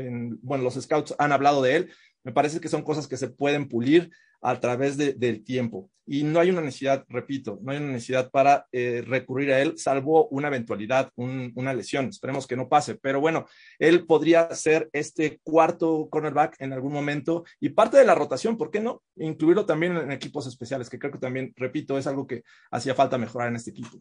bueno, 0.43 0.65
los 0.65 0.75
scouts 0.75 1.15
han 1.19 1.31
hablado 1.31 1.63
de 1.63 1.77
él, 1.77 1.93
me 2.25 2.33
parece 2.33 2.59
que 2.59 2.69
son 2.69 2.83
cosas 2.83 3.07
que 3.07 3.17
se 3.17 3.29
pueden 3.29 3.69
pulir 3.69 4.11
a 4.41 4.61
través 4.61 4.97
del 4.97 5.45
tiempo. 5.45 5.91
Y 6.09 6.23
no 6.23 6.39
hay 6.39 6.51
una 6.51 6.61
necesidad, 6.61 7.05
repito, 7.09 7.59
no 7.63 7.73
hay 7.73 7.79
una 7.79 7.89
necesidad 7.89 8.31
para 8.31 8.69
eh, 8.71 9.03
recurrir 9.05 9.53
a 9.53 9.61
él, 9.61 9.77
salvo 9.77 10.29
una 10.29 10.47
eventualidad, 10.47 11.11
una 11.17 11.75
lesión. 11.75 12.07
Esperemos 12.07 12.47
que 12.47 12.57
no 12.57 12.69
pase. 12.69 12.95
Pero 12.95 13.21
bueno, 13.21 13.47
él 13.81 14.07
podría 14.07 14.49
ser 14.55 14.89
este 14.93 15.41
cuarto 15.43 16.09
cornerback 16.09 16.61
en 16.61 16.73
algún 16.73 16.93
momento 16.93 17.45
y 17.59 17.71
parte 17.71 17.97
de 17.97 18.05
la 18.05 18.15
rotación, 18.15 18.57
¿por 18.57 18.71
qué 18.71 18.79
no? 18.79 19.03
Incluirlo 19.17 19.67
también 19.67 19.97
en 19.97 20.13
equipos 20.13 20.47
especiales, 20.47 20.89
que 20.89 20.99
creo 20.99 21.11
que 21.11 21.19
también, 21.19 21.53
repito, 21.57 21.99
es 21.99 22.07
algo 22.07 22.25
que 22.25 22.45
hacía 22.71 22.95
falta 22.95 23.19
mejorar 23.19 23.49
en 23.49 23.57
este 23.57 23.71
equipo. 23.73 23.99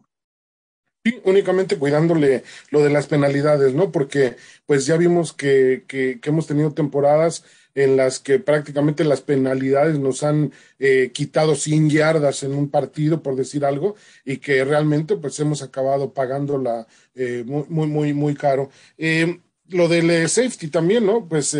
Sí, 1.04 1.20
únicamente 1.24 1.76
cuidándole 1.76 2.44
lo 2.70 2.82
de 2.82 2.90
las 2.90 3.06
penalidades, 3.08 3.74
¿no? 3.74 3.90
Porque 3.90 4.36
pues 4.64 4.86
ya 4.86 4.96
vimos 4.96 5.32
que, 5.32 5.84
que 5.88 6.20
hemos 6.22 6.46
tenido 6.46 6.72
temporadas 6.72 7.44
en 7.76 7.96
las 7.96 8.18
que 8.18 8.40
prácticamente 8.40 9.04
las 9.04 9.20
penalidades 9.20 9.98
nos 10.00 10.22
han 10.24 10.50
eh, 10.78 11.10
quitado 11.12 11.54
100 11.54 11.90
yardas 11.90 12.42
en 12.42 12.54
un 12.54 12.70
partido, 12.70 13.22
por 13.22 13.36
decir 13.36 13.64
algo, 13.64 13.94
y 14.24 14.38
que 14.38 14.64
realmente 14.64 15.16
pues 15.16 15.38
hemos 15.40 15.62
acabado 15.62 16.12
pagándola 16.12 16.86
eh, 17.14 17.44
muy, 17.46 17.86
muy, 17.86 18.14
muy, 18.14 18.34
caro. 18.34 18.70
Eh, 18.96 19.40
lo 19.68 19.88
del 19.88 20.28
safety 20.28 20.68
también, 20.68 21.04
¿no? 21.04 21.28
Pues 21.28 21.56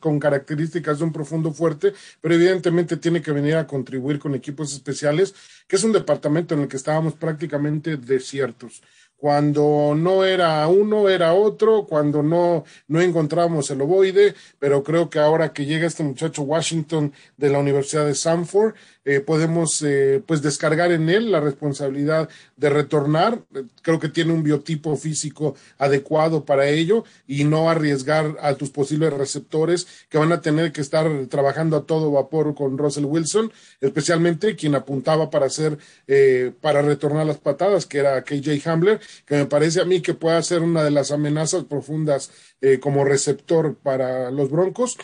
con 0.00 0.18
características 0.18 0.98
de 0.98 1.04
un 1.04 1.12
profundo 1.12 1.52
fuerte, 1.52 1.92
pero 2.20 2.34
evidentemente 2.34 2.96
tiene 2.96 3.22
que 3.22 3.30
venir 3.30 3.54
a 3.54 3.68
contribuir 3.68 4.18
con 4.18 4.34
equipos 4.34 4.72
especiales, 4.72 5.32
que 5.68 5.76
es 5.76 5.84
un 5.84 5.92
departamento 5.92 6.54
en 6.54 6.62
el 6.62 6.68
que 6.68 6.76
estábamos 6.76 7.14
prácticamente 7.14 7.96
desiertos 7.96 8.82
cuando 9.16 9.94
no 9.96 10.24
era 10.24 10.66
uno, 10.68 11.08
era 11.08 11.32
otro, 11.32 11.86
cuando 11.86 12.22
no, 12.22 12.64
no 12.88 13.00
encontramos 13.00 13.70
el 13.70 13.80
ovoide, 13.80 14.34
pero 14.58 14.82
creo 14.82 15.08
que 15.08 15.18
ahora 15.18 15.52
que 15.52 15.64
llega 15.64 15.86
este 15.86 16.02
muchacho 16.02 16.42
Washington 16.42 17.12
de 17.36 17.50
la 17.50 17.58
Universidad 17.58 18.06
de 18.06 18.14
Sanford, 18.14 18.74
eh, 19.04 19.20
podemos 19.20 19.82
eh, 19.82 20.22
pues 20.26 20.42
descargar 20.42 20.92
en 20.92 21.08
él 21.08 21.30
la 21.30 21.40
responsabilidad 21.40 22.28
de 22.56 22.70
retornar. 22.70 23.42
Creo 23.82 24.00
que 24.00 24.08
tiene 24.08 24.32
un 24.32 24.42
biotipo 24.42 24.96
físico 24.96 25.54
adecuado 25.78 26.44
para 26.44 26.68
ello 26.68 27.04
y 27.26 27.44
no 27.44 27.68
arriesgar 27.68 28.36
a 28.40 28.54
tus 28.54 28.70
posibles 28.70 29.12
receptores 29.12 29.86
que 30.08 30.18
van 30.18 30.32
a 30.32 30.40
tener 30.40 30.72
que 30.72 30.80
estar 30.80 31.08
trabajando 31.28 31.76
a 31.76 31.84
todo 31.84 32.10
vapor 32.10 32.54
con 32.54 32.78
Russell 32.78 33.04
Wilson, 33.04 33.52
especialmente 33.80 34.56
quien 34.56 34.74
apuntaba 34.74 35.30
para 35.30 35.46
hacer, 35.46 35.78
eh, 36.06 36.52
para 36.60 36.82
retornar 36.82 37.26
las 37.26 37.38
patadas, 37.38 37.86
que 37.86 37.98
era 37.98 38.22
KJ 38.22 38.66
Hamler, 38.68 39.00
que 39.26 39.36
me 39.36 39.46
parece 39.46 39.80
a 39.80 39.84
mí 39.84 40.00
que 40.00 40.14
puede 40.14 40.42
ser 40.42 40.62
una 40.62 40.82
de 40.82 40.90
las 40.90 41.10
amenazas 41.10 41.64
profundas 41.64 42.30
eh, 42.60 42.80
como 42.80 43.04
receptor 43.04 43.76
para 43.76 44.30
los 44.30 44.50
Broncos. 44.50 44.96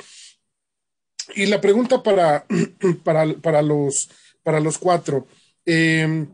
Y 1.35 1.47
la 1.47 1.61
pregunta 1.61 2.03
para, 2.03 2.47
para, 3.05 3.63
los, 3.63 4.11
para 4.43 4.61
los 4.61 4.79
cuatro. 4.79 5.27
Eh, 5.65 6.27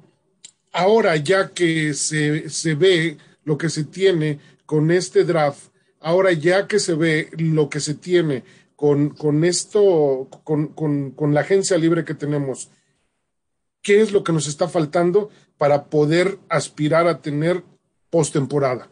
ahora 0.78 1.16
ya 1.16 1.50
que 1.50 1.92
se, 1.92 2.48
se 2.50 2.76
ve 2.76 3.18
lo 3.42 3.58
que 3.58 3.68
se 3.68 3.82
tiene 3.82 4.38
con 4.64 4.92
este 4.92 5.24
draft, 5.24 5.72
ahora 5.98 6.32
ya 6.32 6.68
que 6.68 6.78
se 6.78 6.94
ve 6.94 7.30
lo 7.36 7.68
que 7.68 7.80
se 7.80 7.94
tiene 7.94 8.44
con, 8.76 9.10
con 9.10 9.42
esto, 9.42 10.28
con, 10.44 10.68
con, 10.68 11.10
con, 11.10 11.34
la 11.34 11.40
agencia 11.40 11.76
libre 11.76 12.04
que 12.04 12.14
tenemos, 12.14 12.70
¿qué 13.82 14.00
es 14.00 14.12
lo 14.12 14.22
que 14.22 14.32
nos 14.32 14.46
está 14.46 14.68
faltando 14.68 15.30
para 15.56 15.86
poder 15.86 16.38
aspirar 16.48 17.08
a 17.08 17.22
tener 17.22 17.64
postemporada? 18.08 18.88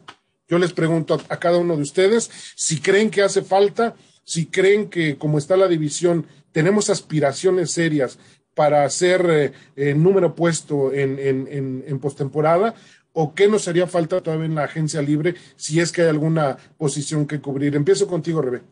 Yo 0.49 0.59
les 0.59 0.73
pregunto 0.73 1.21
a, 1.29 1.39
cada 1.39 1.57
uno 1.57 1.77
de 1.77 1.83
ustedes 1.83 2.29
si 2.57 2.81
creen 2.81 3.09
que 3.09 3.21
hace 3.21 3.43
falta, 3.43 3.95
si 4.25 4.47
creen 4.47 4.89
que 4.89 5.17
como 5.17 5.37
está 5.37 5.55
la 5.55 5.69
división, 5.69 6.27
tenemos 6.51 6.89
aspiraciones 6.89 7.71
serias 7.71 8.19
para 8.57 8.87
eh, 8.87 9.53
eh, 9.75 9.93
número 9.93 10.33
puesto 10.33 10.91
en, 10.91 11.19
en, 11.19 11.47
en, 11.47 11.83
en 11.85 11.99
postemporada 11.99 12.73
o 13.13 13.35
qué 13.35 13.47
nos 13.47 13.67
haría 13.67 13.85
falta 13.85 14.21
todavía 14.21 14.47
en 14.47 14.55
la 14.55 14.63
agencia 14.63 14.99
libre 14.99 15.35
si 15.55 15.79
es 15.79 15.91
que 15.91 16.01
hay 16.01 16.07
alguna 16.07 16.57
posición 16.75 17.27
que 17.27 17.39
cubrir. 17.39 17.75
Empiezo 17.75 18.07
contigo, 18.07 18.41
Rebe. 18.41 18.63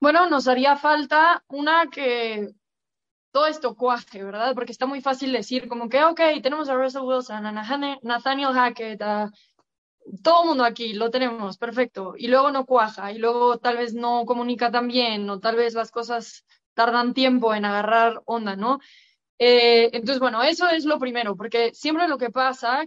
Bueno, 0.00 0.30
nos 0.30 0.46
haría 0.46 0.76
falta 0.76 1.42
una 1.48 1.88
que 1.90 2.54
todo 3.32 3.46
esto 3.46 3.74
cuaje, 3.74 4.22
¿verdad? 4.22 4.54
Porque 4.54 4.70
está 4.70 4.86
muy 4.86 5.00
fácil 5.00 5.32
decir 5.32 5.66
como 5.66 5.88
que, 5.88 6.04
ok, 6.04 6.20
tenemos 6.40 6.68
a 6.68 6.76
Russell 6.76 7.02
Wilson, 7.02 7.44
a 7.46 7.98
Nathaniel 8.02 8.52
Hackett, 8.52 9.02
a 9.02 9.32
todo 10.22 10.42
el 10.42 10.48
mundo 10.50 10.64
aquí, 10.64 10.92
lo 10.92 11.10
tenemos, 11.10 11.58
perfecto. 11.58 12.14
Y 12.16 12.28
luego 12.28 12.52
no 12.52 12.64
cuaja, 12.64 13.10
y 13.10 13.18
luego 13.18 13.58
tal 13.58 13.78
vez 13.78 13.92
no 13.92 14.24
comunica 14.24 14.70
tan 14.70 14.86
bien, 14.86 15.28
o 15.30 15.40
tal 15.40 15.56
vez 15.56 15.74
las 15.74 15.90
cosas 15.90 16.44
tardan 16.74 17.14
tiempo 17.14 17.54
en 17.54 17.64
agarrar 17.64 18.22
onda, 18.24 18.56
¿no? 18.56 18.80
Eh, 19.38 19.90
entonces, 19.92 20.20
bueno, 20.20 20.42
eso 20.42 20.68
es 20.68 20.84
lo 20.84 20.98
primero, 20.98 21.36
porque 21.36 21.74
siempre 21.74 22.08
lo 22.08 22.18
que 22.18 22.30
pasa, 22.30 22.84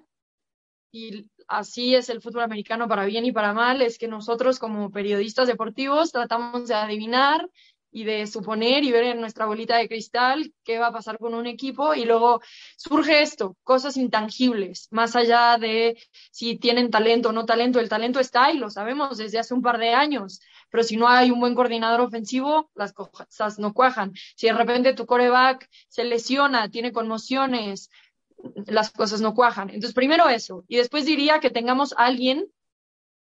y 0.91 1.29
así 1.47 1.95
es 1.95 2.09
el 2.09 2.21
fútbol 2.21 2.43
americano 2.43 2.87
para 2.87 3.05
bien 3.05 3.25
y 3.25 3.31
para 3.31 3.53
mal, 3.53 3.81
es 3.81 3.97
que 3.97 4.07
nosotros 4.07 4.59
como 4.59 4.91
periodistas 4.91 5.47
deportivos 5.47 6.11
tratamos 6.11 6.67
de 6.67 6.75
adivinar 6.75 7.49
y 7.91 8.03
de 8.03 8.27
suponer 8.27 8.83
y 8.83 8.91
ver 8.91 9.05
en 9.05 9.21
nuestra 9.21 9.45
bolita 9.45 9.77
de 9.77 9.87
cristal 9.87 10.53
qué 10.65 10.79
va 10.79 10.87
a 10.87 10.91
pasar 10.91 11.17
con 11.17 11.33
un 11.33 11.47
equipo 11.47 11.93
y 11.95 12.03
luego 12.03 12.41
surge 12.75 13.21
esto, 13.21 13.55
cosas 13.63 13.95
intangibles, 13.95 14.89
más 14.91 15.15
allá 15.15 15.57
de 15.57 15.97
si 16.29 16.57
tienen 16.57 16.91
talento 16.91 17.29
o 17.29 17.31
no 17.31 17.45
talento, 17.45 17.79
el 17.79 17.87
talento 17.87 18.19
está 18.19 18.51
y 18.51 18.57
lo 18.57 18.69
sabemos 18.69 19.17
desde 19.17 19.39
hace 19.39 19.53
un 19.53 19.61
par 19.61 19.77
de 19.77 19.93
años, 19.93 20.41
pero 20.75 20.83
si 20.83 20.97
no 20.97 21.07
hay 21.07 21.31
un 21.31 21.39
buen 21.39 21.55
coordinador 21.55 22.01
ofensivo, 22.01 22.69
las 22.75 22.91
cosas 22.91 23.59
no 23.59 23.73
cuajan. 23.73 24.11
Si 24.35 24.47
de 24.47 24.51
repente 24.51 24.91
tu 24.91 25.05
coreback 25.05 25.69
se 25.87 26.03
lesiona, 26.03 26.69
tiene 26.69 26.91
conmociones, 26.91 27.89
las 28.65 28.91
cosas 28.91 29.21
no 29.21 29.33
cuajan. 29.33 29.69
Entonces, 29.69 29.93
primero 29.93 30.27
eso. 30.27 30.65
Y 30.67 30.75
después 30.75 31.05
diría 31.05 31.39
que 31.39 31.49
tengamos 31.49 31.93
a 31.93 32.03
alguien 32.03 32.47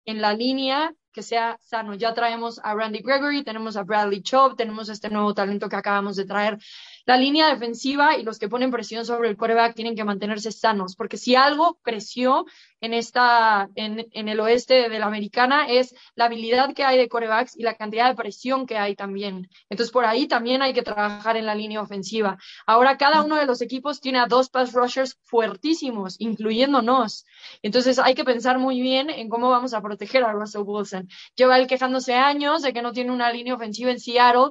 en 0.05 0.21
la 0.21 0.35
línea 0.35 0.95
que 1.15 1.23
sea 1.23 1.57
sano. 1.63 1.95
Ya 1.95 2.13
traemos 2.13 2.61
a 2.63 2.75
Randy 2.75 2.99
Gregory, 2.99 3.43
tenemos 3.43 3.79
a 3.79 3.85
Bradley 3.85 4.21
Chubb, 4.21 4.55
tenemos 4.55 4.91
este 4.91 5.09
nuevo 5.09 5.33
talento 5.33 5.71
que 5.71 5.77
acabamos 5.77 6.17
de 6.17 6.27
traer 6.27 6.59
la 7.07 7.17
línea 7.17 7.49
defensiva 7.49 8.17
y 8.17 8.23
los 8.23 8.39
que 8.39 8.49
ponen 8.49 8.71
presión 8.71 9.05
sobre 9.05 9.29
el 9.29 9.37
quarterback 9.37 9.75
tienen 9.75 9.97
que 9.97 10.05
mantenerse 10.05 10.53
sanos, 10.53 10.97
porque 10.97 11.17
si 11.17 11.35
algo 11.35 11.79
creció 11.83 12.47
en 12.81 12.95
esta, 12.95 13.69
en, 13.75 14.07
en 14.13 14.29
el 14.29 14.41
oeste 14.41 14.89
de 14.89 14.99
la 14.99 15.07
americana 15.07 15.67
es 15.69 15.95
la 16.15 16.27
habilidad 16.27 16.75
que 16.75 16.85
hay 16.85 16.97
de 16.99 17.09
quarterbacks 17.09 17.57
y 17.57 17.63
la 17.63 17.75
cantidad 17.75 18.09
de 18.09 18.15
presión 18.15 18.67
que 18.67 18.79
hay 18.79 18.97
también. 18.97 19.49
Entonces, 19.69 19.93
por 19.93 20.05
ahí 20.05 20.27
también 20.27 20.63
hay 20.63 20.73
que 20.73 20.83
trabajar 20.83 21.37
en 21.37 21.47
la 21.47 21.55
línea 21.55 21.83
ofensiva. 21.83 22.39
Ahora, 22.67 22.97
cada 22.97 23.23
uno 23.23 23.37
de 23.37 23.47
los 23.47 23.61
equipos 23.61 24.01
tiene 24.01 24.19
a 24.19 24.27
dos 24.27 24.49
pass 24.49 24.73
rushers 24.73 25.19
fuertísimos, 25.25 26.17
incluyéndonos. 26.19 27.27
Entonces, 27.63 27.99
hay 27.99 28.15
que 28.15 28.25
pensar 28.25 28.59
muy 28.59 28.81
bien 28.81 29.11
en 29.11 29.29
cómo 29.29 29.51
vamos 29.51 29.75
a 29.75 29.83
proteger 29.83 30.25
a 30.25 30.33
Russell 30.33 30.63
Wilson. 30.65 31.09
Lleva 31.35 31.59
él 31.59 31.67
quejándose 31.67 32.15
años 32.15 32.63
de 32.63 32.73
que 32.73 32.83
no 32.83 32.93
tiene 32.93 33.13
una 33.13 33.33
línea 33.33 33.55
ofensiva 33.55 33.91
en 33.91 34.01
Seattle 34.01 34.51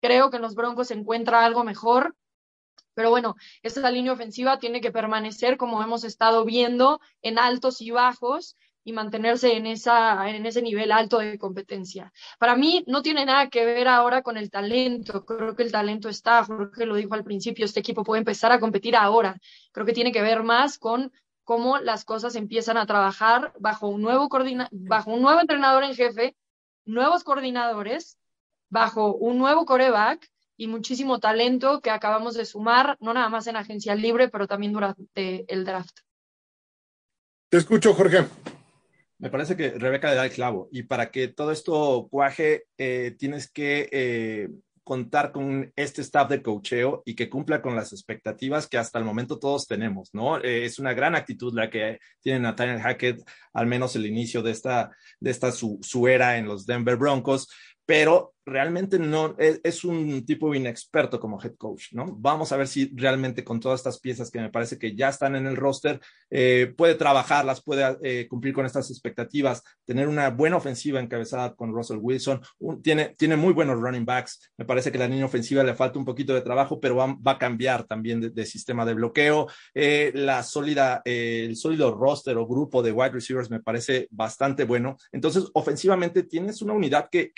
Creo 0.00 0.30
que 0.30 0.36
en 0.36 0.42
los 0.42 0.54
Broncos 0.54 0.88
se 0.88 0.94
encuentra 0.94 1.44
algo 1.44 1.64
mejor. 1.64 2.16
Pero 2.94 3.10
bueno, 3.10 3.36
esta 3.62 3.90
línea 3.90 4.12
ofensiva 4.12 4.58
tiene 4.58 4.80
que 4.80 4.90
permanecer 4.90 5.56
como 5.56 5.82
hemos 5.82 6.04
estado 6.04 6.44
viendo 6.44 7.00
en 7.22 7.38
altos 7.38 7.80
y 7.80 7.90
bajos 7.90 8.56
y 8.82 8.92
mantenerse 8.92 9.56
en, 9.56 9.66
esa, 9.66 10.28
en 10.28 10.46
ese 10.46 10.62
nivel 10.62 10.90
alto 10.90 11.18
de 11.18 11.38
competencia. 11.38 12.12
Para 12.38 12.56
mí 12.56 12.82
no 12.86 13.02
tiene 13.02 13.24
nada 13.26 13.48
que 13.48 13.64
ver 13.64 13.88
ahora 13.88 14.22
con 14.22 14.36
el 14.36 14.50
talento. 14.50 15.24
Creo 15.24 15.54
que 15.54 15.62
el 15.62 15.72
talento 15.72 16.08
está, 16.08 16.44
Jorge 16.44 16.86
lo 16.86 16.94
dijo 16.94 17.14
al 17.14 17.24
principio, 17.24 17.64
este 17.64 17.80
equipo 17.80 18.04
puede 18.04 18.20
empezar 18.20 18.52
a 18.52 18.60
competir 18.60 18.96
ahora. 18.96 19.38
Creo 19.72 19.86
que 19.86 19.92
tiene 19.92 20.12
que 20.12 20.22
ver 20.22 20.42
más 20.42 20.78
con 20.78 21.12
cómo 21.44 21.78
las 21.78 22.04
cosas 22.04 22.36
empiezan 22.36 22.76
a 22.76 22.86
trabajar 22.86 23.52
bajo 23.58 23.88
un 23.88 24.02
nuevo, 24.02 24.28
bajo 24.70 25.10
un 25.10 25.22
nuevo 25.22 25.40
entrenador 25.40 25.84
en 25.84 25.94
jefe, 25.94 26.36
nuevos 26.84 27.24
coordinadores 27.24 28.19
bajo 28.70 29.14
un 29.14 29.38
nuevo 29.38 29.66
coreback 29.66 30.26
y 30.56 30.68
muchísimo 30.68 31.18
talento 31.20 31.80
que 31.80 31.90
acabamos 31.90 32.34
de 32.34 32.44
sumar, 32.44 32.96
no 33.00 33.12
nada 33.12 33.28
más 33.28 33.46
en 33.46 33.56
agencia 33.56 33.94
libre, 33.94 34.28
pero 34.28 34.46
también 34.46 34.72
durante 34.72 35.44
el 35.52 35.64
draft. 35.64 36.00
Te 37.48 37.58
escucho, 37.58 37.94
Jorge. 37.94 38.26
Me 39.18 39.28
parece 39.28 39.56
que 39.56 39.70
Rebeca 39.70 40.10
le 40.10 40.16
da 40.16 40.24
el 40.24 40.32
clavo. 40.32 40.68
Y 40.70 40.84
para 40.84 41.10
que 41.10 41.28
todo 41.28 41.50
esto 41.50 42.08
cuaje, 42.10 42.64
eh, 42.78 43.16
tienes 43.18 43.50
que 43.50 43.88
eh, 43.90 44.48
contar 44.84 45.32
con 45.32 45.72
este 45.76 46.02
staff 46.02 46.28
de 46.28 46.42
cocheo 46.42 47.02
y 47.04 47.14
que 47.14 47.28
cumpla 47.28 47.60
con 47.60 47.74
las 47.74 47.92
expectativas 47.92 48.66
que 48.66 48.78
hasta 48.78 48.98
el 48.98 49.04
momento 49.04 49.38
todos 49.38 49.66
tenemos, 49.66 50.10
¿no? 50.12 50.38
Eh, 50.38 50.64
es 50.64 50.78
una 50.78 50.94
gran 50.94 51.14
actitud 51.14 51.54
la 51.54 51.68
que 51.70 51.98
tiene 52.20 52.40
Nathaniel 52.40 52.80
Hackett, 52.80 53.20
al 53.52 53.66
menos 53.66 53.96
el 53.96 54.06
inicio 54.06 54.42
de 54.42 54.52
esta, 54.52 54.90
de 55.20 55.30
esta 55.30 55.52
su, 55.52 55.78
su 55.82 56.06
era 56.06 56.38
en 56.38 56.46
los 56.46 56.66
Denver 56.66 56.96
Broncos 56.96 57.48
pero 57.90 58.34
realmente 58.50 58.98
no 58.98 59.36
es, 59.38 59.84
un 59.84 60.24
tipo 60.26 60.54
inexperto 60.54 61.18
como 61.20 61.40
head 61.40 61.54
coach, 61.56 61.92
¿no? 61.92 62.16
Vamos 62.18 62.52
a 62.52 62.56
ver 62.56 62.66
si 62.66 62.90
realmente 62.94 63.44
con 63.44 63.60
todas 63.60 63.80
estas 63.80 64.00
piezas 64.00 64.30
que 64.30 64.40
me 64.40 64.50
parece 64.50 64.78
que 64.78 64.94
ya 64.94 65.08
están 65.08 65.36
en 65.36 65.46
el 65.46 65.56
roster, 65.56 66.00
eh, 66.28 66.74
puede 66.76 66.96
trabajarlas, 66.96 67.62
puede 67.62 67.96
eh, 68.02 68.26
cumplir 68.28 68.52
con 68.52 68.66
estas 68.66 68.90
expectativas, 68.90 69.62
tener 69.84 70.08
una 70.08 70.30
buena 70.30 70.56
ofensiva 70.56 71.00
encabezada 71.00 71.54
con 71.54 71.72
Russell 71.72 71.98
Wilson, 72.00 72.42
tiene, 72.82 73.14
tiene 73.16 73.36
muy 73.36 73.52
buenos 73.52 73.80
running 73.80 74.04
backs, 74.04 74.52
me 74.58 74.64
parece 74.64 74.90
que 74.90 74.98
la 74.98 75.08
línea 75.08 75.26
ofensiva 75.26 75.62
le 75.62 75.74
falta 75.74 75.98
un 75.98 76.04
poquito 76.04 76.34
de 76.34 76.42
trabajo, 76.42 76.80
pero 76.80 76.96
va, 76.96 77.16
a 77.24 77.38
cambiar 77.38 77.84
también 77.84 78.20
de, 78.20 78.46
sistema 78.46 78.84
de 78.84 78.94
bloqueo, 78.94 79.46
eh, 79.74 80.10
la 80.14 80.42
sólida, 80.42 81.02
el 81.04 81.56
sólido 81.56 81.94
roster 81.94 82.36
o 82.36 82.46
grupo 82.46 82.82
de 82.82 82.92
wide 82.92 83.10
receivers 83.10 83.50
me 83.50 83.60
parece 83.60 84.08
bastante 84.10 84.64
bueno, 84.64 84.96
entonces 85.12 85.44
ofensivamente 85.54 86.24
tienes 86.24 86.60
una 86.62 86.72
unidad 86.72 87.08
que 87.10 87.32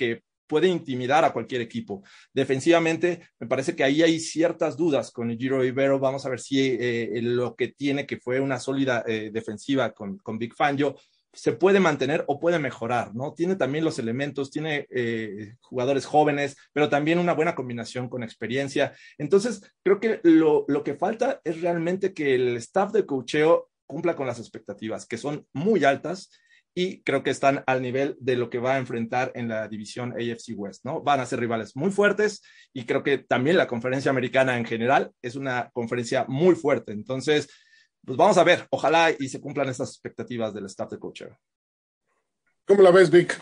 puede 0.46 0.68
intimidar 0.68 1.24
a 1.24 1.32
cualquier 1.32 1.60
equipo. 1.60 2.02
Defensivamente, 2.32 3.20
me 3.38 3.46
parece 3.46 3.74
que 3.74 3.84
ahí 3.84 4.02
hay 4.02 4.20
ciertas 4.20 4.76
dudas 4.76 5.10
con 5.10 5.36
Giro 5.36 5.64
Ibero. 5.64 5.98
Vamos 5.98 6.26
a 6.26 6.28
ver 6.28 6.40
si 6.40 6.76
eh, 6.78 7.20
lo 7.22 7.54
que 7.54 7.68
tiene, 7.68 8.06
que 8.06 8.18
fue 8.18 8.40
una 8.40 8.58
sólida 8.58 9.04
eh, 9.06 9.30
defensiva 9.32 9.92
con, 9.92 10.18
con 10.18 10.38
Big 10.38 10.54
Fangio, 10.54 10.96
se 11.32 11.52
puede 11.52 11.80
mantener 11.80 12.24
o 12.28 12.38
puede 12.38 12.58
mejorar, 12.58 13.14
¿no? 13.14 13.32
Tiene 13.32 13.56
también 13.56 13.84
los 13.84 13.98
elementos, 13.98 14.50
tiene 14.50 14.86
eh, 14.90 15.54
jugadores 15.60 16.04
jóvenes, 16.04 16.56
pero 16.72 16.90
también 16.90 17.18
una 17.18 17.32
buena 17.32 17.54
combinación 17.54 18.08
con 18.08 18.22
experiencia. 18.22 18.94
Entonces, 19.16 19.62
creo 19.82 19.98
que 19.98 20.20
lo, 20.24 20.66
lo 20.68 20.84
que 20.84 20.94
falta 20.94 21.40
es 21.44 21.62
realmente 21.62 22.12
que 22.12 22.34
el 22.34 22.56
staff 22.58 22.92
de 22.92 23.06
cocheo 23.06 23.70
cumpla 23.86 24.14
con 24.14 24.26
las 24.26 24.38
expectativas, 24.38 25.06
que 25.06 25.18
son 25.18 25.46
muy 25.52 25.84
altas 25.84 26.30
y 26.74 27.02
creo 27.02 27.22
que 27.22 27.30
están 27.30 27.62
al 27.66 27.82
nivel 27.82 28.16
de 28.20 28.36
lo 28.36 28.48
que 28.48 28.58
va 28.58 28.74
a 28.74 28.78
enfrentar 28.78 29.30
en 29.34 29.48
la 29.48 29.68
división 29.68 30.12
AFC 30.12 30.54
West, 30.56 30.84
¿no? 30.84 31.02
Van 31.02 31.20
a 31.20 31.26
ser 31.26 31.40
rivales 31.40 31.76
muy 31.76 31.90
fuertes 31.90 32.42
y 32.72 32.84
creo 32.84 33.02
que 33.02 33.18
también 33.18 33.56
la 33.56 33.66
conferencia 33.66 34.10
americana 34.10 34.56
en 34.56 34.64
general 34.64 35.12
es 35.20 35.36
una 35.36 35.70
conferencia 35.72 36.24
muy 36.28 36.54
fuerte. 36.54 36.92
Entonces, 36.92 37.48
pues 38.04 38.16
vamos 38.16 38.38
a 38.38 38.44
ver, 38.44 38.66
ojalá 38.70 39.10
y 39.16 39.28
se 39.28 39.40
cumplan 39.40 39.68
estas 39.68 39.90
expectativas 39.90 40.54
del 40.54 40.66
staff 40.66 40.90
de 40.90 40.98
coach. 40.98 41.24
¿Cómo 42.66 42.82
la 42.82 42.90
ves, 42.90 43.10
Vic? 43.10 43.38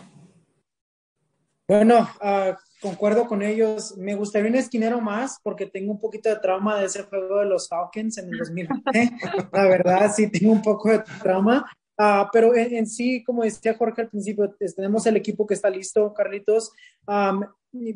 Bueno, 1.67 2.09
uh, 2.21 2.53
concuerdo 2.81 3.27
con 3.27 3.41
ellos. 3.41 3.95
Me 3.97 4.15
gustaría 4.15 4.49
un 4.49 4.55
esquinero 4.55 4.99
más 4.99 5.39
porque 5.41 5.67
tengo 5.67 5.93
un 5.93 5.99
poquito 6.01 6.27
de 6.27 6.35
trauma 6.35 6.77
de 6.77 6.87
ese 6.87 7.03
juego 7.03 7.39
de 7.39 7.45
los 7.45 7.69
Falcons 7.69 8.17
en 8.17 8.25
el 8.25 8.37
2020. 8.39 9.11
la 9.53 9.67
verdad, 9.67 10.11
sí, 10.13 10.29
tengo 10.29 10.51
un 10.51 10.61
poco 10.61 10.89
de 10.89 11.01
trauma. 11.21 11.65
Uh, 12.01 12.25
pero 12.33 12.55
en, 12.55 12.87
sí, 12.87 13.23
como 13.23 13.43
decía 13.43 13.75
Jorge 13.75 14.01
al 14.01 14.09
principio, 14.09 14.51
tenemos 14.75 15.05
el 15.05 15.17
equipo 15.17 15.45
que 15.45 15.53
está 15.53 15.69
listo, 15.69 16.11
Carlitos, 16.15 16.71
um, 17.05 17.43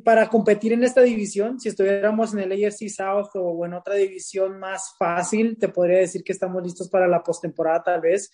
para 0.04 0.30
competir 0.30 0.74
en 0.74 0.84
esta 0.84 1.02
división. 1.02 1.60
Si 1.60 1.70
estuviéramos 1.70 2.32
en 2.32 2.42
el 2.42 2.52
AFC 2.52 2.88
South 2.88 3.30
o 3.34 3.66
en 3.66 3.74
otra 3.74 3.96
división 3.96 4.60
más 4.60 4.94
fácil, 5.00 5.58
te 5.58 5.70
podría 5.70 5.98
decir 5.98 6.24
que 6.24 6.34
estamos 6.34 6.62
listos 6.62 6.88
para 6.88 7.08
la 7.08 7.24
postemporada 7.24 7.82
tal 7.82 8.02
vez. 8.02 8.32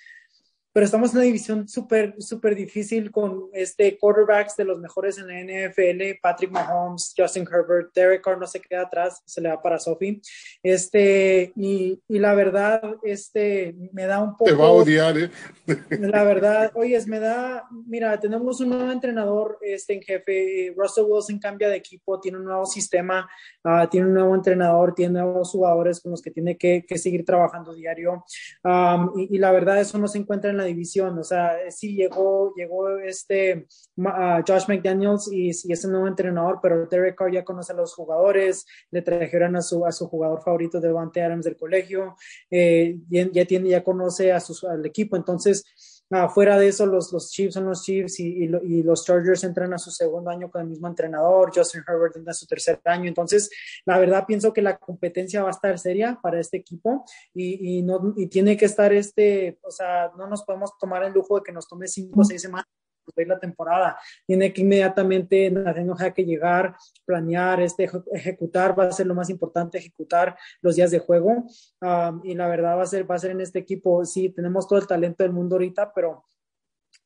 Pero 0.74 0.86
estamos 0.86 1.12
en 1.12 1.18
una 1.18 1.26
división 1.26 1.68
súper, 1.68 2.16
súper 2.20 2.56
difícil 2.56 3.12
con 3.12 3.50
este 3.52 3.98
quarterbacks 3.98 4.56
de 4.56 4.64
los 4.64 4.80
mejores 4.80 5.18
en 5.18 5.28
la 5.28 5.70
NFL, 5.70 6.20
Patrick 6.22 6.52
Mahomes, 6.52 7.14
Justin 7.18 7.46
Herbert, 7.52 7.94
Derek 7.94 8.24
Carr 8.24 8.40
no 8.40 8.48
se 8.48 8.62
queda 8.62 8.84
atrás, 8.84 9.22
se 9.26 9.42
le 9.42 9.50
va 9.50 9.62
para 9.62 9.80
Sophie. 9.80 10.22
Este, 10.64 11.52
y, 11.58 12.02
y, 12.08 12.20
la 12.20 12.34
verdad, 12.34 12.82
este, 13.04 13.76
me 13.92 14.06
da 14.06 14.22
un 14.22 14.32
poco... 14.32 14.46
Te 14.46 14.54
va 14.54 14.68
a 14.68 14.72
odiar, 14.72 15.18
¿eh? 15.18 15.30
La 16.00 16.24
verdad, 16.24 16.72
oye, 16.76 17.00
me 17.06 17.20
da, 17.20 17.68
mira, 17.86 18.18
tenemos 18.20 18.62
un 18.62 18.70
nuevo 18.70 18.92
entrenador 18.92 19.58
este, 19.62 19.94
en 19.94 20.02
jefe, 20.02 20.74
Russell 20.78 21.06
Wilson 21.08 21.40
cambia 21.40 21.68
de 21.68 21.76
equipo, 21.76 22.20
tiene 22.20 22.38
un 22.38 22.46
nuevo 22.46 22.66
sistema, 22.66 23.30
uh, 23.66 23.88
tiene 23.90 24.08
un 24.08 24.14
nuevo 24.14 24.36
entrenador, 24.36 24.94
tiene 24.96 25.20
nuevos 25.20 25.50
jugadores 25.50 26.00
con 26.00 26.12
los 26.12 26.22
que 26.22 26.32
tiene 26.32 26.58
que, 26.58 26.86
que 26.88 26.98
seguir 26.98 27.26
trabajando 27.26 27.74
diario. 27.74 28.24
Um, 28.64 29.12
y, 29.20 29.36
y 29.36 29.38
la 29.38 29.52
verdad, 29.52 29.80
eso 29.82 29.98
no 29.98 30.08
se 30.08 30.18
encuentra 30.18 30.50
en 30.50 30.61
división. 30.64 31.18
O 31.18 31.24
sea, 31.24 31.58
sí 31.70 31.96
llegó, 31.96 32.54
llegó 32.56 32.98
este 33.00 33.68
uh, 33.98 34.42
Josh 34.48 34.68
McDaniels 34.68 35.32
y, 35.32 35.50
es 35.50 35.84
el 35.86 35.92
nuevo 35.92 36.08
entrenador, 36.08 36.60
pero 36.62 36.86
Derek 36.88 37.16
Carr 37.16 37.32
ya 37.32 37.44
conoce 37.44 37.74
a 37.74 37.76
los 37.76 37.94
jugadores, 37.94 38.66
le 38.92 39.02
trajeron 39.02 39.56
a 39.56 39.62
su, 39.62 39.86
a 39.86 39.92
su 39.92 40.08
jugador 40.08 40.42
favorito 40.42 40.80
de 40.80 40.88
Devante 40.88 41.22
Adams 41.22 41.46
del 41.46 41.58
colegio, 41.58 42.16
eh, 42.50 42.98
ya, 43.10 43.46
tiene, 43.46 43.70
ya 43.70 43.84
conoce 43.84 44.32
a 44.32 44.40
su, 44.40 44.68
al 44.68 44.86
equipo. 44.86 45.16
Entonces, 45.16 45.64
Afuera 46.12 46.58
de 46.58 46.68
eso, 46.68 46.86
los, 46.86 47.14
los 47.14 47.32
Chiefs 47.32 47.54
son 47.54 47.66
los 47.66 47.84
Chiefs 47.84 48.20
y, 48.20 48.44
y, 48.44 48.84
los 48.84 49.06
Chargers 49.06 49.44
entran 49.46 49.74
a 49.74 49.78
su 49.78 49.92
segundo 49.92 50.30
año 50.30 50.52
con 50.52 50.62
el 50.62 50.68
mismo 50.68 50.88
entrenador, 50.88 51.52
Justin 51.56 51.84
Herbert 51.88 52.18
entra 52.18 52.32
a 52.32 52.34
su 52.34 52.46
tercer 52.46 52.82
año. 52.86 53.08
Entonces, 53.08 53.50
la 53.86 53.98
verdad 53.98 54.26
pienso 54.28 54.52
que 54.52 54.62
la 54.62 54.78
competencia 54.78 55.42
va 55.42 55.48
a 55.48 55.52
estar 55.52 55.80
seria 55.80 56.20
para 56.22 56.40
este 56.40 56.58
equipo 56.58 57.06
y, 57.34 57.78
y 57.78 57.82
no, 57.82 58.14
tiene 58.30 58.58
que 58.58 58.66
estar 58.66 58.92
este, 58.92 59.58
o 59.64 59.72
sea, 59.72 60.12
no 60.18 60.28
nos 60.28 60.44
podemos 60.44 60.78
tomar 60.78 61.04
el 61.04 61.14
lujo 61.14 61.38
de 61.38 61.44
que 61.44 61.52
nos 61.52 61.68
tome 61.68 61.88
cinco 61.88 62.22
o 62.22 62.24
seis 62.26 62.42
semanas 62.42 62.68
la 63.16 63.40
temporada. 63.40 63.98
Tiene 64.26 64.54
que 64.54 64.62
inmediatamente 64.62 65.50
Nathaniel 65.52 66.14
que 66.14 66.26
llegar, 66.26 66.76
planear, 67.06 67.62
este, 67.62 67.90
ejecutar, 68.14 68.78
va 68.78 68.86
a 68.86 68.92
ser 68.92 69.08
lo 69.08 69.16
más 69.16 69.30
importante, 69.30 69.78
ejecutar 69.78 70.38
los 70.62 70.76
días 70.76 70.92
de 70.92 71.00
juego. 71.00 71.46
Um, 71.82 72.22
y 72.24 72.36
la 72.36 72.48
verdad 72.48 72.78
va 72.78 72.84
a 72.84 72.88
ser, 72.88 73.10
va 73.10 73.16
a 73.16 73.20
ser 73.20 73.32
en 73.32 73.42
este 73.42 73.60
equipo, 73.60 74.04
sí, 74.06 74.30
tenemos 74.30 74.68
todo 74.68 74.80
el 74.80 74.88
talento 74.88 75.24
del 75.24 75.34
mundo 75.34 75.56
ahorita, 75.56 75.92
pero 75.94 76.26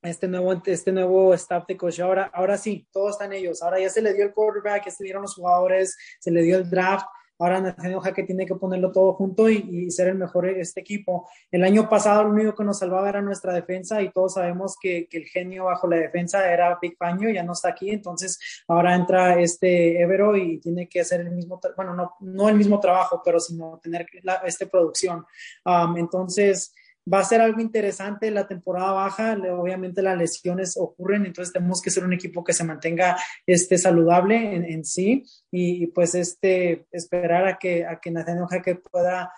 este 0.01 0.28
nuevo, 0.28 0.53
este 0.66 0.91
nuevo 0.91 1.34
staff 1.34 1.66
de 1.68 1.78
coach, 1.78 1.99
ahora, 1.99 2.30
ahora 2.34 2.58
sí, 2.58 2.88
todos 2.91 3.12
están 3.12 3.34
ellos. 3.34 3.62
Ahora 3.62 3.80
ya 3.80 3.89
se 3.89 4.01
le 4.01 4.14
dio 4.14 4.26
el 4.26 4.34
quarterback, 4.34 4.86
ya 4.86 4.91
se 4.91 5.03
dieron 5.03 5.24
los 5.24 5.36
jugadores, 5.36 5.97
se 6.20 6.32
le 6.32 6.41
dio 6.41 6.58
el 6.58 6.70
draft 6.70 7.06
Ahora 7.39 7.61
Nathaniel 7.61 7.99
que 8.15 8.23
tiene 8.23 8.45
que 8.45 8.55
ponerlo 8.55 8.91
todo 8.91 9.13
junto 9.13 9.49
y, 9.49 9.57
y, 9.69 9.91
ser 9.91 10.07
el 10.09 10.15
mejor 10.15 10.47
este 10.47 10.81
equipo. 10.81 11.27
El 11.51 11.63
año 11.63 11.89
pasado 11.89 12.23
lo 12.23 12.29
único 12.29 12.55
que 12.55 12.63
nos 12.63 12.79
salvaba 12.79 13.09
era 13.09 13.21
nuestra 13.21 13.53
defensa 13.53 14.01
y 14.01 14.11
todos 14.11 14.36
sabemos 14.36 14.77
que, 14.79 15.07
que 15.09 15.17
el 15.17 15.25
genio 15.25 15.65
bajo 15.65 15.88
la 15.88 15.97
defensa 15.97 16.51
era 16.51 16.77
Big 16.81 16.97
Paño, 16.97 17.29
ya 17.29 17.43
no 17.43 17.53
está 17.53 17.69
aquí, 17.69 17.89
entonces 17.89 18.39
ahora 18.67 18.95
entra 18.95 19.39
este 19.39 20.01
Evero 20.01 20.36
y 20.38 20.59
tiene 20.59 20.88
que 20.88 21.01
hacer 21.01 21.21
el 21.21 21.31
mismo, 21.31 21.59
bueno, 21.75 21.93
no, 21.93 22.15
no 22.19 22.49
el 22.49 22.55
mismo 22.55 22.79
trabajo, 22.79 23.21
pero 23.23 23.39
sino 23.39 23.79
tener 23.81 24.07
la, 24.23 24.36
esta 24.45 24.65
producción. 24.65 25.25
Um, 25.65 25.97
entonces, 25.97 26.73
va 27.12 27.20
a 27.20 27.26
ser 27.26 27.41
algo 27.41 27.62
interesante 27.62 28.32
la 28.32 28.47
temporada 28.47 28.91
baja, 28.91 29.38
obviamente 29.51 30.01
las 30.01 30.18
lesiones 30.18 30.76
ocurren, 30.78 31.26
entonces 31.26 31.53
tenemos 31.53 31.82
que 31.82 31.91
ser 31.91 32.03
un 32.03 32.14
equipo 32.14 32.43
que 32.43 32.53
se 32.53 32.64
mantenga 32.64 33.18
este, 33.45 33.78
saludable 33.78 34.56
en, 34.56 34.84
sí 34.86 35.24
y, 35.51 35.88
pues 35.88 36.16
este, 36.16 36.86
esperar 36.91 37.47
a 37.47 37.58
que, 37.58 37.86
a 37.86 37.99
que 37.99 38.12
Nathaniel 38.12 38.47
Jaque 38.47 38.76
pueda 38.76 39.32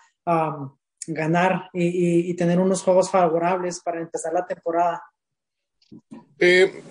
ganar 1.06 1.70
y, 1.72 2.34
tener 2.34 2.58
unos 2.58 2.82
juegos 2.82 3.10
favorables 3.10 3.80
para 3.80 4.00
empezar 4.00 4.32
la 4.32 4.46
temporada. 4.46 5.02
Eh, 6.38 6.82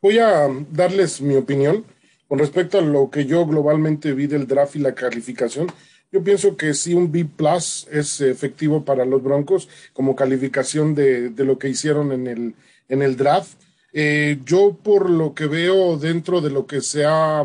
voy 0.00 0.18
a 0.18 0.48
darles 0.70 1.20
mi 1.20 1.36
opinión 1.36 1.84
con 2.28 2.38
respecto 2.38 2.78
a 2.78 2.82
lo 2.82 3.10
que 3.10 3.26
yo 3.26 3.44
globalmente 3.44 4.12
vi 4.14 4.26
del 4.26 4.46
draft 4.46 4.76
y 4.76 4.78
la 4.78 4.94
calificación. 4.94 5.66
Yo 6.12 6.22
pienso 6.22 6.56
que 6.56 6.74
sí, 6.74 6.92
un 6.92 7.10
B 7.10 7.24
plus 7.24 7.88
es 7.90 8.20
efectivo 8.20 8.84
para 8.84 9.06
los 9.06 9.22
Broncos 9.22 9.68
como 9.94 10.14
calificación 10.14 10.94
de, 10.94 11.32
lo 11.38 11.58
que 11.58 11.70
hicieron 11.70 12.12
en 12.12 12.26
el, 12.26 12.54
en 12.88 13.02
el 13.02 13.16
draft. 13.16 13.58
Eh, 13.94 14.38
yo, 14.44 14.76
por 14.82 15.08
lo 15.08 15.34
que 15.34 15.46
veo 15.46 15.96
dentro 15.96 16.42
de 16.42 16.50
lo 16.50 16.66
que 16.66 16.82
se 16.82 17.06
ha 17.06 17.44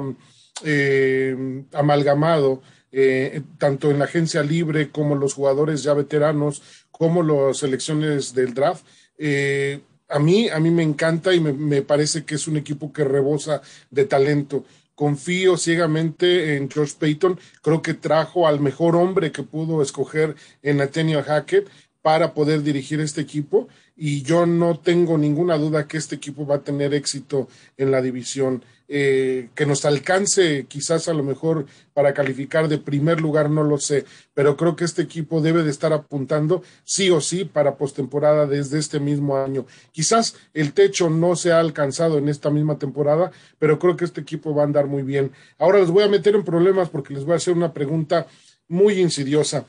eh, 0.64 1.64
amalgamado, 1.74 2.62
eh, 2.92 3.42
tanto 3.58 3.92
en 3.92 4.00
la 4.00 4.06
agencia 4.06 4.44
libre 4.44 4.90
como 4.90 5.16
los 5.16 5.34
jugadores 5.34 5.84
ya 5.84 5.94
veteranos, 5.94 6.62
como 6.92 7.24
las 7.24 7.58
selecciones 7.58 8.34
del 8.34 8.54
draft, 8.54 8.86
eh, 9.18 9.80
a 10.10 10.20
mí, 10.20 10.50
a 10.50 10.60
mí 10.60 10.72
me 10.72 10.84
encanta 10.84 11.34
y 11.34 11.40
me, 11.40 11.82
parece 11.82 12.24
que 12.24 12.36
es 12.36 12.48
un 12.48 12.58
equipo 12.58 12.94
que 12.94 13.04
rebosa 13.04 13.62
de 13.92 14.06
talento 14.06 14.64
confío 14.98 15.58
ciegamente 15.58 16.58
en 16.58 16.72
George 16.72 16.96
Payton. 17.00 17.40
Creo 17.62 17.84
que 17.84 17.94
trajo 17.94 18.48
al 18.48 18.60
mejor 18.60 18.96
hombre 18.96 19.32
que 19.32 19.44
pudo 19.44 19.84
escoger 19.84 20.36
en 20.64 20.78
Nathaniel 20.78 21.22
Hackett 21.22 21.70
para 22.02 22.34
poder 22.34 22.64
dirigir 22.64 23.00
este 23.00 23.22
equipo 23.22 23.68
y 23.98 24.22
yo 24.22 24.46
no 24.46 24.80
tengo 24.80 25.18
ninguna 25.18 25.58
duda 25.58 25.88
que 25.88 25.98
este 25.98 26.16
equipo 26.16 26.46
va 26.46 26.58
a 26.58 26.64
tener 26.64 26.94
éxito 26.94 27.50
en 27.78 27.92
la 27.92 28.02
división. 28.02 28.64
Eh, 28.90 29.50
que 29.54 29.66
nos 29.66 29.84
alcance 29.84 30.66
quizás 30.70 31.10
a 31.10 31.14
lo 31.14 31.22
mejor 31.22 31.66
para 31.94 32.14
calificar 32.14 32.70
de 32.70 32.78
primer 32.78 33.20
lugar, 33.20 33.50
no 33.50 33.64
lo 33.64 33.80
sé, 33.80 34.06
pero 34.34 34.56
creo 34.56 34.78
que 34.78 34.86
este 34.86 35.02
equipo 35.02 35.42
debe 35.42 35.64
de 35.64 35.72
estar 35.72 35.92
apuntando 35.92 36.64
sí 36.86 37.10
o 37.10 37.20
sí 37.20 37.44
para 37.44 37.76
postemporada 37.76 38.46
desde 38.46 38.80
este 38.80 39.02
mismo 39.02 39.36
año. 39.36 39.66
Quizás 39.92 40.38
el 40.54 40.72
techo 40.72 41.10
no 41.10 41.36
se 41.36 41.52
ha 41.52 41.60
alcanzado 41.60 42.18
en 42.18 42.30
esta 42.30 42.50
misma 42.50 42.80
temporada, 42.80 43.32
pero 43.60 43.78
creo 43.78 43.98
que 43.98 44.06
este 44.06 44.22
equipo 44.22 44.56
va 44.56 44.62
a 44.62 44.68
andar 44.68 44.88
muy 44.88 45.04
bien. 45.04 45.34
Ahora 45.58 45.80
les 45.80 45.90
voy 45.90 46.04
a 46.04 46.10
meter 46.10 46.36
en 46.36 46.46
problemas 46.46 46.88
porque 46.88 47.14
les 47.14 47.26
voy 47.26 47.34
a 47.34 47.38
hacer 47.38 47.56
una 47.56 47.74
pregunta 47.74 48.26
muy 48.70 49.02
insidiosa. 49.02 49.66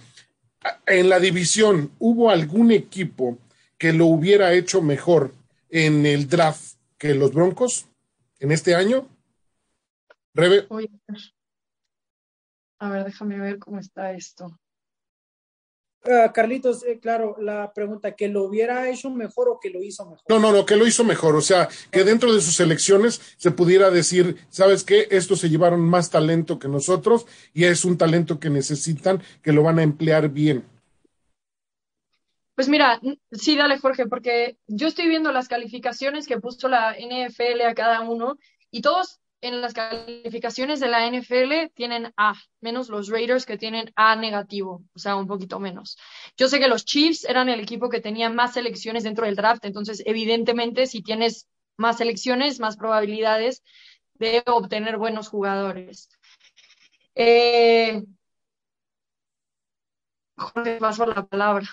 En 0.87 1.09
la 1.09 1.19
división, 1.19 1.91
¿hubo 1.99 2.31
algún 2.31 2.71
equipo 2.71 3.37
que 3.79 3.93
lo 3.93 4.07
hubiera 4.07 4.53
hecho 4.53 4.83
mejor 4.83 5.33
en 5.71 6.05
el 6.05 6.29
draft 6.29 6.75
que 6.99 7.15
los 7.15 7.33
Broncos? 7.33 7.89
en 8.41 8.53
este 8.53 8.75
año? 8.75 9.09
Rebe. 10.35 10.67
A 12.81 12.91
ver, 12.91 13.05
déjame 13.05 13.39
ver 13.39 13.59
cómo 13.59 13.81
está 13.81 14.13
esto. 14.13 14.59
Uh, 16.05 16.33
Carlitos, 16.33 16.85
eh, 16.85 17.01
claro, 17.01 17.37
la 17.41 17.73
pregunta, 17.75 18.15
¿que 18.15 18.29
lo 18.29 18.45
hubiera 18.45 18.89
hecho 18.89 19.11
mejor 19.11 19.49
o 19.49 19.59
que 19.61 19.69
lo 19.69 19.83
hizo 19.83 20.09
mejor? 20.09 20.25
No, 20.29 20.39
no, 20.39 20.53
no, 20.53 20.65
que 20.65 20.77
lo 20.77 20.87
hizo 20.87 21.03
mejor. 21.03 21.35
O 21.35 21.41
sea, 21.41 21.69
que 21.91 22.05
dentro 22.05 22.33
de 22.33 22.41
sus 22.41 22.61
elecciones 22.61 23.21
se 23.37 23.51
pudiera 23.51 23.91
decir, 23.91 24.37
¿sabes 24.49 24.85
qué? 24.85 25.09
Estos 25.11 25.41
se 25.41 25.51
llevaron 25.51 25.81
más 25.81 26.09
talento 26.11 26.61
que 26.61 26.69
nosotros 26.69 27.27
y 27.53 27.65
es 27.65 27.85
un 27.85 27.99
talento 27.99 28.39
que 28.39 28.49
necesitan, 28.49 29.21
que 29.43 29.53
lo 29.53 29.65
van 29.65 29.81
a 29.81 29.83
emplear 29.83 30.29
bien. 30.29 30.65
Pues 32.59 32.69
mira, 32.69 33.01
sí, 33.31 33.55
dale 33.55 33.79
Jorge, 33.79 34.09
porque 34.09 34.59
yo 34.67 34.89
estoy 34.89 35.07
viendo 35.07 35.31
las 35.31 35.47
calificaciones 35.47 36.27
que 36.27 36.41
puso 36.41 36.69
la 36.69 36.97
NFL 36.99 37.61
a 37.65 37.73
cada 37.73 38.01
uno 38.01 38.37
y 38.73 38.83
todos 38.83 39.21
en 39.41 39.61
las 39.61 39.75
calificaciones 39.75 40.81
de 40.81 40.89
la 40.89 41.07
NFL 41.07 41.73
tienen 41.73 42.13
A, 42.17 42.35
menos 42.61 42.89
los 42.89 43.11
Raiders 43.11 43.47
que 43.47 43.59
tienen 43.59 43.93
A 43.95 44.17
negativo, 44.17 44.83
o 44.93 44.99
sea, 44.99 45.15
un 45.15 45.29
poquito 45.29 45.61
menos. 45.61 45.99
Yo 46.37 46.49
sé 46.49 46.59
que 46.59 46.67
los 46.67 46.85
Chiefs 46.85 47.27
eran 47.27 47.49
el 47.49 47.61
equipo 47.61 47.89
que 47.89 48.01
tenía 48.01 48.29
más 48.29 48.55
selecciones 48.55 49.05
dentro 49.05 49.27
del 49.27 49.37
draft, 49.37 49.65
entonces 49.65 50.03
evidentemente 50.05 50.89
si 50.89 51.01
tienes 51.01 51.47
más 51.77 51.99
selecciones, 51.99 52.59
más 52.59 52.77
probabilidades 52.77 53.63
de 54.15 54.43
obtener 54.47 54.97
buenos 54.97 55.29
jugadores. 55.29 56.09
Eh... 57.15 58.03
Jorge, 60.37 60.79
paso 60.79 61.07
la 61.07 61.25
palabra. 61.25 61.69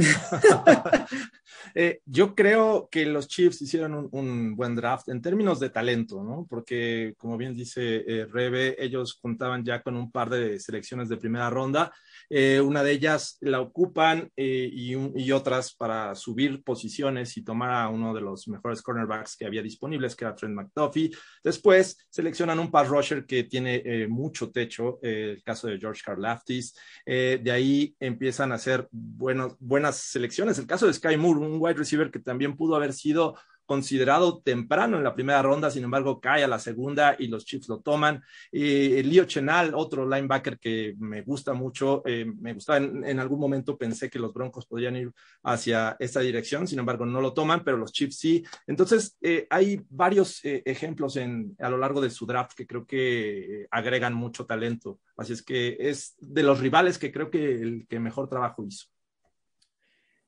eh, 1.74 2.00
yo 2.04 2.34
creo 2.34 2.88
que 2.90 3.06
los 3.06 3.28
Chiefs 3.28 3.62
hicieron 3.62 4.08
un, 4.12 4.56
buen 4.56 4.74
draft 4.74 5.08
en 5.08 5.22
términos 5.22 5.60
de 5.60 5.70
talento, 5.70 6.22
¿no? 6.22 6.46
Porque, 6.48 7.14
como 7.18 7.36
bien 7.36 7.54
dice 7.54 8.04
eh, 8.06 8.26
Rebe, 8.26 8.76
ellos 8.82 9.18
contaban 9.20 9.64
ya 9.64 9.82
con 9.82 9.96
un 9.96 10.10
par 10.10 10.30
de 10.30 10.58
selecciones 10.58 11.08
de 11.08 11.16
primera 11.16 11.50
ronda. 11.50 11.92
Eh, 12.30 12.60
una 12.60 12.84
de 12.84 12.92
ellas 12.92 13.36
la 13.40 13.60
ocupan 13.60 14.30
eh, 14.36 14.70
y, 14.72 15.32
otras 15.32 15.74
para 15.74 16.14
subir 16.14 16.62
posiciones 16.62 17.36
y 17.36 17.42
tomar 17.42 17.70
a 17.72 17.88
uno 17.88 18.14
de 18.14 18.20
los 18.20 18.46
mejores 18.48 18.82
cornerbacks 18.82 19.36
que 19.36 19.46
había 19.46 19.62
disponibles, 19.62 20.14
que 20.14 20.24
era 20.24 20.34
Trent 20.34 20.54
McDuffie. 20.54 21.10
Después 21.42 22.06
seleccionan 22.08 22.60
un 22.60 22.70
pass 22.70 22.88
rusher 22.88 23.26
que 23.26 23.44
tiene 23.44 24.06
mucho 24.08 24.50
techo, 24.50 24.98
el 25.02 25.42
caso 25.42 25.68
de 25.68 25.78
George 25.78 26.02
Karlaftis. 26.04 26.74
de 27.04 27.50
ahí 27.52 27.94
empiezan 28.00 28.52
a 28.52 28.56
hacer 28.56 28.88
buenos, 28.90 29.56
buenas 29.58 29.96
selecciones. 29.96 30.58
El 30.58 30.66
caso 30.66 30.86
de 30.86 30.94
Sky 30.94 31.16
Moore, 31.16 31.40
un 31.40 31.60
wide 31.60 31.74
receiver 31.74 32.10
que 32.10 32.18
también 32.18 32.56
pudo 32.56 32.76
haber 32.76 32.92
sido 32.92 33.36
considerado 33.70 34.42
temprano 34.42 34.96
en 34.96 35.04
la 35.04 35.14
primera 35.14 35.40
ronda, 35.42 35.70
sin 35.70 35.84
embargo 35.84 36.20
cae 36.20 36.42
a 36.42 36.48
la 36.48 36.58
segunda 36.58 37.14
y 37.16 37.28
los 37.28 37.44
Chiefs 37.44 37.68
lo 37.68 37.78
toman. 37.78 38.20
Eh, 38.50 39.00
Leo 39.04 39.26
Chenal, 39.26 39.76
otro 39.76 40.04
linebacker 40.04 40.58
que 40.58 40.96
me 40.98 41.22
gusta 41.22 41.52
mucho, 41.52 42.02
eh, 42.04 42.24
me 42.24 42.54
gustaba 42.54 42.78
en, 42.78 43.20
algún 43.20 43.38
momento 43.38 43.78
pensé 43.78 44.10
que 44.10 44.18
los 44.18 44.34
Broncos 44.34 44.66
podrían 44.66 44.96
ir 44.96 45.12
hacia 45.44 45.96
esta 46.00 46.18
dirección, 46.18 46.66
sin 46.66 46.80
embargo 46.80 47.06
no 47.06 47.20
lo 47.20 47.32
toman, 47.32 47.62
pero 47.62 47.76
los 47.76 47.92
Chiefs 47.92 48.18
sí. 48.18 48.44
Entonces 48.66 49.16
eh, 49.20 49.46
hay 49.48 49.80
varios 49.88 50.40
ejemplos 50.42 51.14
en, 51.14 51.54
a 51.60 51.70
lo 51.70 51.78
largo 51.78 52.00
de 52.00 52.10
su 52.10 52.26
draft 52.26 52.56
que 52.56 52.66
creo 52.66 52.84
que 52.84 53.68
agregan 53.70 54.14
mucho 54.14 54.46
talento. 54.46 54.98
Así 55.16 55.32
es 55.32 55.44
que 55.44 55.76
es 55.78 56.16
de 56.18 56.42
los 56.42 56.58
rivales 56.58 56.98
que 56.98 57.12
creo 57.12 57.30
que 57.30 57.54
el 57.54 57.86
que 57.88 58.00
mejor 58.00 58.28
trabajo 58.28 58.64
hizo. 58.64 58.88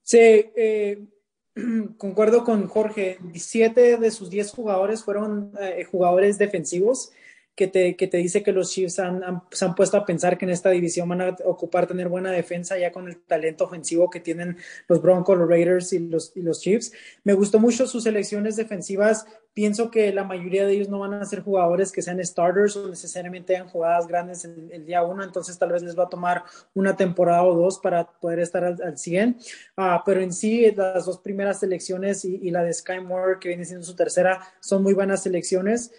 Sí, 0.03 0.19
eh, 0.19 1.05
concuerdo 1.99 2.45
con 2.45 2.69
Jorge. 2.69 3.19
Siete 3.35 3.97
de 3.97 4.11
sus 4.11 4.31
diez 4.31 4.51
jugadores 4.51 5.05
fueron 5.05 5.53
eh, 5.61 5.85
jugadores 5.85 6.39
defensivos 6.39 7.13
que 7.55 7.67
te, 7.69 7.97
que 7.97 8.07
te 8.07 8.17
dice 8.17 8.43
que 8.43 8.53
los 8.53 8.71
Chiefs 8.71 8.99
han, 8.99 9.43
se 9.51 9.65
han 9.65 9.75
puesto 9.75 9.99
a 9.99 10.07
pensar 10.07 10.39
que 10.39 10.47
en 10.47 10.51
esta 10.51 10.71
división 10.71 11.09
van 11.09 11.21
a 11.21 11.37
ocupar 11.45 11.87
tener 11.87 12.09
buena 12.09 12.31
defensa 12.31 12.79
ya 12.79 12.91
con 12.93 13.09
el 13.09 13.19
talento 13.19 13.65
ofensivo 13.65 14.09
que 14.09 14.21
tienen 14.21 14.57
los 14.89 15.03
Broncos, 15.03 15.37
los 15.37 15.49
Raiders 15.49 15.93
y 15.93 15.99
los, 15.99 16.33
y 16.35 16.43
los 16.43 16.61
Chiefs. 16.61 16.93
Me 17.25 17.35
gustó 17.35 17.59
mucho 17.59 17.87
sus 17.87 18.05
selecciones 18.05 18.57
defensivas. 18.57 19.27
Pienso 19.53 19.91
que 19.91 20.15
la 20.15 20.25
mayoría 20.25 20.65
de 20.65 20.73
ellos 20.73 20.89
no 20.89 21.01
van 21.01 21.13
a 21.13 21.27
ser 21.27 21.43
jugadores 21.43 21.93
que 21.93 22.01
sean 22.01 22.25
starters 22.25 22.75
o 22.75 22.89
necesariamente 22.89 23.55
hayan 23.55 23.69
jugadas 23.69 24.07
grandes 24.07 24.47
en 24.47 24.71
el 24.73 24.87
día 24.87 25.03
uno, 25.03 25.23
entonces 25.23 25.59
tal 25.59 25.73
vez 25.73 25.83
les 25.83 25.99
va 25.99 26.05
a 26.05 26.09
tomar 26.09 26.45
una 26.73 26.97
temporada 26.97 27.43
o 27.45 27.55
dos 27.55 27.79
para 27.79 28.05
poder 28.05 28.39
estar 28.39 28.65
al, 28.65 28.83
al 28.83 28.97
100. 28.97 29.37
Ah, 29.77 30.03
pero 30.07 30.23
en 30.23 30.33
sí, 30.33 30.71
las 30.75 31.05
dos 31.05 31.19
primeras 31.19 31.61
selecciones 31.61 32.25
y, 32.25 32.37
y 32.37 32.51
la 32.51 32.63
de 32.63 32.73
Sky 32.73 33.01
Moore, 33.01 33.39
que 33.39 33.49
viene 33.49 33.67
siendo 33.67 33.85
su 33.85 33.95
tercera, 33.95 34.41
son 34.61 34.83
muy 34.83 34.95
buenas 34.95 35.23
selecciones 35.23 35.93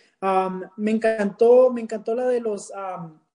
me 0.77 0.91
encantó, 0.91 1.71
me 1.71 1.81
encantó 1.81 2.15
la 2.15 2.27
de 2.27 2.39
los, 2.39 2.71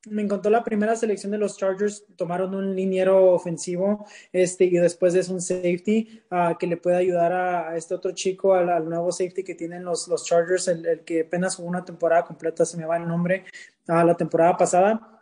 me 0.09 0.23
encantó 0.23 0.49
la 0.49 0.65
primera 0.65 0.97
selección 0.97 1.33
de 1.33 1.39
los 1.39 1.57
Chargers. 1.57 2.05
Tomaron 2.17 2.55
un 2.55 2.75
liniero 2.75 3.33
ofensivo, 3.33 4.07
este, 4.33 4.65
y 4.65 4.71
después 4.71 5.15
es 5.15 5.29
un 5.29 5.41
safety 5.41 6.23
ah, 6.31 6.57
que 6.59 6.67
le 6.67 6.77
puede 6.77 6.97
ayudar 6.97 7.33
a, 7.33 7.77
este 7.77 7.95
otro 7.95 8.13
chico, 8.13 8.55
al, 8.55 8.89
nuevo 8.89 9.13
safety 9.13 9.45
que 9.45 9.55
tienen 9.55 9.85
los, 9.85 10.09
los 10.09 10.25
Chargers, 10.25 10.69
el, 10.69 10.87
el, 10.87 11.01
que 11.05 11.23
apenas 11.23 11.57
jugó 11.57 11.69
una 11.69 11.85
temporada 11.85 12.25
completa, 12.25 12.65
se 12.65 12.77
me 12.77 12.87
va 12.87 12.97
el 12.97 13.07
nombre, 13.07 13.45
a 13.87 14.05
la 14.05 14.17
temporada 14.17 14.57
pasada 14.57 15.18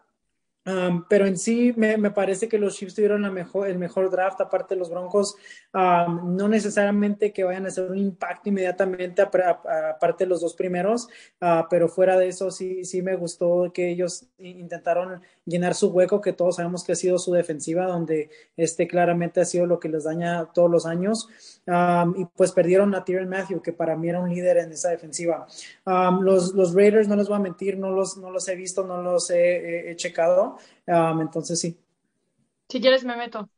pero 1.09 1.27
en 1.27 1.39
sí 1.39 1.73
me, 1.77 1.97
me, 1.97 2.11
parece 2.11 2.49
que 2.49 2.59
los 2.59 2.75
Chiefs 2.75 2.97
tuvieron 2.97 3.23
la 3.23 3.31
mejor, 3.31 3.69
el 3.69 3.79
mejor 3.79 4.11
draft, 4.11 4.41
aparte 4.41 4.75
de 4.75 4.81
los 4.81 4.91
Broncos, 4.91 5.37
no 5.73 6.49
necesariamente 6.49 7.33
que 7.33 7.45
vayan 7.45 7.67
a 7.67 7.69
hacer 7.69 7.89
un 7.89 7.99
impacto 7.99 8.49
inmediatamente, 8.49 9.23
aparte 9.23 10.25
de 10.25 10.29
los 10.29 10.41
dos 10.41 10.55
primeros, 10.55 11.07
uh, 11.41 11.69
pero 11.71 11.89
fuera 11.89 12.17
de 12.19 12.29
eso 12.29 12.51
sí, 12.51 12.85
sí 12.85 13.03
me 13.03 13.15
gustó 13.15 13.71
que 13.73 13.91
ellos 13.91 14.25
intentaron 14.39 15.21
llenar 15.45 15.75
su 15.75 15.91
hueco, 15.91 16.21
que 16.21 16.33
todos 16.33 16.57
sabemos 16.57 16.83
que 16.83 16.93
ha 16.93 16.97
sido 16.97 17.19
su 17.19 17.33
defensiva, 17.33 17.87
donde 17.87 18.31
este 18.57 18.89
claramente 18.89 19.41
ha 19.41 19.45
sido 19.45 19.67
lo 19.67 19.79
que 19.79 19.89
les 19.89 20.05
daña 20.05 20.47
todos 20.53 20.71
los 20.71 20.85
años, 20.85 21.29
y 22.17 22.25
pues 22.35 22.51
perdieron 22.51 22.93
a 22.95 23.05
Tyron 23.05 23.29
Matthew, 23.29 23.63
que 23.63 23.73
para 23.73 23.97
mí 23.97 24.09
era 24.09 24.21
un 24.21 24.31
líder 24.31 24.57
en 24.59 24.73
esa 24.73 24.91
defensiva. 24.91 25.47
los, 25.85 26.55
los 26.55 26.75
Raiders, 26.75 27.07
no 27.07 27.15
les 27.15 27.29
voy 27.29 27.37
a 27.37 27.41
mentir, 27.41 27.79
no 27.79 27.91
los, 27.91 28.17
no 28.17 28.31
los 28.31 28.49
he 28.49 28.57
visto, 28.57 28.85
no 28.85 29.01
los 29.01 29.31
he 29.31 29.95
checado, 29.97 30.56
entonces 30.87 31.61
sí. 31.61 31.79
Si 32.69 32.81
quieres 32.81 33.05
me 33.05 33.17
meto. 33.17 33.49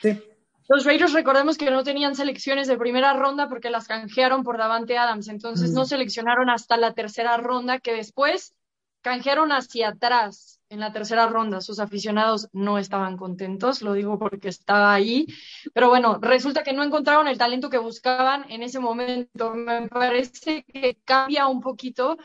Sí. 0.00 0.20
Los 0.68 0.84
Raiders 0.84 1.14
recordemos 1.14 1.56
que 1.56 1.70
no 1.70 1.82
tenían 1.82 2.14
selecciones 2.14 2.68
de 2.68 2.76
primera 2.76 3.14
ronda 3.14 3.48
porque 3.48 3.70
las 3.70 3.88
canjearon 3.88 4.44
por 4.44 4.58
Davante 4.58 4.98
Adams, 4.98 5.28
entonces 5.28 5.72
no 5.72 5.86
seleccionaron 5.86 6.50
hasta 6.50 6.76
la 6.76 6.92
tercera 6.92 7.38
ronda 7.38 7.78
que 7.78 7.94
después 7.94 8.54
canjearon 9.00 9.50
hacia 9.50 9.88
atrás 9.88 10.60
en 10.68 10.80
la 10.80 10.92
tercera 10.92 11.26
ronda. 11.26 11.62
Sus 11.62 11.78
aficionados 11.78 12.48
no 12.52 12.76
estaban 12.76 13.16
contentos, 13.16 13.80
lo 13.80 13.94
digo 13.94 14.18
porque 14.18 14.48
estaba 14.48 14.92
ahí, 14.92 15.26
pero 15.72 15.88
bueno, 15.88 16.18
resulta 16.20 16.62
que 16.62 16.74
no 16.74 16.82
encontraron 16.82 17.28
el 17.28 17.38
talento 17.38 17.70
que 17.70 17.78
buscaban 17.78 18.44
en 18.50 18.62
ese 18.62 18.78
momento. 18.78 19.54
Me 19.54 19.88
parece 19.88 20.64
que 20.64 20.98
cambia 21.04 21.46
un 21.46 21.62
poquito 21.62 22.18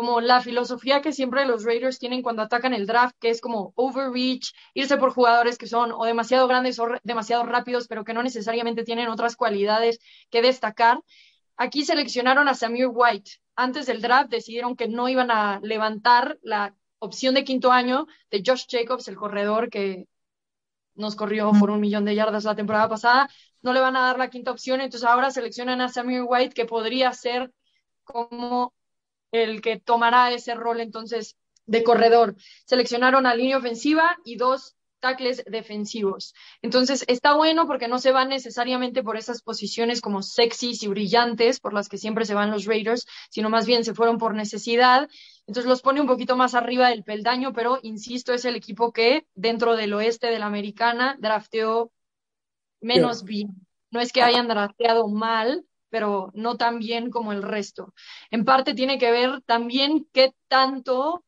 como 0.00 0.22
la 0.22 0.40
filosofía 0.40 1.02
que 1.02 1.12
siempre 1.12 1.44
los 1.44 1.62
Raiders 1.62 1.98
tienen 1.98 2.22
cuando 2.22 2.40
atacan 2.40 2.72
el 2.72 2.86
draft, 2.86 3.14
que 3.20 3.28
es 3.28 3.42
como 3.42 3.74
overreach, 3.76 4.54
irse 4.72 4.96
por 4.96 5.10
jugadores 5.10 5.58
que 5.58 5.66
son 5.66 5.92
o 5.92 6.06
demasiado 6.06 6.48
grandes 6.48 6.78
o 6.78 6.88
demasiado 7.02 7.44
rápidos, 7.44 7.86
pero 7.86 8.02
que 8.02 8.14
no 8.14 8.22
necesariamente 8.22 8.82
tienen 8.82 9.08
otras 9.08 9.36
cualidades 9.36 9.98
que 10.30 10.40
destacar. 10.40 11.02
Aquí 11.58 11.84
seleccionaron 11.84 12.48
a 12.48 12.54
Samir 12.54 12.88
White. 12.90 13.32
Antes 13.56 13.84
del 13.84 14.00
draft 14.00 14.30
decidieron 14.30 14.74
que 14.74 14.88
no 14.88 15.06
iban 15.06 15.30
a 15.30 15.60
levantar 15.62 16.38
la 16.40 16.74
opción 16.98 17.34
de 17.34 17.44
quinto 17.44 17.70
año 17.70 18.06
de 18.30 18.42
Josh 18.42 18.64
Jacobs, 18.70 19.06
el 19.06 19.16
corredor 19.16 19.68
que 19.68 20.06
nos 20.94 21.14
corrió 21.14 21.52
por 21.60 21.70
un 21.70 21.78
millón 21.78 22.06
de 22.06 22.14
yardas 22.14 22.44
la 22.44 22.56
temporada 22.56 22.88
pasada. 22.88 23.28
No 23.60 23.74
le 23.74 23.80
van 23.80 23.96
a 23.96 24.00
dar 24.00 24.18
la 24.18 24.30
quinta 24.30 24.50
opción, 24.50 24.80
entonces 24.80 25.06
ahora 25.06 25.30
seleccionan 25.30 25.82
a 25.82 25.90
Samir 25.90 26.22
White, 26.26 26.54
que 26.54 26.64
podría 26.64 27.12
ser 27.12 27.52
como 28.02 28.72
el 29.32 29.60
que 29.60 29.78
tomará 29.78 30.32
ese 30.32 30.54
rol 30.54 30.80
entonces 30.80 31.36
de 31.66 31.84
corredor. 31.84 32.36
Seleccionaron 32.64 33.26
a 33.26 33.34
línea 33.34 33.58
ofensiva 33.58 34.18
y 34.24 34.36
dos 34.36 34.76
tackles 35.00 35.42
defensivos. 35.46 36.34
Entonces 36.62 37.04
está 37.08 37.34
bueno 37.34 37.66
porque 37.66 37.88
no 37.88 37.98
se 37.98 38.12
van 38.12 38.28
necesariamente 38.28 39.02
por 39.02 39.16
esas 39.16 39.42
posiciones 39.42 40.00
como 40.00 40.22
sexys 40.22 40.82
y 40.82 40.88
brillantes 40.88 41.58
por 41.58 41.72
las 41.72 41.88
que 41.88 41.98
siempre 41.98 42.26
se 42.26 42.34
van 42.34 42.50
los 42.50 42.66
Raiders, 42.66 43.06
sino 43.30 43.50
más 43.50 43.66
bien 43.66 43.84
se 43.84 43.94
fueron 43.94 44.18
por 44.18 44.34
necesidad. 44.34 45.08
Entonces 45.46 45.68
los 45.68 45.82
pone 45.82 46.00
un 46.00 46.06
poquito 46.06 46.36
más 46.36 46.54
arriba 46.54 46.90
del 46.90 47.02
peldaño, 47.02 47.52
pero 47.52 47.80
insisto, 47.82 48.32
es 48.32 48.44
el 48.44 48.56
equipo 48.56 48.92
que 48.92 49.26
dentro 49.34 49.74
del 49.74 49.94
oeste 49.94 50.28
de 50.28 50.38
la 50.38 50.46
americana 50.46 51.16
drafteó 51.18 51.90
menos 52.80 53.24
bien. 53.24 53.66
No 53.90 54.00
es 54.00 54.12
que 54.12 54.22
hayan 54.22 54.46
drafteado 54.48 55.08
mal, 55.08 55.64
pero 55.90 56.30
no 56.34 56.56
tan 56.56 56.78
bien 56.78 57.10
como 57.10 57.32
el 57.32 57.42
resto. 57.42 57.92
En 58.30 58.44
parte 58.44 58.74
tiene 58.74 58.98
que 58.98 59.10
ver 59.10 59.42
también 59.42 60.06
qué 60.12 60.34
tanto 60.48 61.24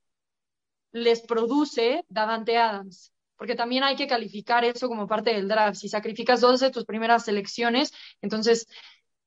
les 0.92 1.20
produce 1.22 2.04
Davante 2.08 2.56
Adams, 2.56 3.12
porque 3.36 3.56
también 3.56 3.82
hay 3.82 3.96
que 3.96 4.06
calificar 4.06 4.64
eso 4.64 4.88
como 4.88 5.06
parte 5.06 5.34
del 5.34 5.48
draft. 5.48 5.76
Si 5.76 5.88
sacrificas 5.88 6.40
dos 6.40 6.60
de 6.60 6.70
tus 6.70 6.84
primeras 6.84 7.24
selecciones, 7.24 7.92
entonces 8.20 8.66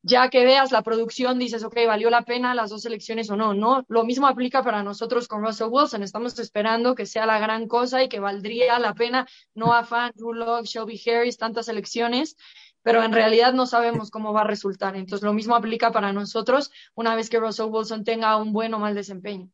ya 0.07 0.29
que 0.29 0.45
veas 0.45 0.71
la 0.71 0.83
producción, 0.83 1.39
dices, 1.39 1.63
ok, 1.63 1.77
valió 1.87 2.11
la 2.11 2.21
pena 2.21 2.53
las 2.53 2.69
dos 2.69 2.83
selecciones 2.83 3.27
o 3.31 3.35
no, 3.35 3.55
¿no? 3.55 3.83
Lo 3.87 4.03
mismo 4.03 4.27
aplica 4.27 4.61
para 4.61 4.83
nosotros 4.83 5.27
con 5.27 5.43
Russell 5.43 5.69
Wilson. 5.71 6.03
Estamos 6.03 6.37
esperando 6.37 6.93
que 6.93 7.07
sea 7.07 7.25
la 7.25 7.39
gran 7.39 7.67
cosa 7.67 8.03
y 8.03 8.07
que 8.07 8.19
valdría 8.19 8.77
la 8.77 8.93
pena, 8.93 9.25
no 9.55 9.73
a 9.73 9.83
Fan, 9.83 10.11
Drew 10.13 10.63
Shelby 10.63 11.01
Harris, 11.09 11.37
tantas 11.37 11.65
selecciones 11.65 12.37
pero 12.85 13.03
en 13.03 13.13
realidad 13.13 13.53
no 13.53 13.65
sabemos 13.65 14.11
cómo 14.11 14.31
va 14.31 14.41
a 14.41 14.47
resultar. 14.47 14.95
Entonces, 14.95 15.25
lo 15.25 15.33
mismo 15.33 15.55
aplica 15.55 15.91
para 15.91 16.13
nosotros 16.13 16.71
una 16.93 17.15
vez 17.15 17.31
que 17.31 17.39
Russell 17.39 17.71
Wilson 17.71 18.03
tenga 18.03 18.37
un 18.37 18.53
buen 18.53 18.75
o 18.75 18.79
mal 18.79 18.93
desempeño. 18.93 19.49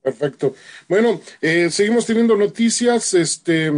Perfecto. 0.00 0.54
Bueno, 0.88 1.20
eh, 1.42 1.68
seguimos 1.68 2.06
teniendo 2.06 2.34
noticias. 2.34 3.12
Este, 3.12 3.70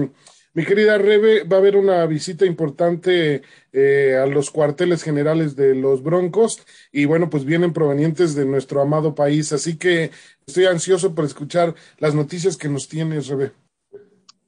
mi 0.55 0.65
querida 0.65 0.99
Rebe, 0.99 1.43
va 1.43 1.57
a 1.57 1.59
haber 1.59 1.77
una 1.77 2.07
visita 2.07 2.47
importante 2.47 3.43
eh, 3.73 4.17
a 4.17 4.27
los 4.27 4.53
cuarteles 4.53 5.03
generales 5.03 5.57
de 5.57 5.75
los 5.75 6.05
Broncos 6.05 6.63
y 6.93 7.07
bueno, 7.07 7.29
pues 7.31 7.45
vienen 7.45 7.73
provenientes 7.73 8.37
de 8.37 8.45
nuestro 8.45 8.81
amado 8.81 9.17
país. 9.17 9.53
Así 9.53 9.77
que 9.77 10.13
estoy 10.47 10.67
ansioso 10.67 11.13
por 11.13 11.25
escuchar 11.25 11.75
las 11.99 12.15
noticias 12.15 12.57
que 12.57 12.69
nos 12.69 12.87
tienes, 12.87 13.27
Rebe. 13.27 13.51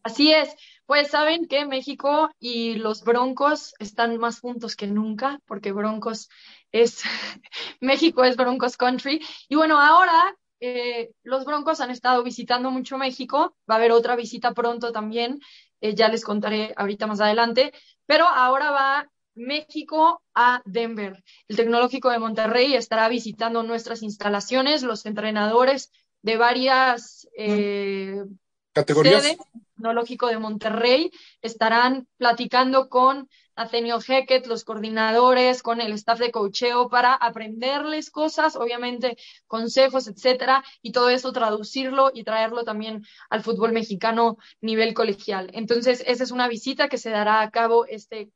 Así 0.04 0.32
es. 0.32 0.50
Pues 0.90 1.10
saben 1.10 1.46
que 1.46 1.66
México 1.66 2.30
y 2.40 2.74
los 2.74 3.04
Broncos 3.04 3.74
están 3.78 4.16
más 4.16 4.40
juntos 4.40 4.74
que 4.74 4.88
nunca, 4.88 5.38
porque 5.46 5.70
Broncos 5.70 6.28
es, 6.72 7.02
México 7.80 8.24
es 8.24 8.36
Broncos 8.36 8.76
Country. 8.76 9.24
Y 9.48 9.54
bueno, 9.54 9.78
ahora 9.78 10.36
eh, 10.58 11.12
los 11.22 11.44
Broncos 11.44 11.80
han 11.80 11.92
estado 11.92 12.24
visitando 12.24 12.72
mucho 12.72 12.98
México, 12.98 13.54
va 13.70 13.74
a 13.74 13.78
haber 13.78 13.92
otra 13.92 14.16
visita 14.16 14.52
pronto 14.52 14.90
también, 14.90 15.38
eh, 15.80 15.94
ya 15.94 16.08
les 16.08 16.24
contaré 16.24 16.74
ahorita 16.76 17.06
más 17.06 17.20
adelante, 17.20 17.72
pero 18.04 18.26
ahora 18.26 18.72
va 18.72 19.08
México 19.36 20.24
a 20.34 20.60
Denver. 20.64 21.22
El 21.46 21.54
Tecnológico 21.54 22.10
de 22.10 22.18
Monterrey 22.18 22.74
estará 22.74 23.08
visitando 23.08 23.62
nuestras 23.62 24.02
instalaciones, 24.02 24.82
los 24.82 25.06
entrenadores 25.06 25.92
de 26.22 26.36
varias... 26.36 27.28
Eh, 27.38 28.24
categorías. 28.72 29.36
Tecnológico 29.80 30.26
de 30.26 30.38
Monterrey 30.38 31.10
estarán 31.40 32.06
platicando 32.18 32.90
con 32.90 33.30
Nathaniel 33.56 34.00
Heckett, 34.06 34.46
los 34.46 34.64
coordinadores, 34.64 35.62
con 35.62 35.80
el 35.80 35.92
staff 35.92 36.18
de 36.18 36.30
cocheo 36.30 36.90
para 36.90 37.14
aprenderles 37.14 38.10
cosas, 38.10 38.56
obviamente 38.56 39.16
consejos, 39.46 40.06
etcétera, 40.06 40.62
y 40.82 40.92
todo 40.92 41.08
eso 41.08 41.32
traducirlo 41.32 42.10
y 42.12 42.24
traerlo 42.24 42.64
también 42.64 43.06
al 43.30 43.42
fútbol 43.42 43.72
mexicano 43.72 44.36
nivel 44.60 44.92
colegial. 44.92 45.50
Entonces, 45.54 46.04
esa 46.06 46.24
es 46.24 46.30
una 46.30 46.48
visita 46.48 46.88
que 46.88 46.98
se 46.98 47.08
dará 47.08 47.40
a 47.40 47.50
cabo 47.50 47.86
este 47.86 48.30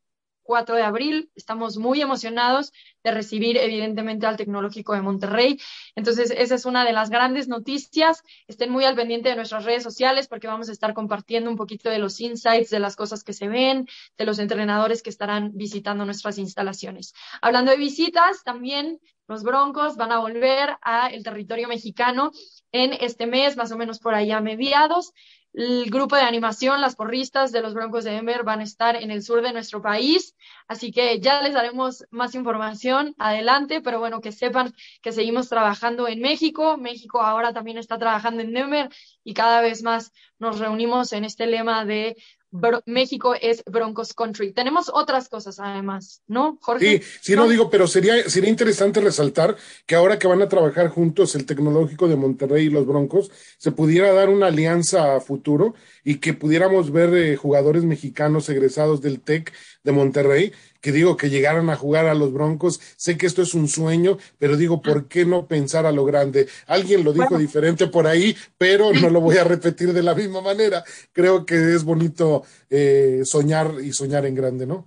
4 0.44 0.76
de 0.76 0.82
abril. 0.82 1.30
Estamos 1.34 1.76
muy 1.76 2.00
emocionados 2.00 2.72
de 3.02 3.10
recibir, 3.10 3.56
evidentemente, 3.56 4.26
al 4.26 4.36
Tecnológico 4.36 4.94
de 4.94 5.02
Monterrey. 5.02 5.58
Entonces, 5.96 6.30
esa 6.30 6.54
es 6.54 6.64
una 6.64 6.84
de 6.84 6.92
las 6.92 7.10
grandes 7.10 7.48
noticias. 7.48 8.22
Estén 8.46 8.70
muy 8.70 8.84
al 8.84 8.94
pendiente 8.94 9.30
de 9.30 9.36
nuestras 9.36 9.64
redes 9.64 9.82
sociales 9.82 10.28
porque 10.28 10.46
vamos 10.46 10.68
a 10.68 10.72
estar 10.72 10.94
compartiendo 10.94 11.50
un 11.50 11.56
poquito 11.56 11.90
de 11.90 11.98
los 11.98 12.20
insights, 12.20 12.70
de 12.70 12.78
las 12.78 12.94
cosas 12.94 13.24
que 13.24 13.32
se 13.32 13.48
ven, 13.48 13.88
de 14.16 14.24
los 14.24 14.38
entrenadores 14.38 15.02
que 15.02 15.10
estarán 15.10 15.50
visitando 15.54 16.04
nuestras 16.04 16.38
instalaciones. 16.38 17.14
Hablando 17.42 17.72
de 17.72 17.76
visitas, 17.76 18.44
también 18.44 19.00
los 19.26 19.42
Broncos 19.42 19.96
van 19.96 20.12
a 20.12 20.18
volver 20.18 20.76
al 20.82 21.22
territorio 21.22 21.66
mexicano 21.66 22.30
en 22.72 22.92
este 22.92 23.26
mes, 23.26 23.56
más 23.56 23.72
o 23.72 23.78
menos 23.78 23.98
por 23.98 24.14
ahí 24.14 24.30
a 24.30 24.40
mediados. 24.40 25.12
El 25.54 25.88
grupo 25.88 26.16
de 26.16 26.22
animación, 26.22 26.80
las 26.80 26.96
porristas 26.96 27.52
de 27.52 27.62
los 27.62 27.74
Broncos 27.74 28.02
de 28.02 28.10
Denver 28.10 28.42
van 28.42 28.58
a 28.58 28.64
estar 28.64 28.96
en 28.96 29.12
el 29.12 29.22
sur 29.22 29.40
de 29.40 29.52
nuestro 29.52 29.80
país, 29.80 30.34
así 30.66 30.90
que 30.90 31.20
ya 31.20 31.42
les 31.42 31.54
daremos 31.54 32.04
más 32.10 32.34
información 32.34 33.14
adelante, 33.18 33.80
pero 33.80 34.00
bueno, 34.00 34.20
que 34.20 34.32
sepan 34.32 34.74
que 35.00 35.12
seguimos 35.12 35.48
trabajando 35.48 36.08
en 36.08 36.20
México. 36.20 36.76
México 36.76 37.22
ahora 37.22 37.52
también 37.52 37.78
está 37.78 37.98
trabajando 37.98 38.42
en 38.42 38.52
Denver 38.52 38.88
y 39.22 39.32
cada 39.32 39.60
vez 39.60 39.84
más 39.84 40.10
nos 40.40 40.58
reunimos 40.58 41.12
en 41.12 41.24
este 41.24 41.46
lema 41.46 41.84
de 41.84 42.16
México 42.86 43.34
es 43.40 43.62
Broncos 43.66 44.14
Country. 44.14 44.52
Tenemos 44.52 44.90
otras 44.92 45.28
cosas 45.28 45.58
además, 45.58 46.22
¿no, 46.26 46.58
Jorge? 46.60 46.98
Sí, 46.98 47.06
sí, 47.20 47.36
no, 47.36 47.48
digo, 47.48 47.68
pero 47.68 47.86
sería, 47.86 48.28
sería 48.28 48.50
interesante 48.50 49.00
resaltar 49.00 49.56
que 49.86 49.94
ahora 49.96 50.18
que 50.18 50.28
van 50.28 50.42
a 50.42 50.48
trabajar 50.48 50.88
juntos 50.88 51.34
el 51.34 51.46
Tecnológico 51.46 52.08
de 52.08 52.16
Monterrey 52.16 52.66
y 52.66 52.70
los 52.70 52.86
Broncos, 52.86 53.30
se 53.58 53.72
pudiera 53.72 54.12
dar 54.12 54.28
una 54.28 54.46
alianza 54.46 55.16
a 55.16 55.20
futuro 55.20 55.74
y 56.04 56.16
que 56.16 56.34
pudiéramos 56.34 56.92
ver 56.92 57.14
eh, 57.14 57.36
jugadores 57.36 57.84
mexicanos 57.84 58.48
egresados 58.48 59.00
del 59.00 59.20
TEC 59.20 59.52
de 59.82 59.92
Monterrey 59.92 60.52
que 60.84 60.92
digo 60.92 61.16
que 61.16 61.30
llegaran 61.30 61.70
a 61.70 61.76
jugar 61.76 62.06
a 62.06 62.14
los 62.14 62.30
Broncos. 62.30 62.78
Sé 62.96 63.16
que 63.16 63.24
esto 63.24 63.40
es 63.40 63.54
un 63.54 63.68
sueño, 63.68 64.18
pero 64.36 64.58
digo, 64.58 64.82
¿por 64.82 65.08
qué 65.08 65.24
no 65.24 65.48
pensar 65.48 65.86
a 65.86 65.92
lo 65.92 66.04
grande? 66.04 66.46
Alguien 66.66 67.04
lo 67.04 67.14
dijo 67.14 67.38
diferente 67.38 67.86
por 67.86 68.06
ahí, 68.06 68.36
pero 68.58 68.92
no 68.92 69.08
lo 69.08 69.22
voy 69.22 69.38
a 69.38 69.44
repetir 69.44 69.94
de 69.94 70.02
la 70.02 70.14
misma 70.14 70.42
manera. 70.42 70.84
Creo 71.12 71.46
que 71.46 71.74
es 71.74 71.84
bonito 71.84 72.44
eh, 72.68 73.22
soñar 73.24 73.76
y 73.82 73.94
soñar 73.94 74.26
en 74.26 74.34
grande, 74.34 74.66
¿no? 74.66 74.86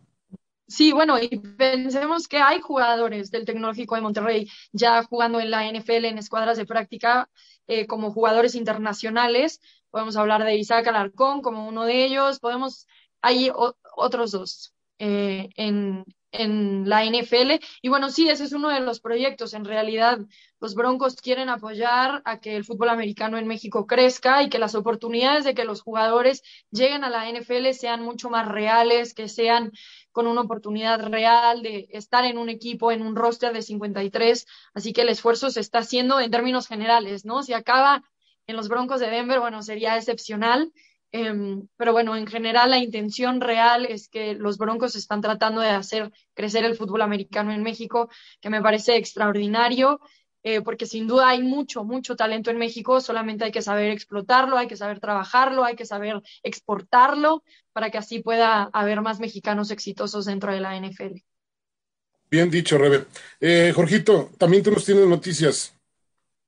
Sí, 0.68 0.92
bueno, 0.92 1.18
y 1.18 1.30
pensemos 1.30 2.28
que 2.28 2.38
hay 2.38 2.60
jugadores 2.60 3.32
del 3.32 3.46
Tecnológico 3.46 3.96
de 3.96 4.02
Monterrey 4.02 4.52
ya 4.74 5.02
jugando 5.02 5.40
en 5.40 5.50
la 5.50 5.66
NFL 5.66 6.06
en 6.06 6.18
escuadras 6.20 6.58
de 6.58 6.66
práctica 6.66 7.28
eh, 7.68 7.88
como 7.88 8.12
jugadores 8.12 8.54
internacionales. 8.54 9.62
Podemos 9.92 10.18
hablar 10.18 10.44
de 10.44 10.56
Isaac 10.56 10.88
Alarcón 10.88 11.42
como 11.42 11.68
uno 11.68 11.86
de 11.86 12.06
ellos. 12.06 12.40
Podemos, 12.40 12.88
hay 13.22 13.52
otros 13.96 14.32
dos. 14.32 14.74
Eh, 15.00 15.50
en, 15.56 16.06
en 16.32 16.88
la 16.90 17.04
NFL. 17.06 17.60
Y 17.82 17.90
bueno, 17.90 18.10
sí, 18.10 18.30
ese 18.30 18.44
es 18.44 18.54
uno 18.54 18.70
de 18.70 18.80
los 18.80 19.00
proyectos. 19.00 19.54
En 19.54 19.66
realidad, 19.66 20.20
los 20.60 20.76
Broncos 20.76 21.16
quieren 21.16 21.50
apoyar 21.50 22.22
a 22.26 22.40
que 22.40 22.56
el 22.56 22.66
fútbol 22.66 22.90
americano 22.90 23.38
en 23.38 23.48
México 23.48 23.86
crezca 23.88 24.44
y 24.44 24.50
que 24.50 24.60
las 24.60 24.76
oportunidades 24.76 25.44
de 25.44 25.54
que 25.54 25.66
los 25.66 25.82
jugadores 25.82 26.42
lleguen 26.72 27.04
a 27.04 27.10
la 27.10 27.30
NFL 27.30 27.72
sean 27.74 28.04
mucho 28.04 28.30
más 28.30 28.48
reales, 28.48 29.14
que 29.14 29.28
sean 29.28 29.72
con 30.12 30.28
una 30.28 30.42
oportunidad 30.42 31.00
real 31.08 31.62
de 31.62 31.88
estar 31.92 32.26
en 32.26 32.38
un 32.38 32.50
equipo, 32.50 32.92
en 32.92 33.02
un 33.02 33.16
roster 33.16 33.54
de 33.54 33.62
53. 33.62 34.46
Así 34.74 34.94
que 34.94 35.02
el 35.02 35.10
esfuerzo 35.10 35.50
se 35.50 35.60
está 35.60 35.80
haciendo 35.80 36.20
en 36.20 36.32
términos 36.32 36.68
generales, 36.68 37.26
¿no? 37.26 37.44
Si 37.44 37.54
acaba 37.54 38.04
en 38.48 38.56
los 38.56 38.70
Broncos 38.70 39.00
de 39.00 39.10
Denver, 39.10 39.40
bueno, 39.40 39.62
sería 39.62 39.98
excepcional. 39.98 40.72
Em, 41.12 41.68
pero 41.78 41.94
bueno, 41.94 42.16
en 42.18 42.28
general 42.28 42.70
la 42.70 42.80
intención 42.80 43.40
real 43.40 43.86
es 43.86 44.10
que 44.10 44.34
los 44.36 44.58
Broncos 44.58 44.96
están 44.96 45.22
tratando 45.22 45.62
de 45.62 45.70
hacer 45.70 46.12
crecer 46.34 46.66
el 46.66 46.76
fútbol 46.76 47.02
americano 47.02 47.54
en 47.54 47.64
México, 47.64 48.10
que 48.42 48.50
me 48.50 48.62
parece 48.62 48.98
extraordinario, 48.98 50.02
eh, 50.44 50.62
porque 50.62 50.86
sin 50.86 51.08
duda 51.08 51.30
hay 51.30 51.44
mucho, 51.44 51.84
mucho 51.84 52.16
talento 52.16 52.52
en 52.52 52.58
México, 52.58 53.00
solamente 53.00 53.46
hay 53.46 53.52
que 53.52 53.62
saber 53.62 53.92
explotarlo, 53.92 54.58
hay 54.58 54.68
que 54.68 54.76
saber 54.76 55.00
trabajarlo, 55.00 55.64
hay 55.64 55.76
que 55.76 55.86
saber 55.86 56.22
exportarlo 56.44 57.44
para 57.74 57.90
que 57.90 57.98
así 57.98 58.20
pueda 58.20 58.70
haber 58.74 59.02
más 59.02 59.20
mexicanos 59.20 59.72
exitosos 59.72 60.26
dentro 60.26 60.54
de 60.54 60.60
la 60.60 60.76
NFL. 60.76 61.24
Bien 62.30 62.50
dicho, 62.50 62.78
Rebe. 62.78 63.06
Eh, 63.40 63.72
Jorgito, 63.74 64.32
también 64.38 64.62
tú 64.62 64.72
nos 64.72 64.84
tienes 64.84 65.08
noticias. 65.08 65.77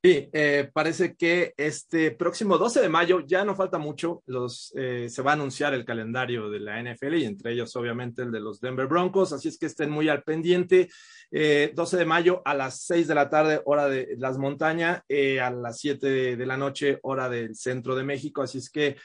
Sí, 0.02 0.30
eh, 0.32 0.70
parece 0.72 1.14
que 1.14 1.52
este 1.58 2.12
próximo 2.12 2.56
12 2.56 2.80
de 2.80 2.88
mayo, 2.88 3.20
ya 3.26 3.44
no 3.44 3.54
falta 3.54 3.76
mucho, 3.76 4.22
los, 4.24 4.72
eh, 4.74 5.10
se 5.10 5.20
va 5.20 5.32
a 5.32 5.34
anunciar 5.34 5.74
el 5.74 5.84
calendario 5.84 6.48
de 6.48 6.58
la 6.58 6.82
NFL 6.82 7.16
y 7.16 7.24
entre 7.26 7.52
ellos 7.52 7.76
obviamente 7.76 8.22
el 8.22 8.32
de 8.32 8.40
los 8.40 8.62
Denver 8.62 8.86
Broncos, 8.86 9.34
así 9.34 9.48
es 9.48 9.58
que 9.58 9.66
estén 9.66 9.90
muy 9.90 10.08
al 10.08 10.22
pendiente. 10.22 10.88
12 11.30 11.96
eh, 11.96 11.98
de 11.98 12.04
mayo 12.06 12.40
a 12.46 12.54
las 12.54 12.80
6 12.86 13.08
de 13.08 13.14
la 13.14 13.28
tarde, 13.28 13.60
hora 13.66 13.90
de 13.90 14.14
las 14.16 14.38
montañas, 14.38 15.02
a 15.42 15.50
las 15.50 15.78
7 15.78 16.34
de, 16.34 16.46
la 16.46 16.56
noche, 16.56 16.98
hora 17.02 17.28
del 17.28 17.54
centro 17.54 17.94
de 17.94 18.04
México, 18.04 18.40
así 18.40 18.56
es 18.56 18.70
que 18.70 18.96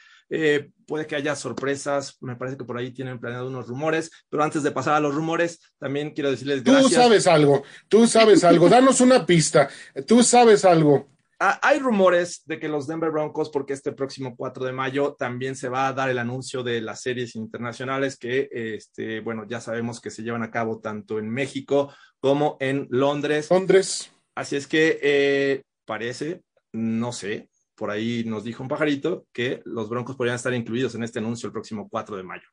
puede 0.86 1.06
que 1.06 1.16
haya 1.16 1.34
sorpresas, 1.36 2.16
me 2.20 2.36
parece 2.36 2.56
que 2.56 2.64
por 2.64 2.78
ahí 2.78 2.92
tienen 2.92 3.18
planeado 3.18 3.48
unos 3.48 3.66
rumores, 3.66 4.10
pero 4.28 4.42
antes 4.42 4.62
de 4.62 4.70
pasar 4.70 4.94
a 4.94 5.00
los 5.00 5.14
rumores, 5.14 5.60
también 5.78 6.10
quiero 6.10 6.30
decirles 6.30 6.62
gracias. 6.62 6.90
Tú 6.90 6.94
sabes 6.94 7.26
algo, 7.26 7.62
tú 7.88 8.06
sabes 8.06 8.44
algo, 8.44 8.68
danos 8.68 9.00
una 9.00 9.24
pista, 9.26 9.68
tú 10.06 10.22
sabes 10.22 10.64
algo. 10.64 11.08
Ah, 11.38 11.60
hay 11.62 11.78
rumores 11.78 12.42
de 12.46 12.58
que 12.58 12.68
los 12.68 12.86
Denver 12.86 13.10
Broncos, 13.10 13.50
porque 13.50 13.74
este 13.74 13.92
próximo 13.92 14.34
4 14.36 14.64
de 14.64 14.72
mayo 14.72 15.16
también 15.18 15.54
se 15.54 15.68
va 15.68 15.86
a 15.86 15.92
dar 15.92 16.08
el 16.08 16.18
anuncio 16.18 16.62
de 16.62 16.80
las 16.80 17.02
series 17.02 17.36
internacionales 17.36 18.16
que, 18.16 18.48
este, 18.50 19.20
bueno, 19.20 19.44
ya 19.46 19.60
sabemos 19.60 20.00
que 20.00 20.10
se 20.10 20.22
llevan 20.22 20.42
a 20.42 20.50
cabo 20.50 20.80
tanto 20.80 21.18
en 21.18 21.28
México 21.28 21.92
como 22.20 22.56
en 22.58 22.86
Londres. 22.90 23.50
Londres. 23.50 24.10
Así 24.34 24.56
es 24.56 24.66
que 24.66 24.98
eh, 25.02 25.62
parece, 25.84 26.40
no 26.72 27.12
sé, 27.12 27.50
por 27.76 27.90
ahí 27.90 28.24
nos 28.24 28.42
dijo 28.42 28.62
un 28.62 28.68
pajarito 28.68 29.26
que 29.32 29.60
los 29.64 29.88
Broncos 29.88 30.16
podrían 30.16 30.36
estar 30.36 30.52
incluidos 30.54 30.94
en 30.94 31.04
este 31.04 31.18
anuncio 31.18 31.46
el 31.46 31.52
próximo 31.52 31.88
4 31.88 32.16
de 32.16 32.22
mayo. 32.22 32.48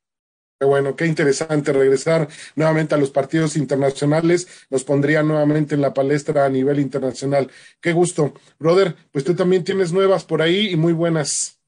Qué 0.59 0.67
bueno, 0.67 0.95
qué 0.95 1.07
interesante 1.07 1.73
regresar 1.73 2.27
nuevamente 2.55 2.95
a 2.95 2.97
los 2.97 3.11
partidos 3.11 3.57
internacionales. 3.57 4.47
Nos 4.69 4.83
pondría 4.83 5.23
nuevamente 5.23 5.75
en 5.75 5.81
la 5.81 5.93
palestra 5.93 6.45
a 6.45 6.49
nivel 6.49 6.79
internacional. 6.79 7.51
Qué 7.81 7.91
gusto. 7.91 8.33
Brother, 8.59 8.95
pues 9.11 9.25
tú 9.25 9.35
también 9.35 9.63
tienes 9.63 9.91
nuevas 9.91 10.23
por 10.23 10.41
ahí 10.41 10.69
y 10.69 10.75
muy 10.75 10.93
buenas. 10.93 11.62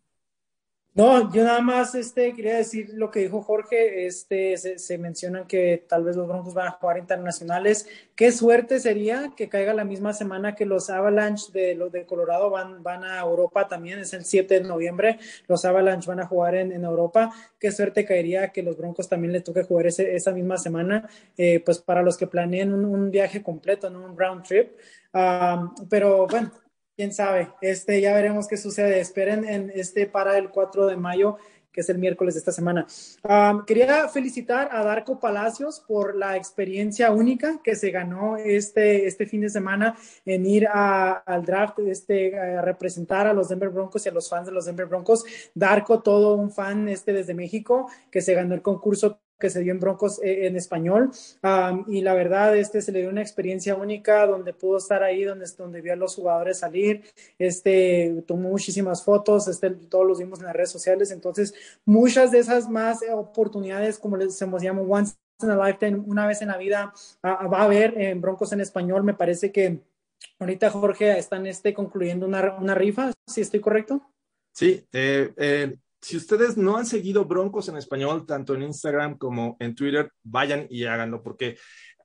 No, 0.96 1.30
yo 1.34 1.44
nada 1.44 1.60
más 1.60 1.94
este, 1.94 2.34
quería 2.34 2.56
decir 2.56 2.92
lo 2.94 3.12
que 3.12 3.20
dijo 3.20 3.42
Jorge, 3.42 4.08
este, 4.08 4.56
se, 4.56 4.80
se 4.80 4.98
menciona 4.98 5.46
que 5.46 5.84
tal 5.90 6.06
vez 6.06 6.16
los 6.16 6.26
Broncos 6.26 6.54
van 6.54 6.68
a 6.68 6.72
jugar 6.72 6.98
internacionales. 6.98 7.86
Qué 8.16 8.32
suerte 8.32 8.80
sería 8.80 9.34
que 9.36 9.50
caiga 9.50 9.74
la 9.74 9.84
misma 9.84 10.14
semana 10.14 10.56
que 10.56 10.66
los 10.66 10.90
Avalanche 10.90 11.52
de, 11.52 11.76
los 11.76 11.92
de 11.92 12.06
Colorado 12.06 12.50
van, 12.50 12.82
van 12.82 13.04
a 13.04 13.20
Europa 13.20 13.68
también, 13.68 14.00
es 14.00 14.14
el 14.14 14.24
7 14.24 14.62
de 14.62 14.68
noviembre, 14.70 15.20
los 15.50 15.66
Avalanche 15.66 16.08
van 16.08 16.22
a 16.22 16.28
jugar 16.28 16.56
en, 16.56 16.72
en 16.72 16.86
Europa. 16.86 17.30
Qué 17.60 17.74
suerte 17.74 18.06
caería 18.06 18.54
que 18.54 18.64
los 18.64 18.78
Broncos 18.78 19.10
también 19.10 19.34
les 19.34 19.44
toque 19.44 19.64
jugar 19.64 19.88
ese, 19.88 20.16
esa 20.16 20.32
misma 20.32 20.58
semana, 20.58 21.10
eh, 21.38 21.60
pues 21.60 21.80
para 21.80 22.04
los 22.04 22.16
que 22.16 22.28
planeen 22.28 22.72
un, 22.72 22.86
un 22.86 23.12
viaje 23.12 23.44
completo, 23.44 23.90
¿no? 23.90 24.06
un 24.06 24.18
round 24.18 24.44
trip. 24.44 24.72
Um, 25.14 25.74
pero 25.90 26.26
bueno, 26.28 26.52
quién 26.96 27.14
sabe, 27.14 27.50
este, 27.62 28.02
ya 28.02 28.14
veremos 28.14 28.48
qué 28.48 28.58
sucede. 28.58 29.00
Esperen 29.00 29.48
en 29.48 29.72
este 29.76 30.08
para 30.08 30.38
el 30.38 30.50
4 30.50 30.88
de 30.88 30.98
mayo, 30.98 31.38
que 31.72 31.82
es 31.82 31.90
el 31.90 31.98
miércoles 31.98 32.36
de 32.36 32.40
esta 32.40 32.54
semana. 32.54 32.88
quería 33.68 34.08
felicitar 34.08 34.70
a 34.72 34.82
Darko 34.84 35.20
Palacios 35.20 35.82
por 35.86 36.16
la 36.16 36.38
experiencia 36.38 37.12
única 37.12 37.60
que 37.62 37.76
se 37.76 37.92
ganó 37.92 38.38
este, 38.38 39.08
este 39.08 39.26
fin 39.26 39.42
de 39.42 39.50
semana 39.50 39.98
en 40.26 40.46
ir 40.46 40.68
al 40.72 41.46
draft, 41.46 41.80
este, 41.80 42.40
a 42.40 42.62
representar 42.62 43.28
a 43.28 43.34
los 43.34 43.50
Denver 43.50 43.70
Broncos 43.70 44.06
y 44.06 44.10
a 44.10 44.14
los 44.14 44.30
fans 44.30 44.46
de 44.46 44.54
los 44.54 44.66
Denver 44.66 44.86
Broncos. 44.86 45.26
Darko, 45.54 46.02
todo 46.02 46.36
un 46.36 46.50
fan 46.50 46.88
este 46.88 47.12
desde 47.12 47.34
México, 47.34 47.90
que 48.10 48.22
se 48.22 48.34
ganó 48.34 48.56
el 48.56 48.62
concurso 48.62 49.20
que 49.40 49.50
se 49.50 49.62
dio 49.62 49.72
en 49.72 49.80
Broncos 49.80 50.20
eh, 50.24 50.48
en 50.48 50.56
español. 50.56 51.12
Y 51.88 52.02
la 52.02 52.14
verdad 52.14 52.56
este 52.56 52.82
se 52.82 52.92
le 52.92 53.02
dio 53.02 53.10
una 53.10 53.22
experiencia 53.22 53.76
única 53.76 54.26
donde 54.26 54.54
pudo 54.54 54.78
estar 54.78 55.04
ahí 55.04 55.24
donde, 55.24 55.46
donde 55.58 55.82
vio 55.82 55.94
a 55.94 55.98
los 55.98 56.16
jugadores 56.16 56.60
salir. 56.60 57.04
Este 57.38 58.24
tomó 58.28 58.50
muchísimas 58.50 59.04
fotos 59.04 59.48
este 59.48 59.70
todos 59.72 60.06
los 60.06 60.20
vimos 60.20 60.40
en 60.40 60.46
las 60.46 60.56
redes 60.56 60.72
sociales. 60.72 61.12
Entonces 61.12 61.54
muchas 61.86 62.32
de 62.32 62.40
esas 62.40 62.70
más 62.70 63.00
oportunidades 63.12 64.00
como 64.00 64.18
les 64.18 64.36
se 64.36 64.46
llama 64.46 64.82
once 64.82 65.16
in 65.44 65.50
a 65.50 65.68
lifetime 65.68 66.02
una 66.08 66.26
vez 66.28 66.42
en 66.42 66.48
la 66.48 66.58
vida 66.58 66.94
va 67.24 67.60
a 67.60 67.64
haber 67.64 68.00
en 68.00 68.22
Broncos 68.22 68.54
en 68.54 68.62
español. 68.62 69.04
Me 69.04 69.14
parece 69.14 69.52
que 69.52 69.82
ahorita 70.40 70.70
Jorge 70.70 71.18
están 71.18 71.46
este 71.46 71.74
concluyendo 71.74 72.26
una, 72.26 72.56
una 72.56 72.76
rifa 72.76 73.12
si 73.28 73.42
estoy 73.42 73.60
correcto. 73.60 74.02
Sí, 74.54 74.88
eh, 74.94 75.34
eh, 75.36 75.76
si 76.06 76.18
ustedes 76.18 76.56
no 76.56 76.78
han 76.78 76.86
seguido 76.86 77.26
Broncos 77.26 77.68
en 77.68 77.78
español, 77.78 78.28
tanto 78.28 78.54
en 78.54 78.62
Instagram 78.62 79.18
como 79.18 79.58
en 79.60 79.74
Twitter, 79.74 80.12
vayan 80.22 80.68
y 80.70 80.84
háganlo, 80.84 81.24
porque 81.24 81.58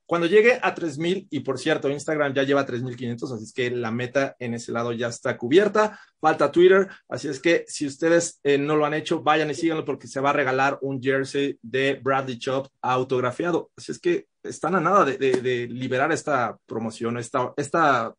cuando 0.07 0.25
llegue 0.25 0.59
a 0.59 0.73
3000, 0.73 1.27
y 1.29 1.41
por 1.41 1.59
cierto, 1.59 1.87
Instagram 1.87 2.33
ya 2.33 2.41
lleva 2.41 2.65
3500, 2.65 3.31
así 3.31 3.43
es 3.43 3.53
que 3.53 3.69
la 3.69 3.91
meta 3.91 4.35
en 4.39 4.55
ese 4.55 4.71
lado 4.71 4.91
ya 4.91 5.07
está 5.07 5.37
cubierta. 5.37 5.99
Falta 6.19 6.51
Twitter, 6.51 6.89
así 7.09 7.27
es 7.27 7.39
que 7.39 7.63
si 7.67 7.85
ustedes 7.85 8.39
eh, 8.43 8.57
no 8.57 8.75
lo 8.75 8.87
han 8.87 8.95
hecho, 8.95 9.21
vayan 9.21 9.51
y 9.51 9.53
síganlo 9.53 9.85
porque 9.85 10.07
se 10.07 10.19
va 10.19 10.31
a 10.31 10.33
regalar 10.33 10.79
un 10.81 10.99
jersey 10.99 11.59
de 11.61 11.99
Bradley 12.01 12.39
Chop 12.39 12.69
autografiado. 12.81 13.69
Así 13.77 13.91
es 13.91 13.99
que 13.99 14.25
están 14.41 14.73
a 14.73 14.79
nada 14.79 15.05
de, 15.05 15.67
liberar 15.69 16.11
esta 16.11 16.57
promoción, 16.65 17.19
esta, 17.19 17.53
esta 17.55 18.15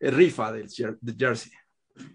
eh, 0.00 0.10
rifa 0.10 0.52
del 0.52 0.70
jersey. 1.18 1.52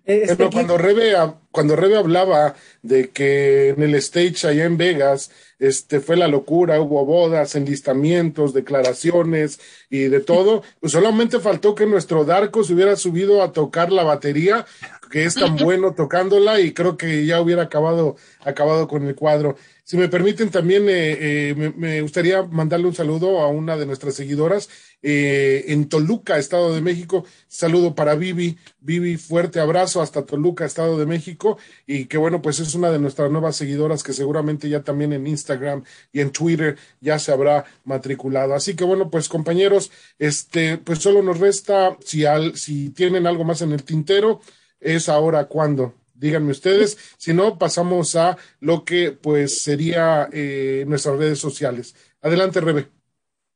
Este 0.06 0.50
cuando 0.50 0.78
Rebe, 0.78 1.14
cuando 1.52 1.76
Rebe 1.76 1.98
hablaba 1.98 2.56
de 2.82 3.10
que 3.10 3.70
en 3.70 3.84
el 3.84 3.96
stage 3.96 4.48
allá 4.48 4.66
en 4.66 4.78
Vegas 4.78 5.32
este, 5.60 6.00
fue 6.00 6.18
la 6.18 6.28
locura, 6.28 6.80
hubo 6.80 7.06
bodas, 7.06 7.56
enlistamientos, 7.56 8.54
declaraciones 8.54 9.60
y 9.90 10.04
de 10.04 10.20
todo, 10.20 10.64
pues 10.80 10.94
solamente 10.94 11.40
faltó 11.40 11.76
que 11.76 11.86
nuestro 11.86 12.26
Darko 12.26 12.64
se 12.64 12.74
hubiera 12.74 12.96
subido 12.96 13.42
a 13.42 13.52
tocar 13.52 13.92
la 13.92 14.04
batería, 14.04 14.66
que 15.10 15.26
es 15.26 15.36
tan 15.36 15.56
bueno 15.56 15.94
tocándola 15.94 16.60
y 16.60 16.74
creo 16.74 16.98
que 16.98 17.26
ya 17.26 17.42
hubiera 17.42 17.64
acabado, 17.64 18.16
acabado 18.42 18.88
con 18.88 19.08
el 19.08 19.16
cuadro. 19.16 19.56
Si 19.88 19.96
me 19.96 20.10
permiten, 20.10 20.50
también 20.50 20.90
eh, 20.90 21.16
eh, 21.50 21.74
me, 21.78 22.02
gustaría 22.02 22.44
mandarle 22.44 22.88
un 22.88 22.94
saludo 22.94 23.40
a 23.40 23.48
una 23.48 23.78
de 23.78 23.86
nuestras 23.86 24.16
seguidoras 24.16 24.68
eh, 25.02 25.64
en 25.70 25.88
Toluca, 25.88 26.38
Estado 26.38 26.76
de 26.76 26.82
México. 26.82 27.24
Saludo 27.48 27.96
para 27.96 28.16
Vivi. 28.16 28.58
Vivi, 28.82 29.16
fuerte 29.16 29.62
abrazo 29.62 30.02
hasta 30.02 30.26
Toluca, 30.26 30.66
Estado 30.66 31.00
de 31.00 31.06
México. 31.06 31.58
Y 31.86 32.08
que 32.08 32.18
bueno, 32.18 32.42
pues 32.42 32.60
es 32.60 32.76
una 32.76 32.92
de 32.92 33.00
nuestras 33.00 33.32
nuevas 33.32 33.56
seguidoras 33.56 34.04
que 34.04 34.12
seguramente 34.12 34.68
ya 34.68 34.84
también 34.84 35.14
en 35.14 35.26
Instagram 35.26 35.47
y 36.12 36.20
en 36.20 36.32
Twitter 36.32 36.78
ya 37.00 37.20
se 37.20 37.32
habrá 37.32 37.66
matriculado. 37.86 38.54
Así 38.54 38.76
que 38.76 38.84
bueno, 38.84 39.10
pues 39.10 39.30
compañeros, 39.30 39.92
este, 40.20 40.78
pues 40.78 41.00
solo 41.00 41.22
nos 41.22 41.40
resta, 41.40 41.98
si, 42.04 42.26
al, 42.26 42.56
si 42.56 42.90
tienen 42.90 43.28
algo 43.28 43.44
más 43.44 43.62
en 43.62 43.72
el 43.72 43.84
tintero, 43.84 44.42
es 44.80 45.10
ahora 45.10 45.46
cuando 45.46 45.94
díganme 46.14 46.52
ustedes, 46.52 46.98
si 47.18 47.34
no, 47.34 47.58
pasamos 47.58 48.16
a 48.16 48.38
lo 48.60 48.84
que 48.84 49.12
pues 49.12 49.62
sería 49.62 50.28
eh, 50.32 50.84
nuestras 50.88 51.18
redes 51.18 51.40
sociales. 51.40 51.96
Adelante, 52.22 52.60
Rebe. 52.60 52.90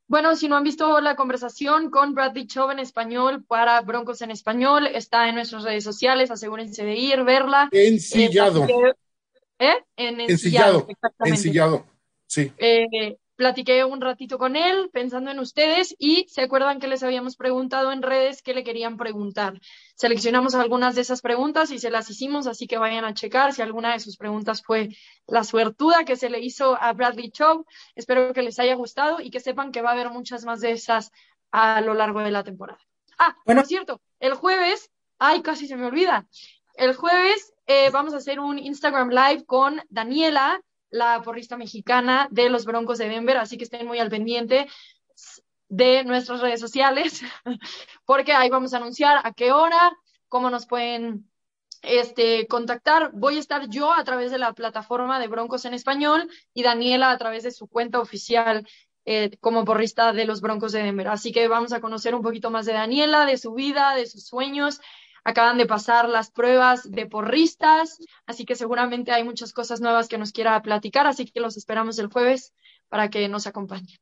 Bueno, 0.08 0.36
si 0.36 0.50
no 0.50 0.58
han 0.58 0.64
visto 0.66 1.00
la 1.00 1.16
conversación 1.16 1.90
con 1.90 2.14
Bradley 2.14 2.46
Chove 2.46 2.74
en 2.74 2.80
español 2.80 3.46
para 3.46 3.80
Broncos 3.80 4.22
en 4.22 4.30
español, 4.30 4.86
está 4.88 5.30
en 5.30 5.36
nuestras 5.36 5.64
redes 5.64 5.86
sociales, 5.86 6.30
asegúrense 6.30 6.84
de 6.84 6.96
ir, 6.96 7.24
verla. 7.24 7.70
Ensillado. 7.72 8.66
Eh, 8.66 8.94
¿eh? 9.62 9.86
En 9.96 10.20
ensillado. 10.20 10.88
Ensillado, 11.24 11.86
sí. 12.28 12.52
Eh, 12.58 13.18
platiqué 13.36 13.86
un 13.86 14.02
ratito 14.02 14.38
con 14.38 14.56
él 14.56 14.90
pensando 14.92 15.32
en 15.32 15.40
ustedes 15.40 15.96
y 15.98 16.28
se 16.30 16.42
acuerdan 16.42 16.80
que 16.80 16.88
les 16.88 17.04
habíamos 17.04 17.36
preguntado 17.36 17.92
en 17.92 18.02
redes 18.02 18.42
qué 18.42 18.54
le 18.54 18.64
querían 18.64 18.98
preguntar. 18.98 19.60
Seleccionamos 19.96 20.56
algunas 20.56 20.96
de 20.96 21.02
esas 21.02 21.22
preguntas 21.22 21.72
y 21.72 21.80
se 21.80 21.92
las 21.92 22.10
hicimos, 22.10 22.48
así 22.48 22.68
que 22.68 22.78
vayan 22.78 23.06
a 23.06 23.14
checar 23.14 23.54
si 23.54 23.62
alguna 23.62 23.94
de 23.94 24.00
sus 24.00 24.18
preguntas 24.18 24.62
fue 24.64 24.90
la 25.28 25.44
suertuda 25.44 26.06
que 26.06 26.16
se 26.16 26.30
le 26.30 26.40
hizo 26.40 26.76
a 26.80 26.94
Bradley 26.94 27.32
Chow. 27.32 27.66
Espero 27.96 28.34
que 28.34 28.42
les 28.42 28.60
haya 28.60 28.76
gustado 28.76 29.22
y 29.22 29.30
que 29.30 29.40
sepan 29.40 29.72
que 29.72 29.82
va 29.82 29.90
a 29.90 29.94
haber 29.94 30.10
muchas 30.10 30.44
más 30.44 30.60
de 30.62 30.72
esas 30.72 31.12
a 31.52 31.82
lo 31.82 31.94
largo 31.94 32.22
de 32.22 32.32
la 32.32 32.44
temporada. 32.44 32.80
Ah, 33.18 33.36
bueno. 33.46 33.62
por 33.62 33.68
cierto, 33.68 34.02
el 34.20 34.34
jueves, 34.34 34.92
ay, 35.20 35.42
casi 35.42 35.68
se 35.68 35.78
me 35.78 35.86
olvida. 35.86 36.28
El 36.76 36.96
jueves 36.96 37.54
eh, 37.72 37.90
vamos 37.90 38.14
a 38.14 38.18
hacer 38.18 38.40
un 38.42 38.60
Instagram 38.60 39.10
Live 39.10 39.46
con 39.46 39.82
Daniela, 39.90 40.62
la 40.90 41.22
porrista 41.22 41.56
mexicana 41.56 42.28
de 42.30 42.50
los 42.50 42.66
Broncos 42.66 42.98
de 42.98 43.08
Denver, 43.08 43.38
así 43.38 43.58
que 43.58 43.64
estén 43.64 43.88
muy 43.88 44.00
al 44.00 44.10
pendiente 44.10 44.68
de 45.70 46.04
nuestras 46.04 46.42
redes 46.42 46.60
sociales, 46.60 47.22
porque 48.06 48.34
ahí 48.34 48.50
vamos 48.50 48.74
a 48.74 48.78
anunciar 48.78 49.22
a 49.24 49.32
qué 49.32 49.54
hora, 49.54 49.98
cómo 50.28 50.50
nos 50.50 50.66
pueden 50.66 51.32
este, 51.82 52.46
contactar. 52.48 53.12
Voy 53.14 53.38
a 53.38 53.40
estar 53.40 53.70
yo 53.70 53.94
a 53.94 54.04
través 54.04 54.32
de 54.32 54.38
la 54.38 54.52
plataforma 54.52 55.18
de 55.18 55.30
Broncos 55.30 55.64
en 55.64 55.74
Español 55.74 56.30
y 56.54 56.64
Daniela 56.64 57.10
a 57.10 57.18
través 57.18 57.44
de 57.44 57.52
su 57.52 57.68
cuenta 57.68 58.02
oficial 58.02 58.68
eh, 59.06 59.38
como 59.40 59.64
porrista 59.64 60.12
de 60.12 60.26
los 60.26 60.42
Broncos 60.42 60.74
de 60.74 60.84
Denver. 60.84 61.08
Así 61.08 61.32
que 61.32 61.48
vamos 61.48 61.72
a 61.72 61.80
conocer 61.80 62.16
un 62.16 62.22
poquito 62.22 62.52
más 62.52 62.66
de 62.66 62.74
Daniela, 62.74 63.26
de 63.26 63.38
su 63.38 63.54
vida, 63.54 63.96
de 63.96 64.08
sus 64.08 64.26
sueños 64.28 64.82
acaban 65.24 65.58
de 65.58 65.66
pasar 65.66 66.10
las 66.10 66.32
pruebas 66.32 66.90
de 66.90 67.06
porristas, 67.06 68.00
así 68.26 68.46
que 68.46 68.56
seguramente 68.56 69.12
hay 69.12 69.24
muchas 69.24 69.54
cosas 69.54 69.82
nuevas 69.82 70.08
que 70.08 70.18
nos 70.18 70.32
quiera 70.32 70.62
platicar, 70.62 71.08
así 71.08 71.26
que 71.26 71.40
los 71.40 71.58
esperamos 71.58 72.00
el 72.00 72.08
jueves 72.08 72.54
para 72.90 73.10
que 73.10 73.28
nos 73.28 73.48
acompañen. 73.48 74.00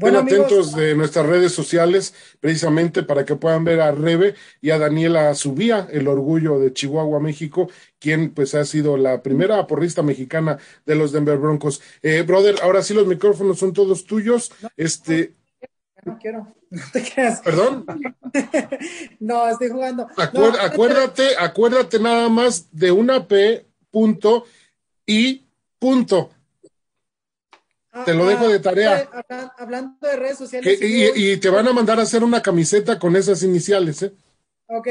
Bueno, 0.00 0.20
atentos 0.20 0.76
de 0.76 0.94
nuestras 0.94 1.26
redes 1.26 1.50
sociales, 1.50 2.14
precisamente 2.38 3.02
para 3.02 3.24
que 3.24 3.34
puedan 3.34 3.64
ver 3.64 3.80
a 3.80 3.90
Rebe 3.90 4.36
y 4.60 4.70
a 4.70 4.78
Daniela 4.78 5.34
Subía, 5.34 5.88
el 5.90 6.06
orgullo 6.06 6.60
de 6.60 6.72
Chihuahua, 6.72 7.18
México, 7.18 7.68
quien 7.98 8.30
pues 8.30 8.54
ha 8.54 8.64
sido 8.64 8.96
la 8.96 9.24
primera 9.24 9.66
porrista 9.66 10.04
mexicana 10.04 10.56
de 10.86 10.94
los 10.94 11.10
Denver 11.10 11.36
Broncos. 11.36 11.82
Eh, 12.00 12.22
brother, 12.22 12.60
ahora 12.62 12.82
sí 12.82 12.94
los 12.94 13.08
micrófonos 13.08 13.58
son 13.58 13.72
todos 13.72 14.04
tuyos. 14.04 14.52
este, 14.76 15.34
no 16.04 16.18
quiero. 16.18 16.54
No 16.70 16.82
te 16.92 17.02
creas. 17.02 17.40
¿Perdón? 17.40 17.86
no, 19.20 19.48
estoy 19.48 19.70
jugando. 19.70 20.06
acuérdate, 20.16 21.28
acuérdate 21.38 21.98
nada 21.98 22.28
más 22.28 22.66
de 22.70 22.92
una 22.92 23.26
P 23.26 23.64
punto 23.90 24.44
y 25.06 25.44
punto. 25.78 26.30
te 28.04 28.12
lo 28.12 28.26
dejo 28.26 28.48
de 28.48 28.56
ah, 28.56 28.60
tarea. 28.60 29.10
Hablando 29.56 29.96
de 30.06 30.16
redes 30.16 30.36
sociales. 30.36 30.78
y, 30.82 31.32
y, 31.32 31.36
te 31.38 31.48
van 31.48 31.66
a 31.68 31.72
mandar 31.72 31.98
a 31.98 32.02
hacer 32.02 32.22
una 32.22 32.42
camiseta 32.42 32.98
con 32.98 33.16
esas 33.16 33.42
iniciales, 33.42 34.02
¿eh? 34.02 34.12
Ok, 34.66 34.88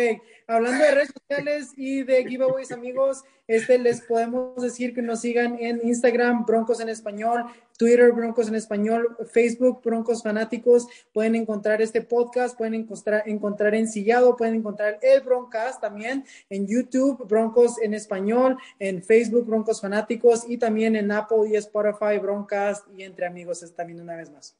hablando 0.47 0.83
de 0.83 0.91
redes 0.91 1.13
sociales 1.13 1.71
y 1.75 2.03
de 2.03 2.25
giveaways, 2.25 2.71
amigos, 2.71 3.23
este 3.47 3.77
les 3.77 4.01
podemos 4.01 4.61
decir 4.61 4.93
que 4.93 5.01
nos 5.01 5.21
sigan 5.21 5.57
en 5.59 5.81
Instagram, 5.83 6.45
Broncos 6.45 6.79
en 6.79 6.89
Español, 6.89 7.45
Twitter, 7.77 8.11
Broncos 8.11 8.47
en 8.47 8.55
Español, 8.55 9.15
Facebook, 9.31 9.81
Broncos 9.83 10.23
Fanáticos. 10.23 10.87
Pueden 11.13 11.35
encontrar 11.35 11.81
este 11.81 12.01
podcast, 12.01 12.57
pueden 12.57 12.73
encontrar, 12.73 13.23
encontrar 13.25 13.75
Ensillado, 13.75 14.35
pueden 14.35 14.55
encontrar 14.55 14.99
el 15.01 15.21
Broncast 15.21 15.81
también 15.81 16.25
en 16.49 16.67
YouTube, 16.67 17.27
Broncos 17.27 17.75
en 17.81 17.93
Español, 17.93 18.57
en 18.79 19.03
Facebook, 19.03 19.45
Broncos 19.45 19.81
Fanáticos 19.81 20.43
y 20.47 20.57
también 20.57 20.95
en 20.95 21.11
Apple 21.11 21.49
y 21.49 21.55
Spotify, 21.55 22.17
Broncast 22.21 22.87
y 22.97 23.03
entre 23.03 23.27
amigos 23.27 23.63
también 23.75 24.01
una 24.01 24.15
vez 24.15 24.31
más. 24.31 24.55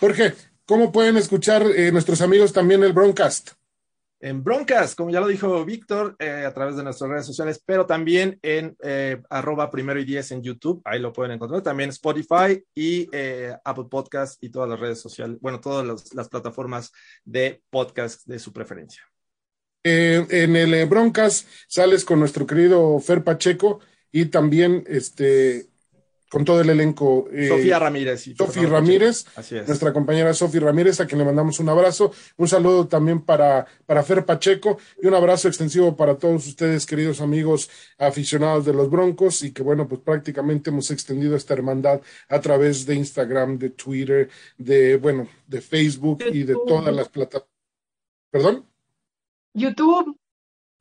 Jorge, 0.00 0.34
¿cómo 0.64 0.92
pueden 0.92 1.16
escuchar 1.16 1.62
eh, 1.74 1.90
nuestros 1.92 2.20
amigos 2.20 2.52
también 2.52 2.84
el 2.84 2.92
Broncast? 2.92 3.57
En 4.20 4.42
Broncas, 4.42 4.94
como 4.94 5.10
ya 5.10 5.20
lo 5.20 5.28
dijo 5.28 5.64
Víctor, 5.64 6.16
eh, 6.18 6.44
a 6.44 6.52
través 6.52 6.76
de 6.76 6.82
nuestras 6.82 7.10
redes 7.10 7.26
sociales, 7.26 7.62
pero 7.64 7.86
también 7.86 8.38
en 8.42 8.76
eh, 8.82 9.22
arroba 9.30 9.70
primero 9.70 10.00
y 10.00 10.04
diez 10.04 10.32
en 10.32 10.42
YouTube, 10.42 10.82
ahí 10.84 10.98
lo 10.98 11.12
pueden 11.12 11.32
encontrar, 11.32 11.62
también 11.62 11.90
Spotify 11.90 12.62
y 12.74 13.08
eh, 13.12 13.54
Apple 13.64 13.86
Podcast 13.90 14.42
y 14.42 14.50
todas 14.50 14.68
las 14.68 14.80
redes 14.80 15.00
sociales, 15.00 15.38
bueno, 15.40 15.60
todas 15.60 16.12
las 16.14 16.28
plataformas 16.28 16.92
de 17.24 17.62
podcast 17.70 18.26
de 18.26 18.38
su 18.38 18.52
preferencia. 18.52 19.02
en 19.84 20.56
el 20.56 20.86
Broncas 20.86 21.46
sales 21.68 22.04
con 22.04 22.18
nuestro 22.18 22.46
querido 22.46 22.98
Fer 22.98 23.22
Pacheco 23.22 23.80
y 24.10 24.26
también 24.26 24.84
este 24.88 25.68
con 26.28 26.44
todo 26.44 26.60
el 26.60 26.70
elenco. 26.70 27.28
Eh, 27.32 27.48
Sofía 27.48 27.78
Ramírez. 27.78 28.30
Sofía 28.36 28.68
Ramírez, 28.68 29.24
nuestra 29.66 29.92
compañera 29.92 30.34
Sofía 30.34 30.60
Ramírez, 30.60 31.00
a 31.00 31.06
quien 31.06 31.18
le 31.18 31.24
mandamos 31.24 31.58
un 31.60 31.68
abrazo. 31.68 32.12
Un 32.36 32.48
saludo 32.48 32.86
también 32.86 33.22
para, 33.22 33.66
para 33.86 34.02
Fer 34.02 34.24
Pacheco 34.24 34.78
y 35.02 35.06
un 35.06 35.14
abrazo 35.14 35.48
extensivo 35.48 35.96
para 35.96 36.16
todos 36.16 36.46
ustedes, 36.46 36.86
queridos 36.86 37.20
amigos 37.20 37.70
aficionados 37.98 38.64
de 38.64 38.72
los 38.72 38.90
Broncos, 38.90 39.42
y 39.42 39.52
que 39.52 39.62
bueno, 39.62 39.88
pues 39.88 40.00
prácticamente 40.02 40.70
hemos 40.70 40.90
extendido 40.90 41.36
esta 41.36 41.54
hermandad 41.54 42.00
a 42.28 42.40
través 42.40 42.86
de 42.86 42.94
Instagram, 42.94 43.58
de 43.58 43.70
Twitter, 43.70 44.28
de, 44.56 44.96
bueno, 44.96 45.28
de 45.46 45.60
Facebook 45.60 46.24
y 46.32 46.42
de 46.42 46.54
todas 46.66 46.94
las 46.94 47.08
plataformas. 47.08 47.48
¿Perdón? 48.30 48.66
YouTube. 49.54 50.16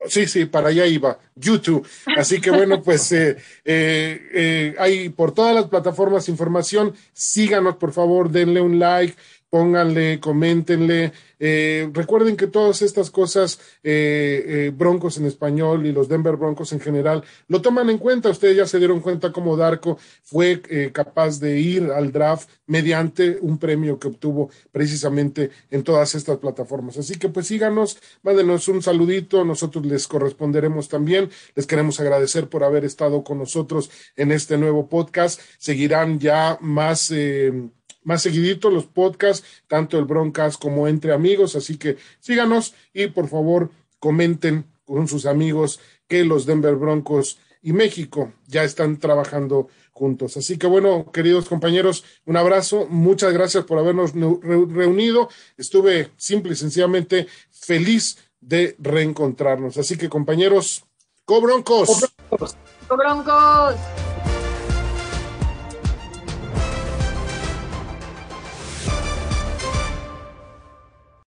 Sí, 0.06 0.28
sí, 0.28 0.46
para 0.46 0.70
allá 0.70 0.86
iba, 0.86 1.18
YouTube. 1.36 1.86
Así 2.18 2.40
que 2.40 2.52
bueno, 2.52 2.82
pues 2.84 3.12
eh, 3.12 3.38
eh, 3.66 4.30
eh, 4.34 4.76
hay 4.78 5.10
por 5.10 5.34
todas 5.34 5.56
las 5.56 5.66
plataformas 5.66 6.30
información. 6.30 6.94
Síganos, 7.14 7.78
por 7.78 7.92
favor, 7.92 8.30
denle 8.30 8.62
un 8.62 8.80
like, 8.80 9.16
pónganle, 9.50 10.20
coméntenle. 10.20 11.14
Eh, 11.40 11.90
recuerden 11.94 12.36
que 12.36 12.48
todas 12.48 12.82
estas 12.82 13.12
cosas, 13.12 13.60
eh, 13.84 14.44
eh, 14.48 14.72
Broncos 14.76 15.18
en 15.18 15.26
español 15.26 15.86
y 15.86 15.92
los 15.92 16.10
Denver 16.10 16.36
Broncos 16.36 16.74
en 16.74 16.80
general, 16.80 17.24
lo 17.48 17.62
toman 17.62 17.90
en 17.90 17.98
cuenta. 17.98 18.30
Ustedes 18.30 18.58
ya 18.58 18.66
se 18.66 18.80
dieron 18.80 19.00
cuenta 19.00 19.32
cómo 19.32 19.56
Darko 19.56 19.98
fue 20.24 20.62
capaz 20.92 21.40
de 21.40 21.60
ir 21.60 21.92
al 21.92 22.12
draft 22.12 22.50
mediante 22.66 23.38
un 23.42 23.58
premio 23.58 24.00
que 24.00 24.08
obtuvo 24.08 24.50
precisamente 24.72 25.52
en 25.70 25.84
todas 25.84 26.16
estas 26.16 26.38
plataformas. 26.38 26.98
Así 26.98 27.18
que 27.18 27.30
pues 27.30 27.48
síganos, 27.48 28.00
mándenos 28.24 28.68
un 28.68 28.82
saludito, 28.82 29.46
nosotros 29.46 29.86
les 29.86 30.08
corresponderemos 30.08 30.90
también. 30.90 31.30
Les 31.56 31.68
queremos 31.68 32.00
agradecer 32.00 32.50
por 32.50 32.64
haber 32.64 32.84
estado 32.86 33.24
con 33.24 33.38
nosotros 33.38 33.90
en 34.16 34.32
este 34.32 34.58
nuevo 34.58 34.88
podcast. 34.90 35.40
Seguirán 35.58 36.20
ya 36.20 36.58
más 36.62 37.12
más 38.08 38.22
seguidito 38.22 38.70
los 38.70 38.86
podcasts, 38.86 39.46
tanto 39.68 40.00
el 40.00 40.06
Broncast 40.06 40.62
como 40.62 40.88
entre 40.88 41.12
amigos. 41.12 41.58
Así 41.58 41.78
que 41.78 41.98
síganos 42.22 42.74
y 42.94 43.08
por 43.08 43.28
favor 43.28 43.70
comenten 44.00 44.66
con 44.86 45.10
sus 45.10 45.26
amigos 45.26 45.82
que 46.08 46.24
los 46.24 46.46
Denver 46.46 46.76
Broncos 46.76 47.38
y 47.62 47.74
México 47.74 48.32
ya 48.48 48.64
están 48.64 48.98
trabajando 48.98 49.68
juntos. 49.92 50.38
Así 50.38 50.58
que 50.58 50.68
bueno, 50.68 51.12
queridos 51.12 51.50
compañeros, 51.50 52.06
un 52.26 52.38
abrazo, 52.38 52.88
muchas 52.90 53.34
gracias 53.34 53.66
por 53.66 53.78
habernos 53.78 54.14
reunido. 54.14 55.28
Estuve 55.58 56.12
simple 56.16 56.54
y 56.54 56.56
sencillamente 56.56 57.28
feliz 57.52 58.20
de 58.40 58.78
reencontrarnos. 58.80 59.78
Así 59.78 59.98
que 59.98 60.08
compañeros, 60.08 60.86
¡Co 61.26 61.42
Broncos! 61.42 62.10
¡Co 62.30 62.96
Broncos! 62.96 63.76